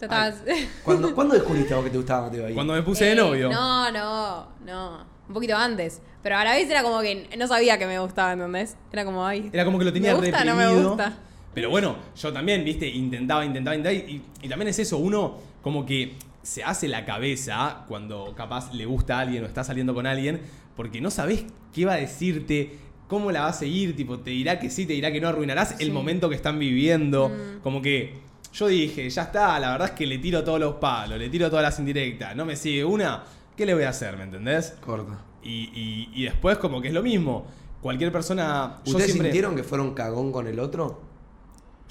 Ya 0.00 0.06
estabas. 0.06 0.34
¿Cuándo, 0.84 1.14
¿Cuándo 1.14 1.34
descubriste 1.34 1.74
vos 1.74 1.84
que 1.84 1.90
te 1.90 1.96
gustaba 1.98 2.22
Mateo 2.26 2.46
ahí? 2.46 2.54
Cuando 2.54 2.72
me 2.72 2.82
puse 2.82 3.04
de 3.04 3.12
Eh, 3.12 3.16
novio. 3.16 3.50
No, 3.50 3.90
no, 3.92 4.48
no. 4.64 5.06
Un 5.28 5.34
poquito 5.34 5.56
antes. 5.56 6.00
Pero 6.22 6.36
a 6.36 6.44
la 6.44 6.52
vez 6.54 6.68
era 6.70 6.82
como 6.82 7.00
que 7.00 7.28
no 7.38 7.46
sabía 7.46 7.78
que 7.78 7.86
me 7.86 7.98
gustaba, 7.98 8.32
¿entendés? 8.32 8.76
Era 8.92 9.04
como, 9.04 9.24
ay. 9.26 9.50
Era 9.52 9.64
como 9.64 9.78
que 9.78 9.84
lo 9.84 9.92
tenía 9.92 10.14
¿Me 10.14 10.20
gusta 10.20 10.42
o 10.42 10.44
no 10.44 10.52
reprimido. 10.56 10.80
me 10.82 10.88
gusta? 10.88 11.12
Pero 11.54 11.70
bueno, 11.70 11.96
yo 12.16 12.32
también, 12.32 12.64
viste, 12.64 12.88
intentaba, 12.88 13.44
intentaba, 13.44 13.76
intentaba. 13.76 13.94
Y, 14.10 14.22
y 14.42 14.48
también 14.48 14.68
es 14.68 14.78
eso, 14.78 14.98
uno 14.98 15.38
como 15.62 15.84
que 15.86 16.14
se 16.42 16.64
hace 16.64 16.88
la 16.88 17.04
cabeza 17.04 17.84
cuando 17.88 18.34
capaz 18.36 18.72
le 18.74 18.84
gusta 18.86 19.18
a 19.18 19.20
alguien 19.20 19.44
o 19.44 19.46
está 19.46 19.62
saliendo 19.62 19.94
con 19.94 20.06
alguien, 20.06 20.40
porque 20.76 21.00
no 21.00 21.10
sabés 21.10 21.44
qué 21.72 21.84
va 21.84 21.92
a 21.94 21.96
decirte, 21.96 22.72
cómo 23.06 23.30
la 23.30 23.42
va 23.42 23.48
a 23.48 23.52
seguir, 23.52 23.94
tipo, 23.94 24.18
te 24.20 24.30
dirá 24.30 24.58
que 24.58 24.70
sí, 24.70 24.86
te 24.86 24.94
dirá 24.94 25.12
que 25.12 25.20
no, 25.20 25.28
arruinarás 25.28 25.78
el 25.80 25.92
momento 25.92 26.28
que 26.30 26.34
están 26.34 26.58
viviendo. 26.58 27.28
Mm. 27.28 27.60
Como 27.62 27.82
que 27.82 28.14
yo 28.54 28.66
dije, 28.68 29.08
ya 29.10 29.22
está, 29.22 29.58
la 29.60 29.70
verdad 29.72 29.88
es 29.88 29.94
que 29.94 30.06
le 30.06 30.18
tiro 30.18 30.42
todos 30.42 30.58
los 30.58 30.74
palos, 30.76 31.18
le 31.18 31.28
tiro 31.28 31.48
todas 31.50 31.62
las 31.62 31.78
indirectas, 31.78 32.34
no 32.34 32.44
me 32.46 32.56
sigue 32.56 32.84
una, 32.84 33.22
¿qué 33.56 33.66
le 33.66 33.74
voy 33.74 33.84
a 33.84 33.90
hacer, 33.90 34.16
me 34.16 34.24
entendés? 34.24 34.74
Corta. 34.80 35.22
Y, 35.44 35.50
y- 35.74 36.08
y 36.14 36.24
después 36.24 36.56
como 36.58 36.80
que 36.80 36.88
es 36.88 36.94
lo 36.94 37.02
mismo. 37.02 37.46
Cualquier 37.82 38.10
persona... 38.12 38.78
yo 38.84 38.92
¿Ustedes 38.92 39.06
siempre- 39.12 39.28
sintieron 39.28 39.56
que 39.56 39.62
fueron 39.64 39.92
cagón 39.94 40.32
con 40.32 40.46
el 40.46 40.58
otro? 40.60 41.02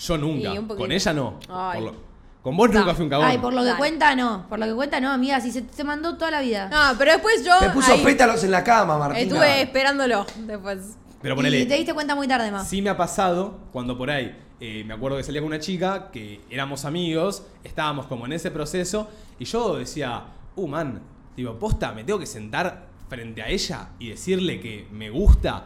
Yo 0.02 0.18
nunca. 0.18 0.52
Sí, 0.52 0.58
un 0.58 0.68
poquito. 0.68 0.84
con 0.84 0.92
ella 0.92 1.14
no. 1.14 1.40
Lo- 1.48 2.12
con 2.42 2.58
vos 2.58 2.72
nunca 2.72 2.96
fui 2.96 3.04
un 3.04 3.10
cagón. 3.10 3.28
Ay, 3.28 3.38
por 3.38 3.54
lo 3.54 3.62
que 3.62 3.68
Dale. 3.68 3.78
cuenta, 3.78 4.16
no. 4.16 4.48
Por 4.50 4.58
lo 4.58 4.66
que 4.66 4.74
cuenta, 4.74 5.00
no, 5.00 5.12
amiga. 5.12 5.40
Si 5.40 5.52
se 5.52 5.62
te 5.62 5.84
mandó 5.84 6.18
toda 6.18 6.32
la 6.32 6.42
vida. 6.42 6.70
No, 6.70 6.98
pero 6.98 7.12
después 7.12 7.46
yo. 7.46 7.60
Te 7.60 7.70
puso 7.70 7.94
ahí 7.94 8.04
pétalos 8.04 8.44
en 8.44 8.52
la 8.52 8.64
cama, 8.64 8.98
Martina. 8.98 9.22
Estuve 9.22 9.62
esperándolo 9.62 10.26
después. 10.38 10.98
Pero 11.22 11.36
y 11.36 11.38
ponele. 11.38 11.66
te 11.68 11.76
diste 11.76 11.94
cuenta 11.94 12.16
muy 12.16 12.28
tarde 12.28 12.52
más. 12.52 12.68
Sí 12.68 12.82
me 12.82 12.90
ha 12.90 12.98
pasado 12.98 13.60
cuando 13.72 13.96
por 13.96 14.10
ahí 14.10 14.36
eh, 14.60 14.84
me 14.86 14.96
acuerdo 14.96 15.18
que 15.18 15.24
salía 15.24 15.42
con 15.42 15.50
una 15.50 15.60
chica 15.60 16.10
que 16.12 16.42
éramos 16.50 16.84
amigos, 16.86 17.44
estábamos 17.64 18.08
como 18.08 18.26
en 18.26 18.34
ese 18.34 18.50
proceso 18.50 19.08
y 19.38 19.46
yo 19.46 19.76
decía, 19.78 20.24
uh 20.56 20.68
man, 20.68 21.00
digo, 21.38 21.60
posta, 21.60 21.92
me 21.92 22.04
tengo 22.04 22.18
que 22.18 22.26
sentar 22.26 22.88
frente 23.08 23.44
a 23.44 23.50
ella 23.50 23.90
y 24.00 24.10
decirle 24.10 24.60
que 24.60 24.88
me 24.92 25.12
gusta. 25.12 25.66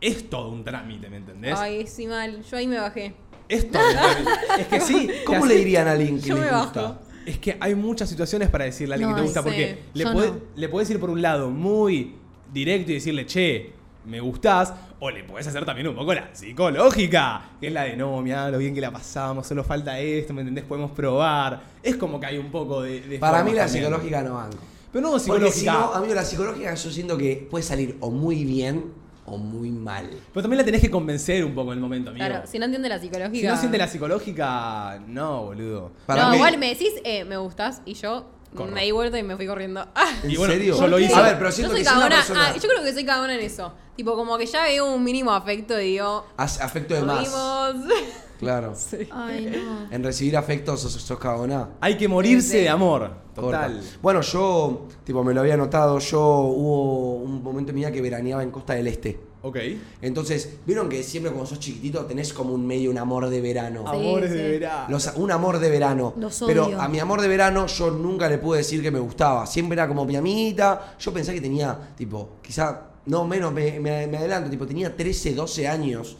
Es 0.00 0.28
todo 0.28 0.50
un 0.50 0.62
trámite, 0.62 1.08
¿me 1.08 1.16
entendés? 1.16 1.58
Ay, 1.58 1.86
sí, 1.86 2.06
mal. 2.06 2.42
Yo 2.42 2.56
ahí 2.58 2.66
me 2.66 2.78
bajé. 2.78 3.14
Es 3.48 3.70
todo 3.70 3.82
un 3.86 3.92
trámite. 3.94 4.30
Es 4.60 4.66
que 4.68 4.80
sí. 4.80 5.10
¿Cómo 5.24 5.46
le 5.46 5.54
dirían 5.56 5.86
a 5.88 5.92
alguien 5.92 6.20
que 6.20 6.28
Yo 6.28 6.34
le 6.36 6.40
me 6.50 6.58
gusta? 6.58 6.82
bajo. 6.82 6.98
Es 7.26 7.38
que 7.38 7.56
hay 7.58 7.74
muchas 7.74 8.08
situaciones 8.08 8.48
para 8.50 8.64
decirle 8.64 8.94
a 8.94 8.96
alguien 8.96 9.10
No, 9.10 9.16
que 9.16 9.20
te 9.22 9.26
gusta, 9.26 9.42
porque 9.42 9.78
le, 9.94 10.04
Yo 10.04 10.10
podés- 10.12 10.32
no. 10.32 10.40
le 10.54 10.68
podés 10.68 10.90
ir 10.90 11.00
por 11.00 11.10
un 11.10 11.20
lado 11.22 11.50
muy 11.50 12.14
directo 12.52 12.90
y 12.92 12.94
decirle, 12.94 13.26
che, 13.26 13.72
me 14.04 14.20
gustás, 14.20 14.72
o 15.00 15.10
le 15.10 15.24
podés 15.24 15.46
hacer 15.48 15.64
también 15.64 15.88
un 15.88 15.96
poco 15.96 16.14
la 16.14 16.28
psicológica, 16.32 17.50
que 17.60 17.66
es 17.66 17.72
la 17.72 17.82
de, 17.82 17.96
no, 17.96 18.20
mirá 18.22 18.48
lo 18.50 18.58
bien 18.58 18.74
que 18.74 18.80
la 18.80 18.92
pasamos, 18.92 19.46
solo 19.46 19.64
falta 19.64 19.98
esto, 19.98 20.32
¿me 20.34 20.42
entendés? 20.42 20.64
Podemos 20.64 20.92
probar. 20.92 21.62
Es 21.82 21.96
como 21.96 22.20
que 22.20 22.26
hay 22.26 22.38
un 22.38 22.50
poco 22.52 22.82
de... 22.82 23.00
de 23.00 23.18
Para 23.18 23.42
mí 23.42 23.52
la 23.52 23.64
también. 23.64 23.84
psicológica 23.84 24.22
no 24.22 24.34
banco. 24.34 24.58
Pero 24.92 25.02
no 25.02 25.08
Porque 25.10 25.24
psicológica. 25.24 25.72
si 25.72 25.78
no, 25.78 25.94
amigo, 25.94 26.14
la 26.14 26.24
psicológica 26.24 26.74
yo 26.74 26.90
siento 26.90 27.18
que 27.18 27.46
puede 27.50 27.64
salir 27.64 27.96
o 28.00 28.10
muy 28.10 28.44
bien 28.44 28.84
o 29.26 29.36
muy 29.38 29.70
mal. 29.70 30.08
Pero 30.32 30.42
también 30.42 30.58
la 30.58 30.64
tenés 30.64 30.80
que 30.80 30.90
convencer 30.90 31.44
un 31.44 31.54
poco 31.54 31.72
en 31.72 31.78
el 31.78 31.82
momento, 31.82 32.10
amigo. 32.10 32.24
Claro, 32.26 32.46
si 32.46 32.58
no 32.58 32.64
entiende 32.66 32.88
la 32.88 32.98
psicológica. 32.98 33.40
Si 33.40 33.46
no 33.46 33.56
siente 33.56 33.78
la 33.78 33.88
psicológica, 33.88 35.00
no, 35.06 35.44
boludo. 35.46 35.92
Para 36.06 36.22
no, 36.24 36.30
mí- 36.30 36.36
igual 36.36 36.58
me 36.58 36.68
decís, 36.68 36.90
eh, 37.04 37.24
me 37.24 37.36
gustás, 37.36 37.82
y 37.84 37.94
yo 37.94 38.26
Corro. 38.54 38.70
me 38.72 38.84
di 38.84 38.90
vuelta 38.92 39.18
y 39.18 39.22
me 39.22 39.36
fui 39.36 39.46
corriendo. 39.46 39.86
Ah, 39.94 40.10
¿En 40.22 40.30
Y 40.30 40.36
bueno, 40.36 40.52
serio? 40.54 40.78
yo 40.78 40.86
lo 40.86 40.98
hice. 40.98 41.14
A 41.14 41.22
ver, 41.22 41.34
pero 41.38 41.50
yo 41.50 41.56
siento 41.56 41.72
soy 41.74 41.82
que 41.82 41.88
si 41.88 41.94
una 41.94 42.02
cagona. 42.08 42.16
persona 42.16 42.46
Ah, 42.48 42.54
yo 42.56 42.68
creo 42.68 42.82
que 42.84 42.92
soy 42.92 43.04
cagona 43.04 43.34
en 43.34 43.40
eso. 43.40 43.72
Tipo, 43.96 44.14
como 44.14 44.36
que 44.38 44.46
ya 44.46 44.62
veo 44.62 44.92
un 44.94 45.02
mínimo 45.02 45.32
afecto 45.32 45.78
y 45.80 45.92
digo. 45.92 46.26
hace 46.36 46.62
afecto 46.62 46.94
de 46.94 47.00
Nos 47.02 47.16
más. 47.16 47.74
vimos. 47.84 47.94
Claro. 48.38 48.74
Sí. 48.76 49.08
Ay, 49.10 49.52
no. 49.64 49.90
En 49.94 50.02
recibir 50.04 50.36
afecto 50.36 50.76
sos, 50.76 50.92
sos 50.92 51.18
cagona. 51.18 51.70
Hay 51.80 51.96
que 51.96 52.08
morirse 52.08 52.52
Sí. 52.52 52.58
de 52.58 52.68
amor. 52.68 53.10
Corta. 53.34 53.66
Total. 53.68 53.80
Bueno, 54.02 54.20
yo, 54.22 54.86
tipo, 55.04 55.22
me 55.22 55.34
lo 55.34 55.40
había 55.40 55.56
notado. 55.56 55.98
Yo 55.98 56.20
hubo 56.20 57.16
un 57.16 57.42
momento 57.42 57.70
en 57.70 57.74
mi 57.76 57.80
vida 57.82 57.92
que 57.92 58.00
veraneaba 58.00 58.42
en 58.42 58.50
Costa 58.50 58.74
del 58.74 58.86
Este. 58.86 59.20
Ok. 59.42 59.58
Entonces, 60.02 60.56
¿vieron 60.66 60.88
que 60.88 61.02
siempre 61.02 61.30
cuando 61.30 61.48
sos 61.48 61.60
chiquitito 61.60 62.04
tenés 62.06 62.32
como 62.32 62.52
un 62.52 62.66
medio 62.66 62.90
un 62.90 62.98
amor 62.98 63.28
de 63.28 63.40
verano? 63.40 63.84
Sí, 63.90 63.96
Amores 63.96 64.30
sí. 64.32 64.36
de 64.38 64.50
verano. 64.50 64.86
Los- 64.88 65.12
un 65.16 65.30
amor 65.30 65.58
de 65.58 65.70
verano. 65.70 66.14
Los 66.16 66.42
Pero 66.46 66.80
a 66.80 66.88
mi 66.88 66.98
amor 66.98 67.20
de 67.20 67.28
verano 67.28 67.66
yo 67.66 67.90
nunca 67.90 68.28
le 68.28 68.38
pude 68.38 68.58
decir 68.58 68.82
que 68.82 68.90
me 68.90 68.98
gustaba. 68.98 69.46
Siempre 69.46 69.74
era 69.74 69.86
como 69.86 70.04
mi 70.04 70.16
amiguita. 70.16 70.96
Yo 70.98 71.12
pensé 71.12 71.32
que 71.32 71.40
tenía, 71.40 71.78
tipo, 71.96 72.30
quizá, 72.42 72.86
no 73.06 73.24
menos, 73.24 73.52
me, 73.52 73.78
me- 73.78 74.06
me 74.08 74.16
adelanto, 74.16 74.50
tipo, 74.50 74.66
tenía 74.66 74.96
13, 74.96 75.34
12 75.34 75.68
años. 75.68 76.16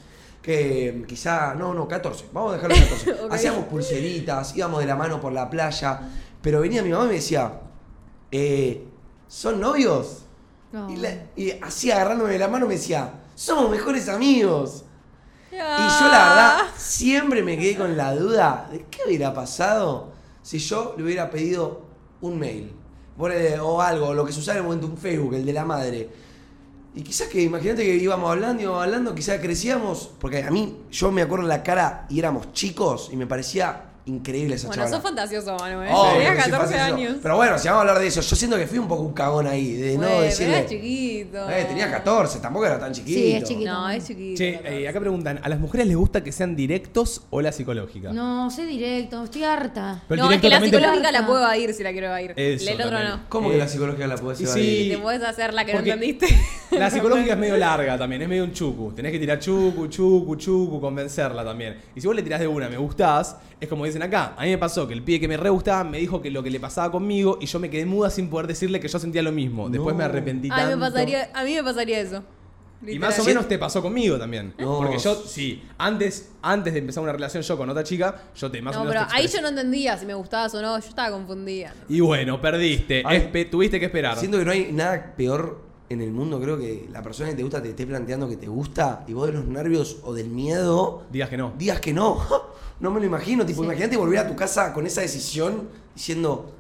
Que 0.47 1.05
quizá, 1.09 1.55
no, 1.57 1.75
no, 1.75 1.89
14. 1.89 2.27
Vamos 2.33 2.53
a 2.53 2.55
dejarlo 2.55 2.77
en 2.77 2.83
14. 2.83 3.13
Ok. 3.27 3.33
Hacíamos 3.33 3.65
pulseritas, 3.65 4.57
íbamos 4.57 4.79
de 4.79 4.87
la 4.87 4.95
mano 4.95 5.21
por 5.21 5.33
la 5.33 5.51
playa. 5.51 6.01
Pero 6.41 6.61
venía 6.61 6.85
mi 6.85 6.91
mamá 6.91 7.07
y 7.07 7.09
me 7.09 7.15
decía, 7.15 7.53
eh, 8.31 8.87
¿son 9.27 9.61
novios? 9.61 10.23
No. 10.71 10.89
Y, 10.89 10.97
la- 10.99 11.25
y 11.35 11.51
así 11.63 11.91
agarrándome 11.91 12.31
de 12.31 12.39
la 12.39 12.47
mano 12.47 12.67
me 12.69 12.75
decía, 12.75 13.13
somos 13.35 13.69
mejores 13.71 14.09
amigos. 14.09 14.85
Y 15.51 15.57
yo 15.57 15.63
Ah. 15.65 16.09
la 16.13 16.29
verdad 16.29 16.75
siempre 16.77 17.43
me 17.43 17.57
quedé 17.59 17.77
con 17.77 17.97
la 17.97 18.15
duda 18.15 18.69
de 18.71 18.85
qué 18.89 19.01
hubiera 19.07 19.35
pasado 19.35 20.13
si 20.43 20.59
yo 20.59 20.95
le 20.97 21.03
hubiera 21.05 21.29
pedido 21.31 21.83
un 22.21 22.39
mail 22.39 22.73
o 23.19 23.81
algo, 23.83 24.15
lo 24.15 24.25
que 24.25 24.33
se 24.33 24.39
usaba 24.41 24.59
en 24.59 24.63
el 24.63 24.69
momento 24.69 24.87
un 24.87 24.97
Facebook, 24.99 25.35
el 25.35 25.45
de 25.47 25.53
la 25.53 25.65
madre. 25.65 26.09
Y 26.97 27.03
quizás 27.03 27.29
que, 27.29 27.43
imagínate 27.43 27.85
que 27.85 27.95
íbamos 27.95 28.31
hablando, 28.31 28.63
íbamos 28.63 28.83
hablando, 28.83 29.15
quizás 29.15 29.39
crecíamos, 29.39 30.11
porque 30.19 30.43
a 30.43 30.51
mí, 30.51 30.79
yo 30.91 31.13
me 31.13 31.21
acuerdo 31.21 31.47
la 31.47 31.63
cara 31.63 32.07
y 32.09 32.19
éramos 32.19 32.55
chicos 32.55 33.11
y 33.13 33.17
me 33.17 33.27
parecía 33.27 33.91
increíble 34.07 34.55
esa 34.55 34.69
Bueno, 34.69 34.83
chavala. 34.85 34.97
sos 34.97 35.03
fantasioso, 35.05 35.57
Manuel. 35.59 35.89
Tenías 35.89 36.37
que 36.37 36.43
soy 36.43 36.51
14 36.53 36.57
fantasioso. 36.75 36.95
años. 36.95 37.17
Pero 37.23 37.37
bueno, 37.37 37.59
si 37.59 37.69
vamos 37.69 37.79
a 37.79 37.81
hablar 37.83 37.99
de 37.99 38.07
eso, 38.07 38.21
yo 38.21 38.37
siento 38.37 38.57
que 38.57 38.67
fui 38.67 38.79
un 38.79 38.89
poco 38.89 39.03
un 39.03 39.13
cagón 39.13 39.47
ahí, 39.47 39.73
de 39.73 39.97
Bueno, 39.97 40.03
no 40.03 40.09
pero 40.09 40.21
decirle. 40.23 40.59
era 40.59 40.67
chiquito. 40.69 41.51
Eh, 41.51 41.65
tenía 41.69 41.91
14, 41.91 42.39
tampoco 42.41 42.67
era 42.67 42.79
tan 42.79 42.93
chiquito. 42.93 43.19
Sí, 43.19 43.33
es 43.33 43.45
chiquito. 43.45 43.71
No, 43.73 43.89
es 43.91 44.07
chiquito. 44.07 44.39
Che, 44.39 44.61
eh, 44.65 44.89
acá 44.89 45.01
preguntan, 45.01 45.41
¿a 45.43 45.49
las 45.49 45.59
mujeres 45.59 45.87
les 45.87 45.97
gusta 45.97 46.23
que 46.23 46.33
sean 46.33 46.55
directos 46.57 47.23
o 47.31 47.41
la 47.43 47.53
psicológica? 47.53 48.13
No, 48.13 48.51
sé 48.51 48.65
directo, 48.65 49.25
estoy 49.25 49.45
harta. 49.45 50.03
Pero 50.09 50.25
no, 50.25 50.31
es 50.33 50.41
que 50.41 50.49
la 50.49 50.61
psicológica 50.61 51.11
la 51.13 51.27
puedo 51.27 51.41
evadir 51.41 51.75
si 51.75 51.83
la 51.83 51.93
quiero 51.93 52.07
evadir. 52.07 52.33
Eso 52.37 52.69
el 52.71 52.75
otro 52.77 52.91
también. 52.91 53.11
no. 53.11 53.21
¿Cómo 53.29 53.49
Eh, 53.49 53.53
que 53.53 53.59
la 53.59 53.69
psicológica 53.69 54.07
la 54.07 54.15
y 54.15 54.19
evadir? 54.19 54.47
sí. 54.49 54.89
Te 54.93 54.99
podés 54.99 55.23
hacer 55.23 55.53
la 55.53 55.65
que 55.65 55.73
no 55.73 55.79
entendiste. 55.81 56.27
La 56.77 56.91
psicológica 56.91 57.33
es 57.35 57.39
medio 57.39 57.57
larga 57.57 57.97
también, 57.97 58.21
es 58.23 58.29
medio 58.29 58.45
un 58.45 58.53
chucu. 58.53 58.93
Tenés 58.93 59.11
que 59.13 59.19
tirar 59.21 59.39
chucu, 59.39 59.87
chucu, 59.87 60.37
chucu, 60.37 60.81
convencerla 60.81 61.43
también. 61.45 61.79
Y 61.95 62.01
si 62.01 62.07
vos 62.07 62.15
le 62.15 62.23
tirás 62.23 62.41
de 62.41 62.47
una, 62.49 62.69
me 62.69 62.77
gustás, 62.77 63.37
es 63.61 63.69
como 63.69 63.85
dicen 63.85 64.03
acá. 64.03 64.35
A 64.37 64.45
mí 64.45 64.51
me 64.51 64.59
pasó 64.59 64.87
que 64.87 64.95
el 64.95 65.03
pibe 65.03 65.21
que 65.21 65.29
me 65.29 65.37
re 65.37 65.49
gustaba 65.51 65.83
me 65.85 65.99
dijo 65.99 66.21
que 66.21 66.31
lo 66.31 66.43
que 66.43 66.51
le 66.51 66.61
pasaba 66.61 66.91
conmigo 66.93 67.39
y 67.41 67.47
yo 67.47 67.59
me 67.59 67.71
quedé 67.71 67.87
muda 67.87 68.11
sin 68.11 68.29
poder 68.29 68.47
decirle 68.47 68.81
que 68.81 68.89
yo 68.89 68.99
sentía 68.99 69.23
lo 69.23 69.33
mismo. 69.33 69.69
Después 69.71 69.95
No. 69.95 69.99
me 69.99 70.05
arrepentí 70.05 70.49
A 70.51 70.57
mí 70.57 70.63
me 70.63 70.71
tanto. 70.71 70.87
pasaría, 70.87 71.31
a 71.33 71.45
mí 71.45 71.55
me 71.55 71.65
pasaría 71.65 72.01
eso. 72.01 72.23
Y 72.87 72.99
más 72.99 73.19
o 73.19 73.25
menos 73.25 73.49
te 73.49 73.59
pasó 73.59 73.81
conmigo 73.81 74.19
también. 74.19 74.53
No. 74.59 74.77
Porque 74.77 74.99
yo, 74.99 75.15
sí, 75.15 75.63
antes, 75.79 76.31
antes 76.43 76.75
de 76.75 76.81
empezar 76.81 77.03
una 77.03 77.13
relación 77.13 77.43
yo 77.43 77.57
con 77.57 77.71
otra 77.71 77.83
chica, 77.83 78.25
yo 78.37 78.51
te 78.51 78.61
más 78.61 78.77
o 78.77 78.81
No, 78.81 78.85
menos 78.85 78.95
pero 79.05 79.09
te 79.09 79.17
ahí 79.17 79.25
expresé. 79.25 79.37
yo 79.39 79.43
no 79.43 79.49
entendía 79.49 79.97
si 79.97 80.05
me 80.05 80.13
gustabas 80.13 80.55
o 80.55 80.61
no. 80.61 80.79
Yo 80.79 80.87
estaba 80.87 81.11
confundida. 81.11 81.73
Y 81.89 82.01
bueno, 82.01 82.39
perdiste. 82.39 83.03
Ay. 83.07 83.31
Espe- 83.33 83.49
tuviste 83.51 83.81
que 83.81 83.87
esperar. 83.87 84.19
Siento 84.19 84.39
que 84.39 84.45
no 84.45 84.51
hay 84.51 84.71
nada 84.73 85.15
peor 85.17 85.65
en 85.89 86.01
el 86.01 86.11
mundo 86.11 86.41
creo 86.41 86.59
que 86.59 86.89
la 86.93 87.03
persona 87.03 87.31
que 87.31 87.37
te 87.37 87.43
gusta 87.43 87.63
te 87.63 87.71
esté 87.71 87.87
planteando 87.87 88.29
que 88.29 88.37
te 88.37 88.49
gusta 88.49 89.05
y 89.07 89.13
vos 89.13 89.27
de 89.29 89.35
los 89.35 89.47
nervios 89.47 89.99
o 90.05 90.13
del 90.15 90.29
miedo 90.29 91.05
Digas 91.13 91.29
que 91.29 91.37
no. 91.37 91.53
digas 91.59 91.81
que 91.81 91.93
no. 91.93 92.19
No 92.79 92.91
me 92.91 93.01
lo 93.01 93.07
imagino. 93.07 93.47
Tipo, 93.47 93.61
Sí. 93.63 93.65
imagínate 93.65 93.97
volver 93.97 94.19
a 94.19 94.29
tu 94.29 94.37
casa 94.37 94.75
con 94.75 94.87
esa 94.87 95.01
decisión 95.01 95.63
diciendo, 95.95 96.53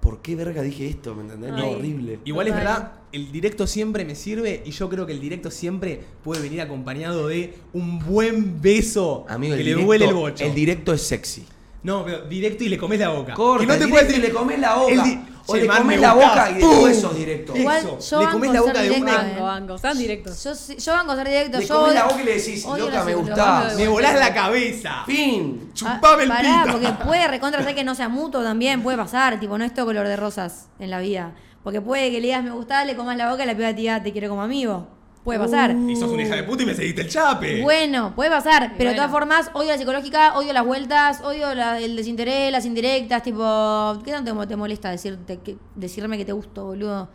¿por 0.00 0.20
qué 0.20 0.36
verga 0.36 0.60
dije 0.60 0.86
esto? 0.86 1.14
¿Me 1.14 1.22
entendés? 1.22 1.50
No, 1.52 1.70
horrible. 1.70 2.18
Igual 2.26 2.48
es 2.48 2.54
verdad, 2.54 2.92
el 3.10 3.32
directo 3.32 3.66
siempre 3.66 4.04
me 4.04 4.14
sirve 4.14 4.62
y 4.66 4.72
yo 4.72 4.90
creo 4.90 5.06
que 5.06 5.12
el 5.12 5.20
directo 5.20 5.50
siempre 5.50 6.02
puede 6.22 6.42
venir 6.42 6.60
acompañado 6.60 7.28
de 7.28 7.54
un 7.72 7.98
buen 8.00 8.60
beso 8.60 9.24
Amigo, 9.30 9.52
que 9.56 9.58
le 9.62 9.70
directo, 9.70 9.86
duele 9.86 10.04
el 10.04 10.14
bocho. 10.14 10.44
El 10.44 10.54
directo 10.54 10.92
es 10.92 11.00
sexy. 11.00 11.46
No, 11.86 12.04
pero 12.04 12.22
directo 12.22 12.64
y 12.64 12.68
le 12.68 12.76
comes 12.78 12.98
la 12.98 13.08
boca. 13.10 13.32
Corta, 13.34 13.60
que 13.64 13.72
no 13.72 13.78
te 13.78 13.88
puedes 13.88 14.08
decir, 14.08 14.22
le 14.22 14.30
comes 14.32 14.58
la 14.58 14.74
boca. 14.74 15.02
di- 15.04 15.20
o 15.48 15.54
Che, 15.54 15.60
le 15.60 15.68
man, 15.68 15.78
comes 15.82 15.96
me 15.96 16.02
la 16.02 16.12
boca 16.12 16.50
y 16.50 16.54
¡Pum! 16.60 16.70
después 16.70 17.00
sos 17.00 17.14
directo. 17.16 17.56
Igual 17.56 17.78
Eso, 17.78 17.98
yo 18.10 18.20
le 18.20 18.32
comes 18.32 18.50
la 18.52 18.60
boca 18.62 18.82
de 18.82 18.90
una. 18.90 19.12
Banco, 19.16 19.42
banco, 19.44 19.78
sean 19.78 19.98
directos. 19.98 20.42
Yo, 20.42 20.54
sí- 20.56 20.76
yo 20.76 20.92
banco 20.92 21.14
ser 21.14 21.28
directo. 21.28 21.58
Le 21.58 21.66
yo 21.66 21.74
comes 21.78 21.94
la 21.94 22.04
boca 22.04 22.20
y 22.20 22.24
le 22.24 22.34
decís, 22.36 22.64
loca, 22.66 23.04
me 23.04 23.14
gustás. 23.14 23.76
Me 23.76 23.86
volás 23.88 24.14
la 24.18 24.34
cabeza. 24.34 25.04
Fin. 25.06 25.70
Chupame 25.72 26.24
el 26.24 26.28
pará, 26.28 26.62
pito. 26.64 26.72
porque 26.78 26.92
puede 27.04 27.28
recontra 27.28 27.62
ser 27.62 27.74
que 27.76 27.84
no 27.84 27.94
sea 27.94 28.08
mutuo 28.08 28.42
también, 28.42 28.82
puede 28.82 28.96
pasar, 28.98 29.38
tipo, 29.38 29.56
no 29.56 29.64
es 29.64 29.72
todo 29.72 29.86
color 29.86 30.08
de 30.08 30.16
rosas 30.16 30.68
en 30.80 30.90
la 30.90 30.98
vida. 30.98 31.34
Porque 31.62 31.80
puede 31.80 32.10
que 32.10 32.20
le 32.20 32.26
digas 32.26 32.42
me 32.42 32.50
gusta, 32.50 32.84
le 32.84 32.96
comas 32.96 33.16
la 33.16 33.30
boca 33.30 33.44
y 33.44 33.46
la 33.46 33.54
piba 33.56 33.68
te 33.68 33.74
diga 33.74 34.02
te 34.02 34.10
quiero 34.10 34.28
como 34.28 34.42
amigo. 34.42 34.88
Puede 35.26 35.40
pasar. 35.40 35.72
Y 35.74 35.96
sos 35.96 36.08
una 36.12 36.22
hija 36.22 36.36
de 36.36 36.44
puta 36.44 36.62
y 36.62 36.66
me 36.66 36.74
seguiste 36.74 37.00
el 37.02 37.08
chape. 37.08 37.60
Bueno, 37.60 38.14
puede 38.14 38.30
pasar, 38.30 38.74
pero 38.78 38.90
de 38.90 38.94
todas 38.96 39.10
formas, 39.10 39.50
odio 39.54 39.72
la 39.72 39.76
psicológica, 39.76 40.38
odio 40.38 40.52
las 40.52 40.64
vueltas, 40.64 41.20
odio 41.20 41.52
la- 41.52 41.80
el 41.80 41.96
desinterés, 41.96 42.52
las 42.52 42.64
indirectas, 42.64 43.24
tipo, 43.24 43.98
¿qué 44.04 44.12
tanto 44.12 44.46
te 44.46 44.54
molesta 44.54 44.88
decirte, 44.88 45.38
que- 45.38 45.56
decirme 45.74 46.16
que 46.16 46.24
te 46.24 46.30
gusto, 46.30 46.66
boludo? 46.66 47.08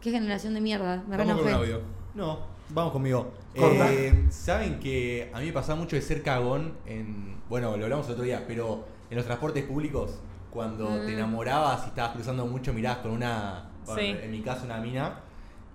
Qué 0.00 0.12
generación 0.12 0.54
de 0.54 0.60
mierda, 0.60 1.02
me 1.08 1.16
Vamos 1.16 1.38
con 1.38 1.48
un 1.48 1.52
audio. 1.54 1.80
No, 2.14 2.38
vamos 2.68 2.92
conmigo. 2.92 3.32
Corta. 3.58 3.92
Eh, 3.92 4.26
Saben 4.30 4.78
que 4.78 5.28
a 5.34 5.40
mí 5.40 5.46
me 5.46 5.52
pasaba 5.52 5.74
mucho 5.76 5.96
de 5.96 6.02
ser 6.02 6.22
cagón 6.22 6.74
en. 6.86 7.34
Bueno, 7.48 7.76
lo 7.76 7.82
hablamos 7.82 8.06
el 8.06 8.12
otro 8.12 8.24
día, 8.24 8.44
pero 8.46 8.84
en 9.10 9.16
los 9.16 9.26
transportes 9.26 9.64
públicos, 9.64 10.20
cuando 10.52 10.86
te 11.00 11.10
Mm. 11.10 11.18
enamorabas 11.18 11.82
y 11.86 11.88
estabas 11.88 12.12
cruzando 12.12 12.46
mucho, 12.46 12.72
mirabas 12.72 12.98
con 12.98 13.10
una. 13.10 13.70
bueno, 13.86 14.00
Sí. 14.00 14.16
En 14.22 14.30
mi 14.30 14.40
caso, 14.40 14.66
una 14.66 14.78
mina. 14.78 15.16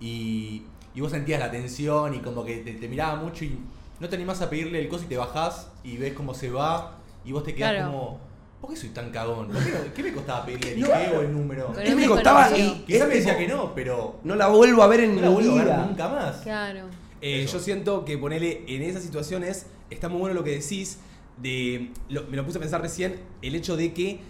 Y, 0.00 0.62
y 0.94 1.00
vos 1.00 1.10
sentías 1.12 1.40
la 1.40 1.50
tensión 1.50 2.14
y 2.14 2.18
como 2.18 2.44
que 2.44 2.58
te, 2.58 2.72
te 2.72 2.88
miraba 2.88 3.16
mucho 3.16 3.44
y 3.44 3.58
no 4.00 4.08
te 4.08 4.16
animás 4.16 4.40
a 4.42 4.50
pedirle 4.50 4.80
el 4.80 4.88
coso 4.88 5.04
y 5.04 5.08
te 5.08 5.16
bajás 5.16 5.68
y 5.84 5.96
ves 5.98 6.12
cómo 6.14 6.34
se 6.34 6.50
va 6.50 6.98
y 7.24 7.32
vos 7.32 7.44
te 7.44 7.54
quedás 7.54 7.72
Claro. 7.72 7.90
como. 7.92 8.30
¿Por 8.60 8.70
qué 8.70 8.76
soy 8.76 8.90
tan 8.90 9.10
cagón? 9.10 9.48
¿Por 9.48 9.56
qué, 9.64 9.72
qué 9.94 10.02
me 10.02 10.12
costaba 10.12 10.44
pedirle 10.44 10.74
el 10.74 10.80
No. 10.80 10.86
IG 10.88 11.16
o 11.16 11.20
el 11.22 11.32
número? 11.32 11.72
Es 11.80 11.96
me 11.96 12.06
costaba 12.06 12.50
y 12.58 12.84
Quizás 12.86 13.08
me 13.08 13.14
decía 13.14 13.38
que 13.38 13.48
no, 13.48 13.74
pero. 13.74 14.16
No 14.22 14.36
la 14.36 14.48
vuelvo 14.48 14.82
a 14.82 14.86
ver 14.86 15.00
en 15.00 15.16
No 15.16 15.22
la 15.22 15.28
mi 15.28 15.34
vuelvo 15.34 15.52
a 15.52 15.54
ver 15.56 15.64
vida. 15.64 15.86
nunca 15.86 16.08
más. 16.08 16.36
Claro. 16.42 16.80
Eh, 17.22 17.46
yo 17.50 17.58
siento 17.58 18.04
que 18.04 18.18
ponerle 18.18 18.64
en 18.66 18.82
esas 18.82 19.02
situaciones 19.02 19.66
está 19.90 20.08
muy 20.10 20.20
bueno 20.20 20.34
lo 20.34 20.44
que 20.44 20.50
decís 20.58 20.98
de 21.38 21.90
lo- 22.08 22.24
me 22.24 22.36
lo 22.36 22.44
puse 22.44 22.58
a 22.58 22.60
pensar 22.60 22.80
recién 22.82 23.20
el 23.42 23.54
hecho 23.54 23.76
de 23.76 23.92
que 23.94 24.20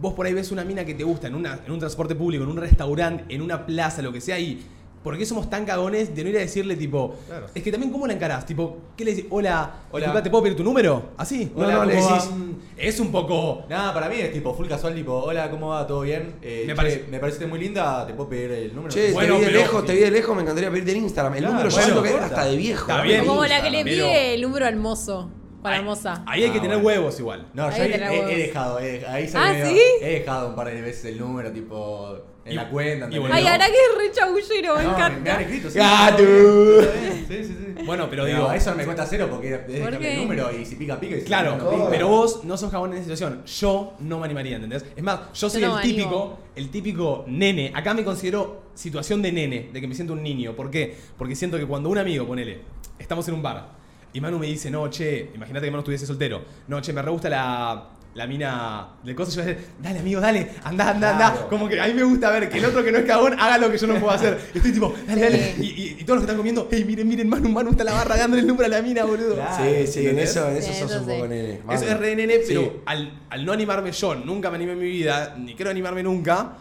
vos 0.00 0.14
por 0.14 0.26
ahí 0.26 0.32
ves 0.34 0.50
una 0.52 0.64
mina 0.64 0.84
que 0.84 0.94
te 0.94 1.04
gusta 1.04 1.26
en, 1.26 1.34
una, 1.34 1.60
en 1.66 1.72
un 1.72 1.78
transporte 1.78 2.14
público, 2.14 2.44
en 2.44 2.50
un 2.50 2.56
restaurante, 2.56 3.24
en 3.34 3.42
una 3.42 3.66
plaza, 3.66 4.00
lo 4.02 4.12
que 4.12 4.20
sea 4.20 4.38
y 4.38 4.64
¿por 5.02 5.18
qué 5.18 5.26
somos 5.26 5.50
tan 5.50 5.64
cagones 5.64 6.14
de 6.14 6.22
no 6.24 6.30
ir 6.30 6.36
a 6.36 6.40
decirle 6.40 6.76
tipo 6.76 7.14
Claro. 7.26 7.46
es 7.54 7.62
que 7.62 7.70
también 7.72 7.90
cómo 7.92 8.06
la 8.06 8.12
encarás 8.12 8.46
tipo 8.46 8.76
¿qué 8.96 9.04
le 9.04 9.14
decís? 9.14 9.28
hola 9.30 9.72
Hola. 9.90 9.98
disculpa, 10.06 10.22
te 10.22 10.30
puedo 10.30 10.42
pedir 10.44 10.56
tu 10.56 10.64
número 10.64 11.10
así 11.16 11.50
Hola, 11.54 11.74
no, 11.74 11.84
le 11.84 11.94
decís- 11.96 12.30
es 12.76 12.98
un 13.00 13.12
poco 13.12 13.64
Nada, 13.68 13.92
para 13.94 14.08
mí 14.08 14.16
es 14.18 14.32
tipo 14.32 14.54
full 14.54 14.66
casual, 14.66 14.94
tipo, 14.94 15.12
hola, 15.14 15.50
¿cómo 15.50 15.68
va? 15.68 15.86
¿Todo 15.86 16.00
bien? 16.02 16.34
Eh, 16.42 16.64
Me 16.66 16.74
parece- 16.74 17.04
me 17.10 17.18
pareciste 17.18 17.46
muy 17.46 17.58
linda, 17.60 18.06
¿te 18.06 18.14
puedo 18.14 18.28
pedir 18.30 18.50
el 18.52 18.74
número? 18.74 18.92
Che, 18.92 19.12
Bueno, 19.12 19.34
te 19.34 19.38
vi 19.40 19.44
de 19.44 19.50
pero- 19.50 19.60
lejos, 19.60 19.84
te 19.86 19.92
vi 19.94 20.00
de 20.00 20.10
lejos, 20.10 20.36
me 20.36 20.42
encantaría 20.42 20.70
pedirte 20.70 20.90
el 20.92 20.96
Instagram. 20.98 21.32
El 21.34 21.38
Claro, 21.40 21.52
número 21.54 21.70
yo 21.70 21.80
siento 21.82 22.02
que 22.02 22.08
es 22.10 22.14
hasta 22.16 22.44
de 22.46 22.56
viejo. 22.56 22.90
Está 22.90 23.02
bien. 23.02 23.24
Como 23.26 23.44
la 23.44 23.62
que 23.62 23.70
le 23.70 23.84
Pero- 23.84 24.06
pide 24.06 24.34
el 24.34 24.42
número 24.42 24.66
al 24.66 24.76
mozo 24.76 25.30
para 25.62 25.76
Ahí- 25.76 25.84
moza. 25.84 26.24
ahí 26.26 26.42
hay 26.44 26.50
que 26.50 26.58
Ah, 26.58 26.62
tener 26.62 26.78
bueno. 26.78 27.00
huevos 27.02 27.20
igual 27.20 27.46
No, 27.54 27.66
Ahí 27.66 27.76
yo 27.78 27.82
he, 27.84 27.86
he- 28.34 28.36
dejado, 28.46 28.78
he, 28.80 29.06
ahí 29.06 29.28
se 29.28 29.38
¿Ah, 29.38 29.52
me- 29.52 29.66
sí? 29.66 29.80
he 30.00 30.10
dejado 30.20 30.48
un 30.48 30.54
par 30.56 30.68
de 30.68 30.80
veces 30.80 31.04
el 31.04 31.18
número, 31.20 31.52
tipo, 31.52 32.16
en 32.44 32.52
Y- 32.52 32.56
la 32.56 32.68
cuenta. 32.68 33.08
y. 33.10 33.14
Ay, 33.30 33.46
ahora 33.46 33.66
que 33.66 33.72
es 33.72 33.98
re 33.98 34.12
chabullero, 34.12 34.76
me 34.76 34.82
No, 34.82 34.88
me, 34.90 34.94
encanta. 34.96 35.20
me 35.20 35.30
han 35.30 35.40
escrito, 35.42 35.70
sí. 35.70 35.78
Gato. 35.78 36.22
bien, 36.22 37.24
Sí, 37.28 37.44
sí, 37.44 37.56
sí. 37.76 37.84
Bueno, 37.84 38.08
pero 38.10 38.24
digo- 38.24 38.52
eso 38.52 38.70
no 38.70 38.76
me 38.76 38.84
cuenta 38.84 39.06
cero 39.06 39.26
porque 39.30 39.54
es 39.54 39.80
¿Por 39.80 39.94
el 39.94 40.16
número 40.22 40.50
y 40.56 40.64
si 40.64 40.76
pica, 40.76 40.98
pica. 41.00 41.16
Y 41.16 41.20
si 41.20 41.26
Claro, 41.26 41.56
no, 41.56 41.64
no 41.64 41.70
pica. 41.70 41.88
pero 41.90 42.08
vos 42.08 42.44
no 42.44 42.56
sos 42.56 42.70
jabón 42.70 42.90
en 42.92 42.96
esa 42.98 43.04
situación. 43.04 43.42
Yo 43.44 43.94
no 44.00 44.18
me 44.18 44.24
animaría, 44.26 44.56
¿entendés? 44.56 44.84
Es 44.94 45.02
más, 45.02 45.20
yo 45.34 45.48
soy 45.50 45.62
no 45.62 45.78
el 45.78 45.84
animo. 45.84 45.96
típico, 45.96 46.38
el 46.56 46.70
típico 46.70 47.24
nene. 47.28 47.72
Acá 47.74 47.94
me 47.94 48.04
considero 48.04 48.62
situación 48.74 49.20
de 49.22 49.32
nene, 49.32 49.70
de 49.72 49.80
que 49.80 49.86
me 49.88 49.94
siento 49.94 50.12
un 50.12 50.22
niño. 50.22 50.54
¿Por 50.54 50.70
qué? 50.70 50.96
Porque 51.16 51.34
siento 51.34 51.58
que 51.58 51.66
cuando 51.66 51.88
un 51.90 51.98
amigo, 51.98 52.26
ponele, 52.26 52.60
estamos 52.98 53.26
en 53.28 53.34
un 53.34 53.42
bar 53.42 53.68
y 54.12 54.20
Manu 54.20 54.38
me 54.38 54.46
dice, 54.46 54.70
no, 54.70 54.88
che, 54.90 55.30
imagínate 55.34 55.66
que 55.66 55.70
Manu 55.70 55.80
estuviese 55.80 56.06
soltero. 56.06 56.42
No, 56.68 56.80
che, 56.80 56.92
me 56.92 57.02
re 57.02 57.10
gusta 57.10 57.28
la, 57.30 57.88
la 58.14 58.26
mina 58.26 58.88
del 59.02 59.14
coso. 59.14 59.30
Yo 59.32 59.42
voy 59.42 59.52
a 59.52 59.54
decir, 59.54 59.70
dale, 59.82 59.98
amigo, 60.00 60.20
dale, 60.20 60.50
anda, 60.64 60.90
anda, 60.90 61.10
anda. 61.12 61.46
Como 61.48 61.68
que 61.68 61.80
a 61.80 61.86
mí 61.86 61.94
me 61.94 62.02
gusta 62.02 62.30
ver 62.30 62.48
que 62.50 62.58
el 62.58 62.64
otro 62.66 62.84
que 62.84 62.92
no 62.92 62.98
es 62.98 63.04
cagón 63.04 63.34
haga 63.40 63.56
lo 63.58 63.70
que 63.70 63.78
yo 63.78 63.86
no 63.86 63.94
puedo 63.94 64.10
hacer. 64.12 64.38
Estoy 64.54 64.72
tipo, 64.72 64.94
dale, 65.06 65.20
dale. 65.22 65.54
Y, 65.58 65.62
y- 65.64 65.96
y 66.00 66.04
todos 66.04 66.16
los 66.16 66.20
que 66.20 66.24
están 66.24 66.36
comiendo, 66.36 66.68
hey, 66.70 66.84
miren, 66.86 67.08
miren, 67.08 67.28
Manu, 67.28 67.48
Manu 67.48 67.70
está 67.70 67.84
la 67.84 67.92
barra 67.92 68.16
dándole 68.16 68.42
el 68.42 68.46
número 68.48 68.66
a 68.66 68.68
la 68.68 68.82
mina, 68.82 69.04
boludo. 69.04 69.34
Claro. 69.36 69.64
Sí, 69.64 69.86
sí, 69.86 70.06
en 70.08 70.18
eso, 70.18 70.48
en 70.50 70.56
eso 70.56 70.72
Sí, 70.72 70.80
sos 70.80 70.90
eso 70.90 71.00
un 71.00 71.06
sí. 71.06 71.12
poco 71.14 71.28
nene. 71.28 71.60
Eso 71.70 71.84
es 71.86 71.98
re 71.98 72.16
nene, 72.16 72.40
pero 72.46 72.60
Sí. 72.62 72.70
al, 72.86 73.20
al 73.30 73.44
no 73.46 73.52
animarme 73.52 73.92
yo, 73.92 74.14
nunca 74.14 74.50
me 74.50 74.56
animé 74.56 74.72
en 74.72 74.78
mi 74.78 74.88
vida, 74.90 75.34
ni 75.38 75.54
quiero 75.54 75.70
animarme 75.70 76.02
nunca, 76.02 76.52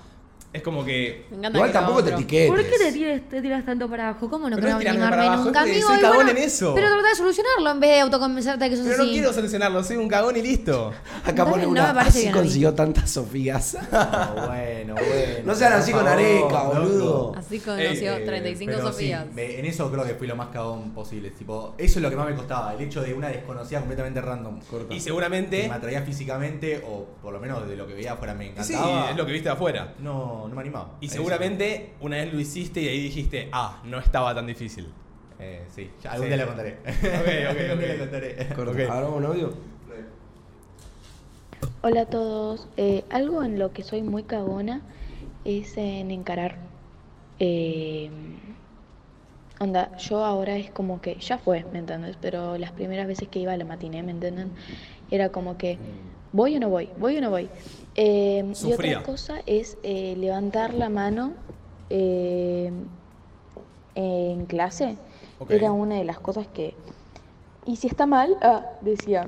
es 0.53 0.61
como 0.61 0.83
que. 0.83 1.25
Me 1.31 1.37
encanta 1.37 1.57
Igual 1.57 1.69
que 1.69 1.73
tampoco 1.73 2.03
te 2.03 2.11
etiquetes. 2.13 2.49
¿Por 2.51 2.63
qué 2.65 2.77
te 2.77 2.91
tiras, 2.91 3.21
te 3.29 3.41
tiras 3.41 3.65
tanto 3.65 3.89
para 3.89 4.09
abajo? 4.09 4.29
¿Cómo 4.29 4.49
no 4.49 4.55
Pero 4.57 4.77
quiero 4.77 4.91
animarme 4.91 5.25
abajo, 5.27 5.45
nunca? 5.45 5.61
Amigo, 5.61 5.87
soy 5.87 5.99
cagón 6.01 6.15
bueno, 6.17 6.31
en 6.31 6.37
eso. 6.37 6.73
Pero 6.75 6.87
trata 6.89 7.07
de 7.09 7.15
solucionarlo 7.15 7.71
en 7.71 7.79
vez 7.79 7.89
de 7.91 7.99
autoconvencerte 8.01 8.63
de 8.65 8.69
que 8.69 8.75
sos 8.75 8.85
Pero 8.85 8.97
así. 8.97 9.05
no 9.05 9.11
quiero 9.13 9.33
solucionarlo, 9.33 9.83
soy 9.83 9.97
un 9.97 10.07
cagón 10.09 10.35
y 10.37 10.41
listo. 10.41 10.91
Acá 11.25 11.45
pone 11.45 11.63
no 11.63 11.69
una. 11.69 11.93
me 11.93 12.01
así 12.01 12.21
bien 12.21 12.33
consiguió 12.33 12.73
tantas 12.73 13.09
Sofías. 13.11 13.77
No, 13.91 14.47
bueno, 14.47 14.95
bueno. 14.95 15.37
No 15.45 15.55
sean 15.55 15.73
así 15.73 15.91
con 15.91 16.05
Areca, 16.07 16.63
boludo. 16.63 17.33
Así 17.35 17.55
Ey, 17.55 17.61
conoció 17.61 18.13
Eh, 18.17 18.23
35 18.25 18.71
pero 18.75 18.87
Sofías. 18.91 19.23
sí, 19.25 19.29
me- 19.33 19.59
en 19.59 19.65
eso 19.65 19.89
creo 19.91 20.03
que 20.05 20.15
fui 20.15 20.27
lo 20.27 20.35
más 20.35 20.49
cagón 20.49 20.91
posible. 20.91 21.31
Tipo, 21.31 21.75
eso 21.77 21.99
es 21.99 22.03
lo 22.03 22.09
que 22.09 22.15
más 22.17 22.27
me 22.29 22.35
costaba. 22.35 22.73
El 22.73 22.81
hecho 22.81 23.01
de 23.01 23.13
una 23.13 23.29
desconocida 23.29 23.79
completamente 23.79 24.19
random. 24.21 24.59
Y 24.89 24.95
Que 24.95 24.99
seguramente. 24.99 25.67
me 25.69 25.73
atraía 25.75 26.01
físicamente, 26.01 26.83
o 26.87 27.05
por 27.21 27.31
lo 27.33 27.39
menos 27.39 27.67
de 27.67 27.75
lo 27.77 27.87
que 27.87 27.93
veía 27.93 28.13
afuera 28.13 28.33
me 28.33 28.53
Sí, 28.61 28.73
encantaba. 28.73 29.11
es 29.11 29.15
lo 29.17 29.25
que 29.25 29.31
viste 29.31 29.47
de 29.49 29.53
afuera. 29.53 29.93
No, 29.99 30.40
no 30.47 30.55
me 30.55 30.61
animaba. 30.61 30.97
Y 31.01 31.05
Eso. 31.07 31.15
seguramente 31.15 31.93
una 32.01 32.17
vez 32.17 32.33
lo 32.33 32.39
hiciste 32.39 32.81
y 32.81 32.87
ahí 32.87 33.01
dijiste, 33.03 33.49
ah, 33.51 33.81
no 33.85 33.99
estaba 33.99 34.33
tan 34.35 34.45
difícil. 34.47 34.87
Eh, 35.39 35.65
sí, 35.73 35.89
ya 36.03 36.11
algún 36.11 36.27
Sí. 36.27 36.33
día 36.35 36.43
lo 36.43 36.47
contaré. 36.47 36.77
ok, 36.85 37.49
Algún 37.49 37.79
día 37.79 37.91
ok. 37.93 37.93
lo 37.93 37.99
contaré. 37.99 38.47
Corta. 38.55 38.71
Ok. 38.71 38.79
Ahora 38.89 39.07
un 39.09 39.25
audio. 39.25 39.53
Hola 41.83 42.01
a 42.01 42.05
todos. 42.05 42.67
Eh, 42.77 43.03
algo 43.09 43.43
en 43.43 43.57
lo 43.57 43.71
que 43.73 43.83
soy 43.83 44.03
muy 44.03 44.23
cagona 44.23 44.81
es 45.45 45.75
en 45.77 46.11
encarar. 46.11 46.57
Eh, 47.39 48.09
onda, 49.61 49.95
yo 49.97 50.25
ahora 50.25 50.55
es 50.57 50.71
como 50.71 51.01
que 51.01 51.15
ya 51.19 51.37
fue, 51.37 51.63
¿me 51.71 51.79
entiendes? 51.79 52.17
Pero 52.19 52.57
las 52.57 52.71
primeras 52.71 53.07
veces 53.07 53.27
que 53.27 53.39
iba 53.39 53.53
a 53.53 53.57
la 53.57 53.65
matiné, 53.65 54.01
¿me 54.03 54.11
entienden? 54.11 54.51
Era 55.11 55.29
como 55.29 55.57
que 55.57 55.77
voy 56.33 56.55
o 56.57 56.59
no 56.59 56.69
voy, 56.69 56.89
voy 56.97 57.17
o 57.17 57.21
no 57.21 57.29
voy. 57.29 57.47
Eh, 57.95 58.51
y 58.65 58.73
otra 58.73 59.03
cosa 59.03 59.41
es 59.45 59.77
eh, 59.83 60.15
levantar 60.17 60.73
la 60.73 60.89
mano 60.89 61.33
eh, 61.89 62.71
en 63.95 64.45
clase. 64.47 64.97
Ok. 65.39 65.51
Era 65.51 65.71
una 65.71 65.95
de 65.95 66.05
las 66.05 66.19
cosas 66.19 66.47
que... 66.47 66.73
Y 67.65 67.75
si 67.75 67.87
está 67.87 68.05
mal, 68.07 68.35
ah, 68.41 68.65
decía, 68.81 69.27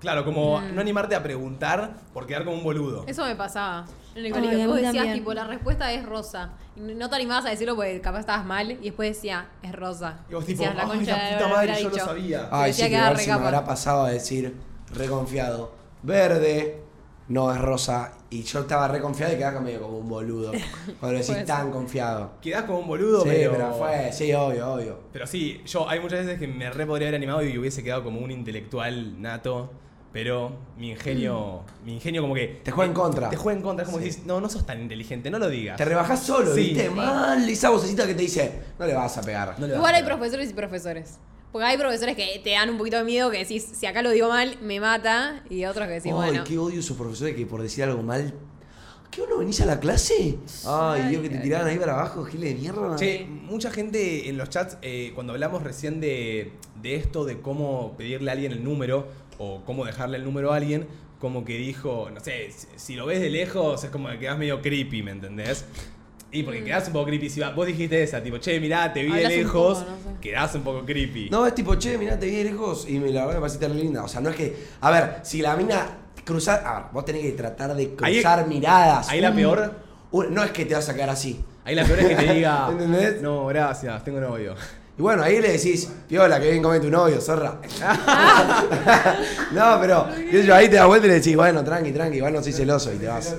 Claro, 0.00 0.24
como 0.24 0.60
Mm. 0.60 0.74
no 0.76 0.80
animarte 0.80 1.16
a 1.16 1.22
preguntar 1.24 1.96
por 2.14 2.24
quedar 2.28 2.44
como 2.44 2.56
un 2.56 2.62
boludo. 2.62 3.02
Eso 3.08 3.24
me 3.24 3.34
pasaba 3.34 3.84
en 4.18 4.26
el 4.26 4.32
Ay, 4.34 4.40
colegio. 4.40 4.64
a 4.64 4.66
Vos 4.66 4.76
decías, 4.76 4.94
también. 4.94 5.14
tipo, 5.18 5.34
la 5.34 5.44
respuesta 5.46 5.92
es 5.92 6.04
rosa. 6.06 6.50
Y 6.76 6.80
no 6.80 7.08
te 7.10 7.16
animabas 7.16 7.46
a 7.46 7.50
decirlo 7.50 7.74
porque 7.76 8.00
capaz 8.00 8.20
estabas 8.20 8.44
mal. 8.46 8.70
Y 8.72 8.76
después 8.76 9.14
decía, 9.16 9.48
es 9.62 9.72
rosa. 9.72 10.18
Y 10.30 10.34
vos 10.34 10.44
tipo, 10.46 10.62
Decías, 10.62 10.76
"Ay, 10.78 11.04
la 11.06 11.38
puta 11.38 11.48
madre, 11.48 11.74
yo 11.82 11.88
lo 11.88 11.94
dicho". 11.94 12.04
sabía. 12.04 12.48
Ay, 12.50 12.72
sí, 12.72 12.88
que 12.88 12.96
a 12.96 13.08
ver 13.10 13.18
si 13.18 13.26
me 13.30 13.32
habrá 13.34 13.64
pasado 13.64 14.04
a 14.04 14.10
decir 14.10 14.54
reconfiado. 14.92 15.72
Verde, 16.02 16.80
no 17.28 17.52
es 17.52 17.60
rosa. 17.60 18.12
Y 18.30 18.42
yo 18.42 18.60
estaba 18.60 18.88
reconfiado 18.88 19.32
y 19.32 19.36
quedaba 19.36 19.60
medio 19.60 19.80
como 19.82 19.98
un 19.98 20.08
boludo. 20.08 20.52
Cuando 21.00 21.18
decís 21.18 21.44
tan 21.46 21.70
confiado. 21.70 22.32
Quedás 22.42 22.64
como 22.64 22.80
un 22.80 22.86
boludo, 22.88 23.22
sí, 23.22 23.28
pero... 23.30 23.52
pero... 23.52 23.72
fue, 23.74 24.12
sí, 24.12 24.32
obvio, 24.34 24.74
obvio. 24.74 25.00
Pero 25.12 25.26
sí, 25.26 25.62
yo 25.66 25.88
hay 25.88 26.00
muchas 26.00 26.20
veces 26.26 26.38
que 26.38 26.46
me 26.46 26.70
re 26.70 26.86
podría 26.86 27.08
haber 27.08 27.16
animado 27.16 27.42
y 27.42 27.56
hubiese 27.58 27.82
quedado 27.82 28.04
como 28.04 28.20
un 28.20 28.30
intelectual 28.30 29.20
nato, 29.20 29.70
pero 30.12 30.52
mi 30.78 30.90
ingenio, 30.90 31.62
mi 31.84 31.94
ingenio 31.94 32.22
como 32.22 32.34
que... 32.34 32.60
Te 32.64 32.70
juega 32.70 32.88
en 32.88 32.94
contra. 32.94 33.30
Te 33.30 33.36
juega 33.36 33.56
en 33.58 33.62
contra, 33.62 33.82
es 33.84 33.88
como 33.90 34.02
Sí. 34.02 34.08
decís, 34.08 34.26
no, 34.26 34.40
no 34.40 34.48
sos 34.48 34.64
tan 34.66 34.80
inteligente, 34.80 35.30
no 35.30 35.38
lo 35.38 35.48
digas. 35.48 35.76
Te 35.76 35.84
rebajás 35.84 36.22
solo, 36.22 36.54
Sí. 36.54 36.68
¿viste? 36.68 36.90
Mal, 36.90 37.48
esa 37.48 37.70
vocecita 37.70 38.06
que 38.06 38.14
te 38.14 38.22
dice, 38.22 38.52
no 38.78 38.86
le 38.86 38.94
vas 38.94 39.16
a 39.18 39.22
pegar. 39.22 39.54
No 39.58 39.66
le 39.66 39.72
vas 39.72 39.78
Igual 39.78 39.94
a 39.94 39.96
hay 39.98 40.02
pegar. 40.02 40.18
profesores 40.18 40.50
y 40.50 40.54
profesores. 40.54 41.18
Porque 41.52 41.66
hay 41.66 41.78
profesores 41.78 42.14
que 42.16 42.40
te 42.44 42.50
dan 42.50 42.68
un 42.70 42.78
poquito 42.78 42.98
de 42.98 43.04
miedo, 43.04 43.30
que 43.30 43.38
decís, 43.38 43.64
si 43.72 43.86
acá 43.86 44.02
lo 44.02 44.10
digo 44.10 44.28
mal, 44.28 44.56
me 44.62 44.80
mata. 44.80 45.42
Y 45.50 45.64
otros 45.66 45.86
que 45.86 45.94
decís, 45.94 46.12
Ay, 46.12 46.30
bueno. 46.30 46.44
qué 46.44 46.58
odio 46.58 46.80
esos 46.80 46.96
profesores 46.96 47.34
que 47.34 47.46
por 47.46 47.62
decir 47.62 47.84
algo 47.84 48.02
mal. 48.02 48.34
¿Qué 49.10 49.22
uno 49.22 49.38
venís 49.38 49.58
a 49.62 49.66
la 49.66 49.80
clase? 49.80 50.36
Ay, 50.66 51.08
Dios, 51.08 51.22
que 51.22 51.30
te 51.30 51.38
tiraban 51.38 51.66
ahí 51.66 51.78
para 51.78 51.94
abajo, 51.94 52.24
gile 52.26 52.48
de 52.48 52.54
mierda. 52.56 52.94
Che, 52.96 53.24
mucha 53.26 53.70
gente 53.70 54.28
en 54.28 54.36
los 54.36 54.50
chats, 54.50 54.76
eh, 54.82 55.12
cuando 55.14 55.32
hablamos 55.32 55.62
recién 55.62 55.98
de, 56.00 56.52
de 56.82 56.94
esto, 56.96 57.24
de 57.24 57.40
cómo 57.40 57.94
pedirle 57.96 58.30
a 58.30 58.34
alguien 58.34 58.52
el 58.52 58.62
número 58.62 59.08
o 59.38 59.62
cómo 59.64 59.84
dejarle 59.84 60.18
el 60.18 60.24
número 60.24 60.52
a 60.52 60.56
alguien, 60.56 60.86
como 61.20 61.44
que 61.44 61.56
dijo, 61.58 62.10
no 62.12 62.20
sé, 62.20 62.50
si, 62.52 62.66
si 62.76 62.94
lo 62.94 63.06
ves 63.06 63.20
de 63.20 63.30
lejos 63.30 63.82
es 63.84 63.90
como 63.90 64.08
que 64.10 64.18
quedás 64.18 64.38
medio 64.38 64.60
creepy, 64.62 65.02
¿me 65.02 65.10
entendés? 65.12 65.64
Y 66.30 66.42
porque 66.42 66.62
quedás 66.62 66.86
un 66.88 66.92
poco 66.92 67.06
creepy. 67.06 67.30
Si 67.30 67.40
va- 67.40 67.50
vos 67.52 67.66
dijiste 67.66 68.02
esa, 68.02 68.22
tipo, 68.22 68.36
che, 68.38 68.60
mirá, 68.60 68.92
te 68.92 69.02
vi 69.02 69.08
de 69.12 69.16
Hablas 69.24 69.32
lejos, 69.32 69.78
poco, 69.78 69.90
no 69.90 69.96
sé. 69.96 70.20
quedás 70.20 70.54
un 70.54 70.62
poco 70.62 70.84
creepy. 70.84 71.30
No, 71.30 71.46
es 71.46 71.54
tipo, 71.54 71.74
che, 71.76 71.96
mirá, 71.96 72.18
te 72.18 72.26
vi 72.26 72.36
de 72.36 72.44
lejos 72.44 72.86
y 72.88 72.98
me- 72.98 73.10
la 73.10 73.22
verdad 73.22 73.36
me 73.36 73.40
pareciste 73.40 73.66
re 73.68 73.74
linda. 73.74 74.04
O 74.04 74.08
sea, 74.08 74.20
no 74.20 74.28
es 74.28 74.36
que. 74.36 74.54
A 74.82 74.90
ver, 74.90 75.20
si 75.22 75.40
la 75.40 75.56
mina 75.56 75.86
cruzar. 76.26 76.62
A 76.66 76.74
ver, 76.74 76.82
vos 76.92 77.04
tenés 77.06 77.22
que 77.22 77.32
tratar 77.32 77.74
de 77.74 77.94
Ahí- 78.02 78.14
cruzar 78.16 78.46
miradas. 78.46 79.08
ahí 79.08 79.20
la 79.22 79.32
peor- 79.32 79.72
un- 80.10 80.34
no 80.34 80.44
es 80.44 80.50
que 80.50 80.66
te 80.66 80.74
vas 80.74 80.84
a 80.88 80.92
sacar 80.92 81.08
así. 81.08 81.42
Ahí 81.64 81.74
la 81.74 81.84
peor 81.84 82.00
es 82.00 82.08
que 82.08 82.14
te 82.16 82.34
diga, 82.34 82.68
¿Entendés? 82.72 83.22
no, 83.22 83.46
gracias, 83.46 84.04
tengo 84.04 84.20
novio. 84.20 84.54
Y 84.98 85.02
bueno, 85.02 85.22
ahí 85.22 85.40
le 85.40 85.52
decís, 85.52 85.88
piola, 86.08 86.40
que 86.40 86.50
bien 86.50 86.60
come 86.60 86.80
tu 86.80 86.90
novio, 86.90 87.20
zorra. 87.20 87.60
no, 89.52 89.78
pero 89.80 90.08
yo, 90.32 90.54
ahí 90.54 90.68
te 90.68 90.74
das 90.74 90.88
vuelta 90.88 91.06
y 91.06 91.10
le 91.10 91.14
decís, 91.16 91.36
bueno, 91.36 91.62
tranqui, 91.62 91.92
tranqui, 91.92 92.16
igual 92.16 92.32
no 92.32 92.42
soy 92.42 92.52
celoso 92.52 92.92
y 92.92 92.96
te 92.96 93.06
vas. 93.06 93.36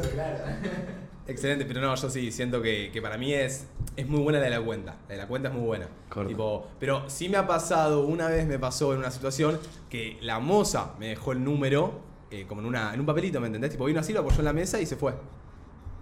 Excelente, 1.28 1.66
pero 1.66 1.82
no, 1.82 1.94
yo 1.94 2.10
sí 2.10 2.32
siento 2.32 2.62
que, 2.62 2.92
que 2.94 3.02
para 3.02 3.18
mí 3.18 3.34
es, 3.34 3.66
es 3.98 4.08
muy 4.08 4.22
buena 4.22 4.40
la 4.40 4.46
de 4.46 4.52
la 4.52 4.62
cuenta. 4.62 4.96
La 5.10 5.16
de 5.16 5.22
la 5.22 5.28
cuenta 5.28 5.50
es 5.50 5.54
muy 5.54 5.66
buena. 5.66 5.88
Tipo, 6.26 6.66
pero 6.80 7.10
sí 7.10 7.28
me 7.28 7.36
ha 7.36 7.46
pasado, 7.46 8.06
una 8.06 8.30
vez 8.30 8.48
me 8.48 8.58
pasó 8.58 8.94
en 8.94 9.00
una 9.00 9.12
situación 9.12 9.60
que 9.90 10.18
la 10.22 10.40
moza 10.40 10.94
me 10.98 11.10
dejó 11.10 11.34
el 11.34 11.44
número 11.44 12.00
eh, 12.32 12.46
como 12.48 12.62
en, 12.62 12.68
una, 12.68 12.94
en 12.94 13.02
un 13.02 13.06
papelito, 13.06 13.42
¿me 13.42 13.48
entendés? 13.48 13.72
Tipo, 13.72 13.84
vino 13.84 14.00
así, 14.00 14.14
lo 14.14 14.22
apoyó 14.22 14.40
en 14.40 14.46
la 14.46 14.54
mesa 14.54 14.80
y 14.80 14.86
se 14.86 14.96
fue. 14.96 15.14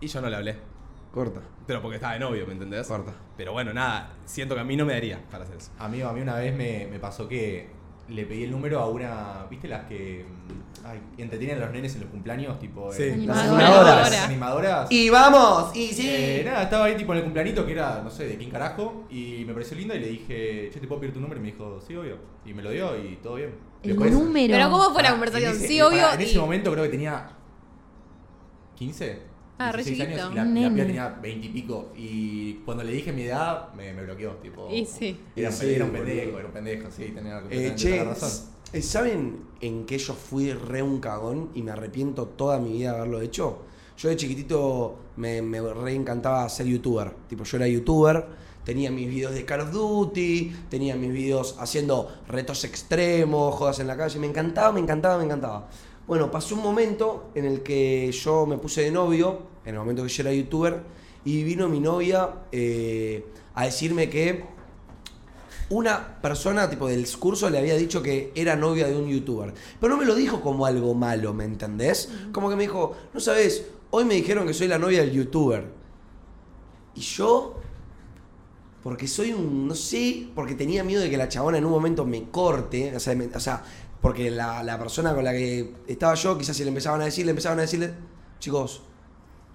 Y 0.01 0.08
yo 0.08 0.22
no 0.22 0.30
le 0.30 0.36
hablé. 0.36 0.76
Corta. 1.18 1.41
Pero 1.65 1.82
porque 1.82 1.95
estaba 1.95 2.13
de 2.13 2.20
novio, 2.20 2.45
¿me 2.45 2.53
entendés? 2.53 2.88
Corta. 2.88 3.13
Pero 3.36 3.51
bueno, 3.53 3.74
nada, 3.74 4.13
siento 4.26 4.53
que 4.55 4.61
a 4.61 4.63
mí 4.63 4.76
no 4.78 4.86
me 4.86 4.93
daría 4.93 5.20
para 5.32 5.43
hacer 5.43 5.57
eso. 5.57 5.72
Amigo, 5.80 6.07
a 6.07 6.13
mí 6.13 6.22
una 6.22 6.36
vez 6.36 6.55
me, 6.55 6.88
me 6.91 6.99
pasó 6.99 7.28
que 7.28 7.70
le 8.07 8.26
pedí 8.26 8.43
el 8.43 8.51
número 8.51 8.80
a 8.80 8.88
una. 8.88 9.45
¿Viste 9.49 9.68
las 9.68 9.86
que 9.86 10.26
mm, 10.26 10.86
ay, 10.88 11.01
entretienen 11.18 11.57
a 11.57 11.65
los 11.65 11.72
nenes 11.72 11.93
en 11.95 12.01
los 12.01 12.09
cumpleaños? 12.11 12.57
Tipo. 12.59 12.93
Sí. 12.93 13.03
eh, 13.03 13.18
Las 13.26 13.38
animadoras. 13.39 14.11
Las 14.11 14.22
animadoras. 14.26 14.91
Y 14.91 15.09
vamos, 15.09 15.76
y 15.76 15.88
sí. 15.93 16.07
Eh, 16.09 16.43
nada, 16.45 16.63
estaba 16.63 16.86
ahí 16.86 16.95
tipo 16.95 17.11
en 17.13 17.18
el 17.18 17.24
cumpleañito 17.26 17.65
que 17.65 17.72
era, 17.74 18.01
no 18.03 18.09
sé, 18.09 18.28
de 18.28 18.38
quién 18.38 18.49
carajo, 18.51 19.05
y 19.09 19.43
me 19.45 19.53
pareció 19.53 19.76
linda 19.76 19.95
y 19.95 19.99
le 19.99 20.07
dije, 20.07 20.70
che, 20.72 20.80
¿te 20.80 20.88
puedo 20.88 21.01
pedir 21.01 21.13
tu 21.15 21.20
número? 21.20 21.39
Y 21.39 21.43
me 21.43 21.51
dijo, 21.51 21.82
sí, 21.86 21.95
obvio. 21.95 22.18
Y 22.45 22.53
me 22.53 22.61
lo 22.61 22.70
dio 22.72 22.95
y 22.97 23.18
todo 23.18 23.36
bien. 23.36 23.55
El 23.84 23.89
Después- 23.89 24.11
número. 24.11 24.53
Pero 24.53 24.70
¿cómo 24.70 24.84
fue 24.86 24.93
la 24.93 25.09
Pará, 25.09 25.11
conversación? 25.11 25.51
en 25.51 25.57
ese- 25.57 25.68
sí, 25.68 25.82
obvio. 25.82 26.13
en 26.13 26.22
y- 26.22 26.24
ese 26.24 26.39
momento 26.39 26.72
creo 26.72 26.84
que 26.84 26.89
tenía 26.91 27.30
15. 28.76 29.36
Ah, 29.60 29.72
re 29.72 29.84
16 29.84 30.01
años 30.01 30.20
chiquito. 30.22 30.32
y 30.32 30.36
la, 30.36 30.43
Un 30.43 30.62
la 30.62 30.70
piba 30.70 30.86
tenía 30.86 31.10
20 31.10 31.45
y 31.47 31.49
pico. 31.49 31.91
Y 31.95 32.53
cuando 32.66 32.84
le 32.84 32.91
dije 32.91 33.12
mi 33.12 33.24
edad, 33.24 33.74
me, 33.74 33.93
me 33.93 34.03
bloqueó. 34.03 34.32
Tipo, 34.36 34.70
Y 34.70 34.86
sí. 34.86 35.18
Era, 35.36 35.51
sí, 35.51 35.74
era 35.74 35.86
un 35.86 35.91
pendejo, 35.91 36.38
era 36.38 36.47
un 36.47 36.53
pendejo, 36.53 36.91
sí, 36.91 37.12
tenía 37.16 37.41
Eh, 37.49 37.74
che, 37.76 37.91
toda 37.91 38.03
la 38.03 38.10
razón. 38.14 38.30
¿saben 38.82 39.39
en 39.62 39.86
qué 39.86 39.97
yo 39.97 40.14
fui 40.14 40.51
re 40.53 40.82
un 40.82 40.99
cagón 40.99 41.49
y 41.55 41.64
me 41.64 41.72
arrepiento 41.72 42.26
toda 42.28 42.60
mi 42.60 42.74
vida 42.74 42.91
de 42.91 42.97
haberlo 42.97 43.22
hecho? 43.22 43.60
Yo 43.97 44.10
de 44.10 44.16
chiquitito 44.16 44.99
me, 45.16 45.41
me 45.41 45.60
re 45.74 45.93
encantaba 45.95 46.47
ser 46.49 46.68
youtuber. 46.68 47.12
Tipo, 47.28 47.43
yo 47.43 47.58
era 47.58 47.68
youtuber, 47.68 48.26
tenía 48.64 48.91
mis 48.91 49.08
videos 49.10 49.34
de 49.34 49.43
Call 49.45 49.62
of 49.62 49.72
Duty, 49.72 50.55
tenía 50.70 50.95
mis 50.95 51.12
videos 51.12 51.55
haciendo 51.60 52.12
retos 52.28 52.64
extremos, 52.64 53.55
jodas 53.55 53.80
en 53.80 53.88
la 53.88 53.97
calle. 53.97 54.20
Me 54.20 54.28
encantaba, 54.28 54.72
me 54.72 54.82
encantaba, 54.82 55.18
me 55.18 55.24
encantaba. 55.24 55.68
Bueno, 56.08 56.32
pasó 56.32 56.55
un 56.55 56.62
momento 56.64 57.32
en 57.36 57.45
el 57.45 57.62
que 57.64 58.12
yo 58.12 58.45
me 58.45 58.58
puse 58.58 58.82
de 58.82 58.91
novio, 58.91 59.41
en 59.66 59.74
el 59.76 59.80
momento 59.80 60.03
que 60.03 60.10
yo 60.10 60.24
era 60.24 60.34
youtuber, 60.34 60.82
y 61.26 61.43
vino 61.43 61.68
mi 61.68 61.82
novia 61.82 62.30
eh, 62.51 63.26
a 63.55 63.66
decirme 63.66 64.10
que 64.10 64.45
una 65.70 66.22
persona 66.22 66.70
tipo 66.70 66.88
del 66.88 67.05
curso 67.18 67.49
le 67.49 67.58
había 67.58 67.76
dicho 67.76 68.01
que 68.01 68.32
era 68.36 68.55
novia 68.55 68.88
de 68.88 68.95
un 68.95 69.08
youtuber. 69.10 69.53
Pero 69.82 69.93
no 69.93 69.99
me 69.99 70.05
lo 70.05 70.16
dijo 70.16 70.39
como 70.39 70.66
algo 70.66 70.93
malo, 70.93 71.34
¿me 71.34 71.43
entendés? 71.43 72.10
Como 72.32 72.49
que 72.49 72.55
me 72.55 72.64
dijo, 72.64 72.95
no 73.14 73.20
sabes, 73.20 73.66
hoy 73.89 74.05
me 74.05 74.16
dijeron 74.16 74.47
que 74.47 74.53
soy 74.53 74.70
la 74.70 74.78
novia 74.80 75.01
del 75.01 75.12
youtuber. 75.12 75.66
Y 76.95 77.01
yo, 77.01 77.55
porque 78.84 79.08
soy 79.08 79.34
un, 79.34 79.68
no 79.68 79.76
sé, 79.76 80.28
porque 80.34 80.55
tenía 80.55 80.84
miedo 80.84 81.01
de 81.01 81.10
que 81.10 81.18
la 81.18 81.28
chabona 81.28 81.58
en 81.58 81.66
un 81.66 81.72
momento 81.72 82.05
me 82.05 82.30
corte, 82.30 82.95
o 82.95 82.99
sea, 82.99 83.16
me- 83.16 83.26
o 83.28 83.39
sea, 83.39 83.64
porque 84.02 84.32
la, 84.32 84.64
la 84.64 84.78
persona 84.78 85.14
con 85.14 85.24
la 85.24 85.32
que 85.32 85.74
estaba 85.88 86.14
yo, 86.16 86.38
quizás 86.38 86.56
si 86.56 86.64
le 86.64 86.70
empezaban 86.70 87.02
a 87.02 87.06
decir, 87.06 87.26
le 87.26 87.32
empezaban 87.32 87.60
a 87.60 87.64
decirle, 87.64 87.93
chicos, 88.39 88.82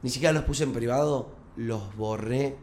ni 0.02 0.10
siquiera 0.10 0.32
los 0.32 0.44
puse 0.44 0.64
en 0.64 0.72
privado, 0.72 1.28
los 1.56 1.94
borré 1.96 2.56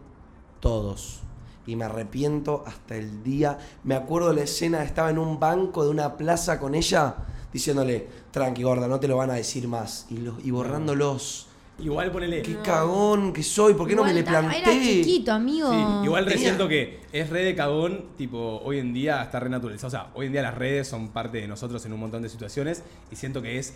todos. 0.59 1.21
Y 1.65 1.75
me 1.75 1.85
arrepiento 1.85 2.63
hasta 2.65 2.95
el 2.95 3.23
día. 3.23 3.59
Me 3.83 3.95
acuerdo 3.95 4.33
la 4.33 4.41
escena, 4.41 4.83
estaba 4.83 5.09
en 5.09 5.19
un 5.19 5.39
banco 5.39 5.83
de 5.83 5.91
una 5.91 6.17
plaza 6.17 6.59
con 6.59 6.73
ella, 6.73 7.15
diciéndole, 7.53 8.07
tranqui 8.31 8.63
gorda, 8.63 8.87
no 8.87 8.99
te 8.99 9.07
lo 9.07 9.17
van 9.17 9.29
a 9.29 9.35
decir 9.35 9.67
más. 9.67 10.07
Y, 10.09 10.15
y 10.47 10.51
borrándolos. 10.51 11.48
Igual 11.81 12.11
ponele. 12.11 12.41
Qué 12.41 12.57
cagón 12.57 13.31
que 13.33 13.41
soy, 13.43 13.73
¿por 13.73 13.87
qué 13.87 13.95
no 13.95 14.03
me 14.03 14.13
le 14.13 14.19
Igual, 14.21 14.45
planté? 14.45 14.57
Era 14.59 14.71
chiquito, 14.81 15.31
amigo. 15.31 15.69
Sí, 15.71 16.05
igual 16.05 16.25
Tenía- 16.25 16.37
resiento 16.37 16.67
que 16.67 16.99
es 17.11 17.29
re 17.29 17.43
de 17.43 17.55
cagón, 17.55 18.05
tipo, 18.17 18.61
hoy 18.63 18.79
en 18.79 18.93
día 18.93 19.23
está 19.23 19.39
re 19.39 19.49
naturalizado. 19.49 19.87
O 19.87 19.91
sea, 19.91 20.07
hoy 20.13 20.25
en 20.27 20.31
día 20.33 20.41
las 20.41 20.55
redes 20.55 20.87
son 20.87 21.09
parte 21.09 21.39
de 21.39 21.47
nosotros 21.47 21.85
en 21.85 21.93
un 21.93 21.99
montón 21.99 22.21
de 22.21 22.29
situaciones 22.29 22.83
y 23.11 23.15
siento 23.15 23.41
que 23.41 23.57
es. 23.59 23.75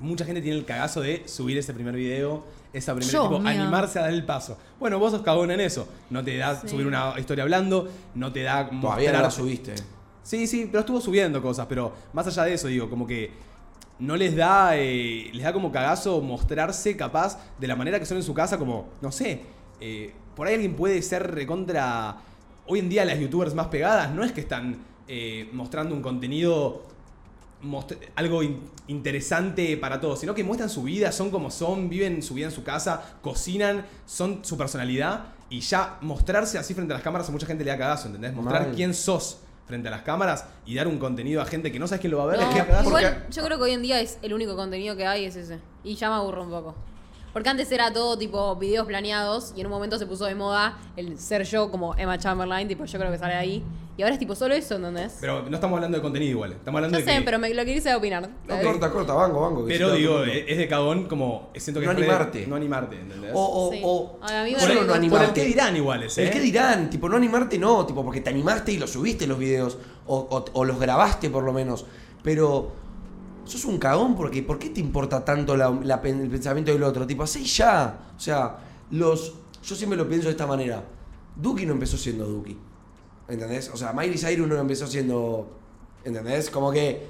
Mucha 0.00 0.24
gente 0.24 0.42
tiene 0.42 0.58
el 0.58 0.64
cagazo 0.64 1.00
de 1.00 1.22
subir 1.26 1.56
ese 1.56 1.72
primer 1.72 1.94
video, 1.94 2.44
esa 2.72 2.94
primera, 2.94 3.12
Yo, 3.12 3.22
tipo, 3.28 3.36
animarse 3.48 4.00
a 4.00 4.02
dar 4.02 4.12
el 4.12 4.24
paso. 4.24 4.58
Bueno, 4.80 4.98
vos 4.98 5.12
sos 5.12 5.22
cagón 5.22 5.52
en 5.52 5.60
eso. 5.60 5.86
No 6.10 6.24
te 6.24 6.36
da 6.36 6.60
subir 6.66 6.86
una 6.86 7.14
historia 7.16 7.44
hablando, 7.44 7.88
no 8.16 8.32
te 8.32 8.42
da 8.42 8.68
Todavía 8.68 9.12
no 9.12 9.22
la 9.22 9.30
subiste. 9.30 9.74
Sí, 10.24 10.46
sí, 10.48 10.66
pero 10.70 10.80
estuvo 10.80 11.00
subiendo 11.00 11.40
cosas, 11.40 11.66
pero 11.68 11.92
más 12.12 12.26
allá 12.26 12.42
de 12.44 12.54
eso, 12.54 12.66
digo, 12.66 12.90
como 12.90 13.06
que 13.06 13.30
no 13.98 14.16
les 14.16 14.34
da, 14.36 14.76
eh, 14.76 15.30
les 15.32 15.42
da 15.44 15.52
como 15.52 15.70
cagazo 15.70 16.20
mostrarse 16.20 16.96
capaz 16.96 17.38
de 17.58 17.66
la 17.66 17.76
manera 17.76 17.98
que 17.98 18.06
son 18.06 18.16
en 18.16 18.22
su 18.22 18.34
casa, 18.34 18.58
como, 18.58 18.88
no 19.00 19.12
sé, 19.12 19.42
eh, 19.80 20.12
por 20.34 20.46
ahí 20.46 20.54
alguien 20.54 20.74
puede 20.74 21.00
ser 21.02 21.30
recontra... 21.32 22.16
Hoy 22.66 22.78
en 22.78 22.88
día 22.88 23.04
las 23.04 23.18
youtubers 23.18 23.54
más 23.54 23.66
pegadas 23.68 24.10
no 24.10 24.24
es 24.24 24.32
que 24.32 24.40
están 24.40 24.78
eh, 25.06 25.50
mostrando 25.52 25.94
un 25.94 26.00
contenido, 26.00 26.86
most- 27.62 27.92
algo 28.16 28.42
in- 28.42 28.60
interesante 28.88 29.76
para 29.76 30.00
todos, 30.00 30.18
sino 30.20 30.34
que 30.34 30.42
muestran 30.42 30.70
su 30.70 30.82
vida, 30.82 31.12
son 31.12 31.30
como 31.30 31.50
son, 31.50 31.88
viven 31.90 32.22
su 32.22 32.32
vida 32.34 32.46
en 32.46 32.52
su 32.52 32.64
casa, 32.64 33.16
cocinan, 33.20 33.84
son 34.06 34.44
su 34.44 34.56
personalidad 34.56 35.26
y 35.50 35.60
ya 35.60 35.98
mostrarse 36.00 36.56
así 36.58 36.72
frente 36.72 36.94
a 36.94 36.96
las 36.96 37.02
cámaras 37.04 37.28
a 37.28 37.32
mucha 37.32 37.46
gente 37.46 37.64
le 37.64 37.70
da 37.70 37.76
cagazo, 37.78 38.06
¿entendés? 38.06 38.32
Mostrar 38.32 38.62
Mal. 38.68 38.74
quién 38.74 38.94
sos 38.94 39.40
frente 39.66 39.88
a 39.88 39.90
las 39.90 40.02
cámaras 40.02 40.46
y 40.66 40.74
dar 40.74 40.88
un 40.88 40.98
contenido 40.98 41.40
a 41.40 41.46
gente 41.46 41.72
que 41.72 41.78
no 41.78 41.86
sabes 41.86 42.00
quién 42.00 42.10
lo 42.10 42.18
va 42.18 42.24
a 42.24 42.26
ver. 42.26 42.40
No, 42.40 42.48
da 42.48 42.66
cagazo. 42.66 42.88
igual 42.88 43.26
yo 43.30 43.44
creo 43.44 43.58
que 43.58 43.64
hoy 43.64 43.72
en 43.72 43.82
día 43.82 44.00
es 44.00 44.18
el 44.22 44.34
único 44.34 44.56
contenido 44.56 44.96
que 44.96 45.06
hay 45.06 45.24
es 45.24 45.36
ese. 45.36 45.58
Y 45.82 45.94
ya 45.94 46.08
me 46.10 46.16
aburro 46.16 46.42
un 46.42 46.50
poco. 46.50 46.74
Porque 47.34 47.48
antes 47.50 47.70
era 47.72 47.92
todo 47.92 48.16
tipo 48.16 48.56
videos 48.56 48.86
planeados 48.86 49.52
y 49.56 49.60
en 49.60 49.66
un 49.66 49.72
momento 49.72 49.98
se 49.98 50.06
puso 50.06 50.24
de 50.24 50.34
moda 50.34 50.78
el 50.96 51.18
ser 51.18 51.42
yo 51.44 51.70
como 51.70 51.94
Emma 51.96 52.16
Chamberlain, 52.16 52.66
tipo 52.68 52.84
yo 52.86 52.98
creo 52.98 53.10
que 53.12 53.18
sale 53.18 53.34
ahí. 53.34 53.62
Y 53.96 54.02
ahora 54.02 54.14
es 54.14 54.18
tipo 54.18 54.34
solo 54.34 54.54
eso, 54.54 54.74
¿entendés? 54.76 55.18
Pero 55.20 55.42
no 55.48 55.54
estamos 55.54 55.76
hablando 55.76 55.96
de 55.98 56.02
contenido 56.02 56.30
igual, 56.32 56.52
estamos 56.52 56.78
hablando 56.78 56.98
Yo 56.98 57.04
de 57.04 57.12
sé, 57.12 57.18
que- 57.18 57.24
pero 57.24 57.38
me 57.38 57.52
lo 57.54 57.64
quería 57.64 57.96
opinar. 57.96 58.28
No, 58.48 58.60
corta, 58.60 58.90
corta, 58.90 59.12
banco, 59.14 59.40
banco. 59.40 59.66
que 59.66 59.72
Pero 59.74 59.92
digo, 59.92 60.24
es 60.24 60.44
es 60.48 60.58
de 60.58 60.66
cagón 60.68 61.04
como 61.06 61.50
siento 61.56 61.78
que 61.80 61.86
No 61.86 61.92
es 61.92 61.98
re 61.98 62.04
de- 62.04 62.10
animarte. 62.10 62.46
no 62.48 62.56
animarte, 62.56 63.00
¿entendés? 63.00 63.30
O, 63.34 63.66
o, 63.68 63.72
Sí. 63.72 63.80
o 63.84 64.18
Ay, 64.22 64.36
a 64.36 64.44
mí 64.44 64.52
me 64.52 64.58
solo 64.60 64.68
re 64.68 64.74
no 64.74 64.80
costó. 64.86 64.94
animarte. 64.94 65.26
Por 65.26 65.28
el 65.36 65.42
qué 65.42 65.44
dirán 65.48 65.76
iguales, 65.76 66.18
¿eh? 66.18 66.22
El 66.24 66.30
qué 66.30 66.40
dirán, 66.40 66.90
tipo, 66.90 67.08
no 67.08 67.16
animarte 67.16 67.58
no, 67.58 67.84
tipo, 67.86 68.04
porque 68.04 68.20
te 68.20 68.30
animaste 68.30 68.72
y 68.72 68.78
lo 68.78 68.86
subiste 68.88 69.26
los 69.28 69.38
videos, 69.38 69.78
o, 70.06 70.16
o- 70.18 70.44
o 70.52 70.64
los 70.64 70.78
grabaste 70.80 71.30
por 71.30 71.44
lo 71.44 71.52
menos, 71.52 71.84
pero 72.22 72.72
sos 73.46 73.64
un 73.64 73.78
cagón 73.78 74.14
porque 74.16 74.42
¿por 74.42 74.58
qué 74.58 74.70
te 74.70 74.80
importa 74.80 75.24
tanto 75.24 75.56
la- 75.56 75.70
la 75.82 76.00
pen- 76.00 76.20
el 76.20 76.28
pensamiento 76.30 76.72
del 76.72 76.82
otro? 76.82 77.06
Tipo, 77.06 77.22
así 77.24 77.44
ya, 77.44 77.98
o 78.16 78.20
sea, 78.20 78.56
los, 78.90 79.34
yo 79.62 79.74
siempre 79.74 79.96
lo 79.96 80.08
pienso 80.08 80.26
de 80.28 80.32
esta 80.32 80.46
manera, 80.46 80.82
Duki 81.36 81.66
no 81.66 81.72
empezó 81.72 81.96
siendo 81.96 82.26
Duki, 82.26 82.56
¿entendés? 83.28 83.70
O 83.72 83.76
sea, 83.76 83.92
Miley 83.92 84.18
Cyrus 84.18 84.46
no 84.48 84.56
empezó 84.58 84.86
siendo, 84.86 85.50
¿entendés? 86.04 86.50
Como 86.50 86.70
que 86.72 87.06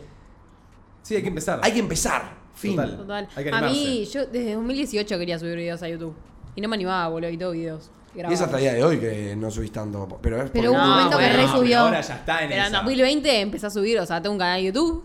Sí, 1.03 1.17
hay 1.17 1.23
que 1.23 1.29
empezar. 1.29 1.61
hay 1.63 1.73
que 1.73 1.81
empezar, 1.81 2.33
fin. 2.55 2.77
Total. 2.77 2.97
Total. 2.97 3.29
Hay 3.37 3.45
que 3.45 3.51
a 3.51 3.61
mí, 3.63 4.05
yo 4.07 4.25
desde 4.27 4.55
2018 4.55 5.19
quería 5.19 5.39
subir 5.39 5.57
videos 5.57 5.83
a 5.83 5.89
YouTube. 5.89 6.15
Y 6.57 6.61
no 6.61 6.69
me 6.69 6.77
animaba, 6.77 7.09
boludo, 7.09 7.31
y 7.31 7.37
todo 7.37 7.51
videos. 7.51 7.91
Y 8.17 8.21
es 8.33 8.41
hasta 8.41 8.57
el 8.59 8.63
día 8.63 8.75
de 8.75 8.85
hoy 8.85 8.99
que 9.01 9.35
no 9.37 9.51
subís 9.51 9.73
tanto, 9.73 10.07
pero 10.23 10.41
es 10.41 10.51
Pero 10.53 10.71
hubo 10.71 10.79
un 10.81 10.85
No, 10.85 10.95
momento 10.95 11.19
que 11.19 11.25
bueno, 11.25 11.37
re 11.37 11.43
pero 11.47 11.59
subió. 11.59 11.79
ahora 11.81 12.01
ya 12.01 12.15
está 12.15 12.43
en 12.43 12.49
Pero 12.49 12.61
en 12.63 12.67
esa. 12.69 12.77
2020 12.79 13.41
empecé 13.41 13.67
a 13.67 13.71
subir, 13.71 13.99
o 13.99 14.07
sea, 14.07 14.23
tengo 14.23 14.33
un 14.35 14.39
canal 14.39 14.61
de 14.61 14.67
YouTube 14.67 15.03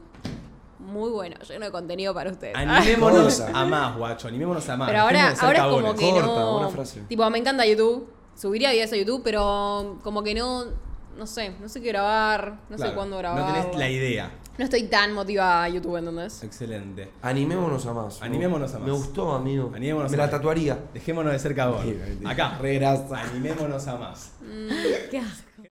muy 0.89 1.09
bueno, 1.11 1.35
lleno 1.47 1.65
de 1.65 1.71
contenido 1.71 2.13
para 2.13 2.31
ustedes. 2.31 2.55
Animémonos 2.55 3.39
a 3.41 3.65
más, 3.65 3.97
guacho. 3.97 4.27
Animémonos 4.27 4.67
a 4.69 4.77
más. 4.77 4.89
Pero 4.89 5.01
ahora, 5.01 5.33
ahora 5.39 5.57
es 5.59 5.63
como 5.65 5.95
que 5.95 6.09
Corta, 6.11 6.25
no. 6.27 6.53
buena 6.53 6.69
frase. 6.69 7.01
Tipo, 7.07 7.29
me 7.29 7.37
encanta 7.39 7.65
YouTube. 7.65 8.09
Subiría 8.35 8.71
videos 8.71 8.91
a 8.93 8.95
YouTube, 8.95 9.21
pero 9.23 9.99
como 10.03 10.23
que 10.23 10.33
no. 10.35 10.65
No 11.17 11.27
sé, 11.27 11.53
no 11.59 11.67
sé 11.67 11.81
qué 11.81 11.89
grabar, 11.89 12.59
no 12.69 12.77
sé 12.77 12.93
cuándo 12.93 13.17
grabar. 13.17 13.41
No 13.41 13.61
tenés 13.63 13.77
la 13.77 13.89
idea. 13.89 14.31
No 14.57 14.63
estoy 14.63 14.83
tan 14.83 15.13
motivada 15.13 15.65
a 15.65 15.69
YouTube, 15.69 15.97
¿entendés? 15.97 16.43
Excelente. 16.43 17.11
Animémonos 17.21 17.85
a 17.85 17.93
más. 17.93 18.21
Animémonos 18.21 18.73
a 18.73 18.79
más. 18.79 18.87
Me 18.87 18.93
gustó, 18.93 19.33
amigo. 19.33 19.71
Animémonos 19.75 20.11
Me 20.11 20.15
a 20.15 20.17
la 20.17 20.23
más. 20.23 20.31
tatuaría. 20.31 20.77
Dejémonos 20.93 21.33
de 21.33 21.39
ser 21.39 21.55
cagón. 21.55 21.85
Mentira, 21.85 22.05
mentira. 22.05 22.29
Acá. 22.31 22.57
Re 22.61 22.75
grasa. 22.75 23.21
Animémonos 23.21 23.87
a 23.87 23.95
más. 23.97 24.31
Qué 25.11 25.19
asco. 25.19 25.48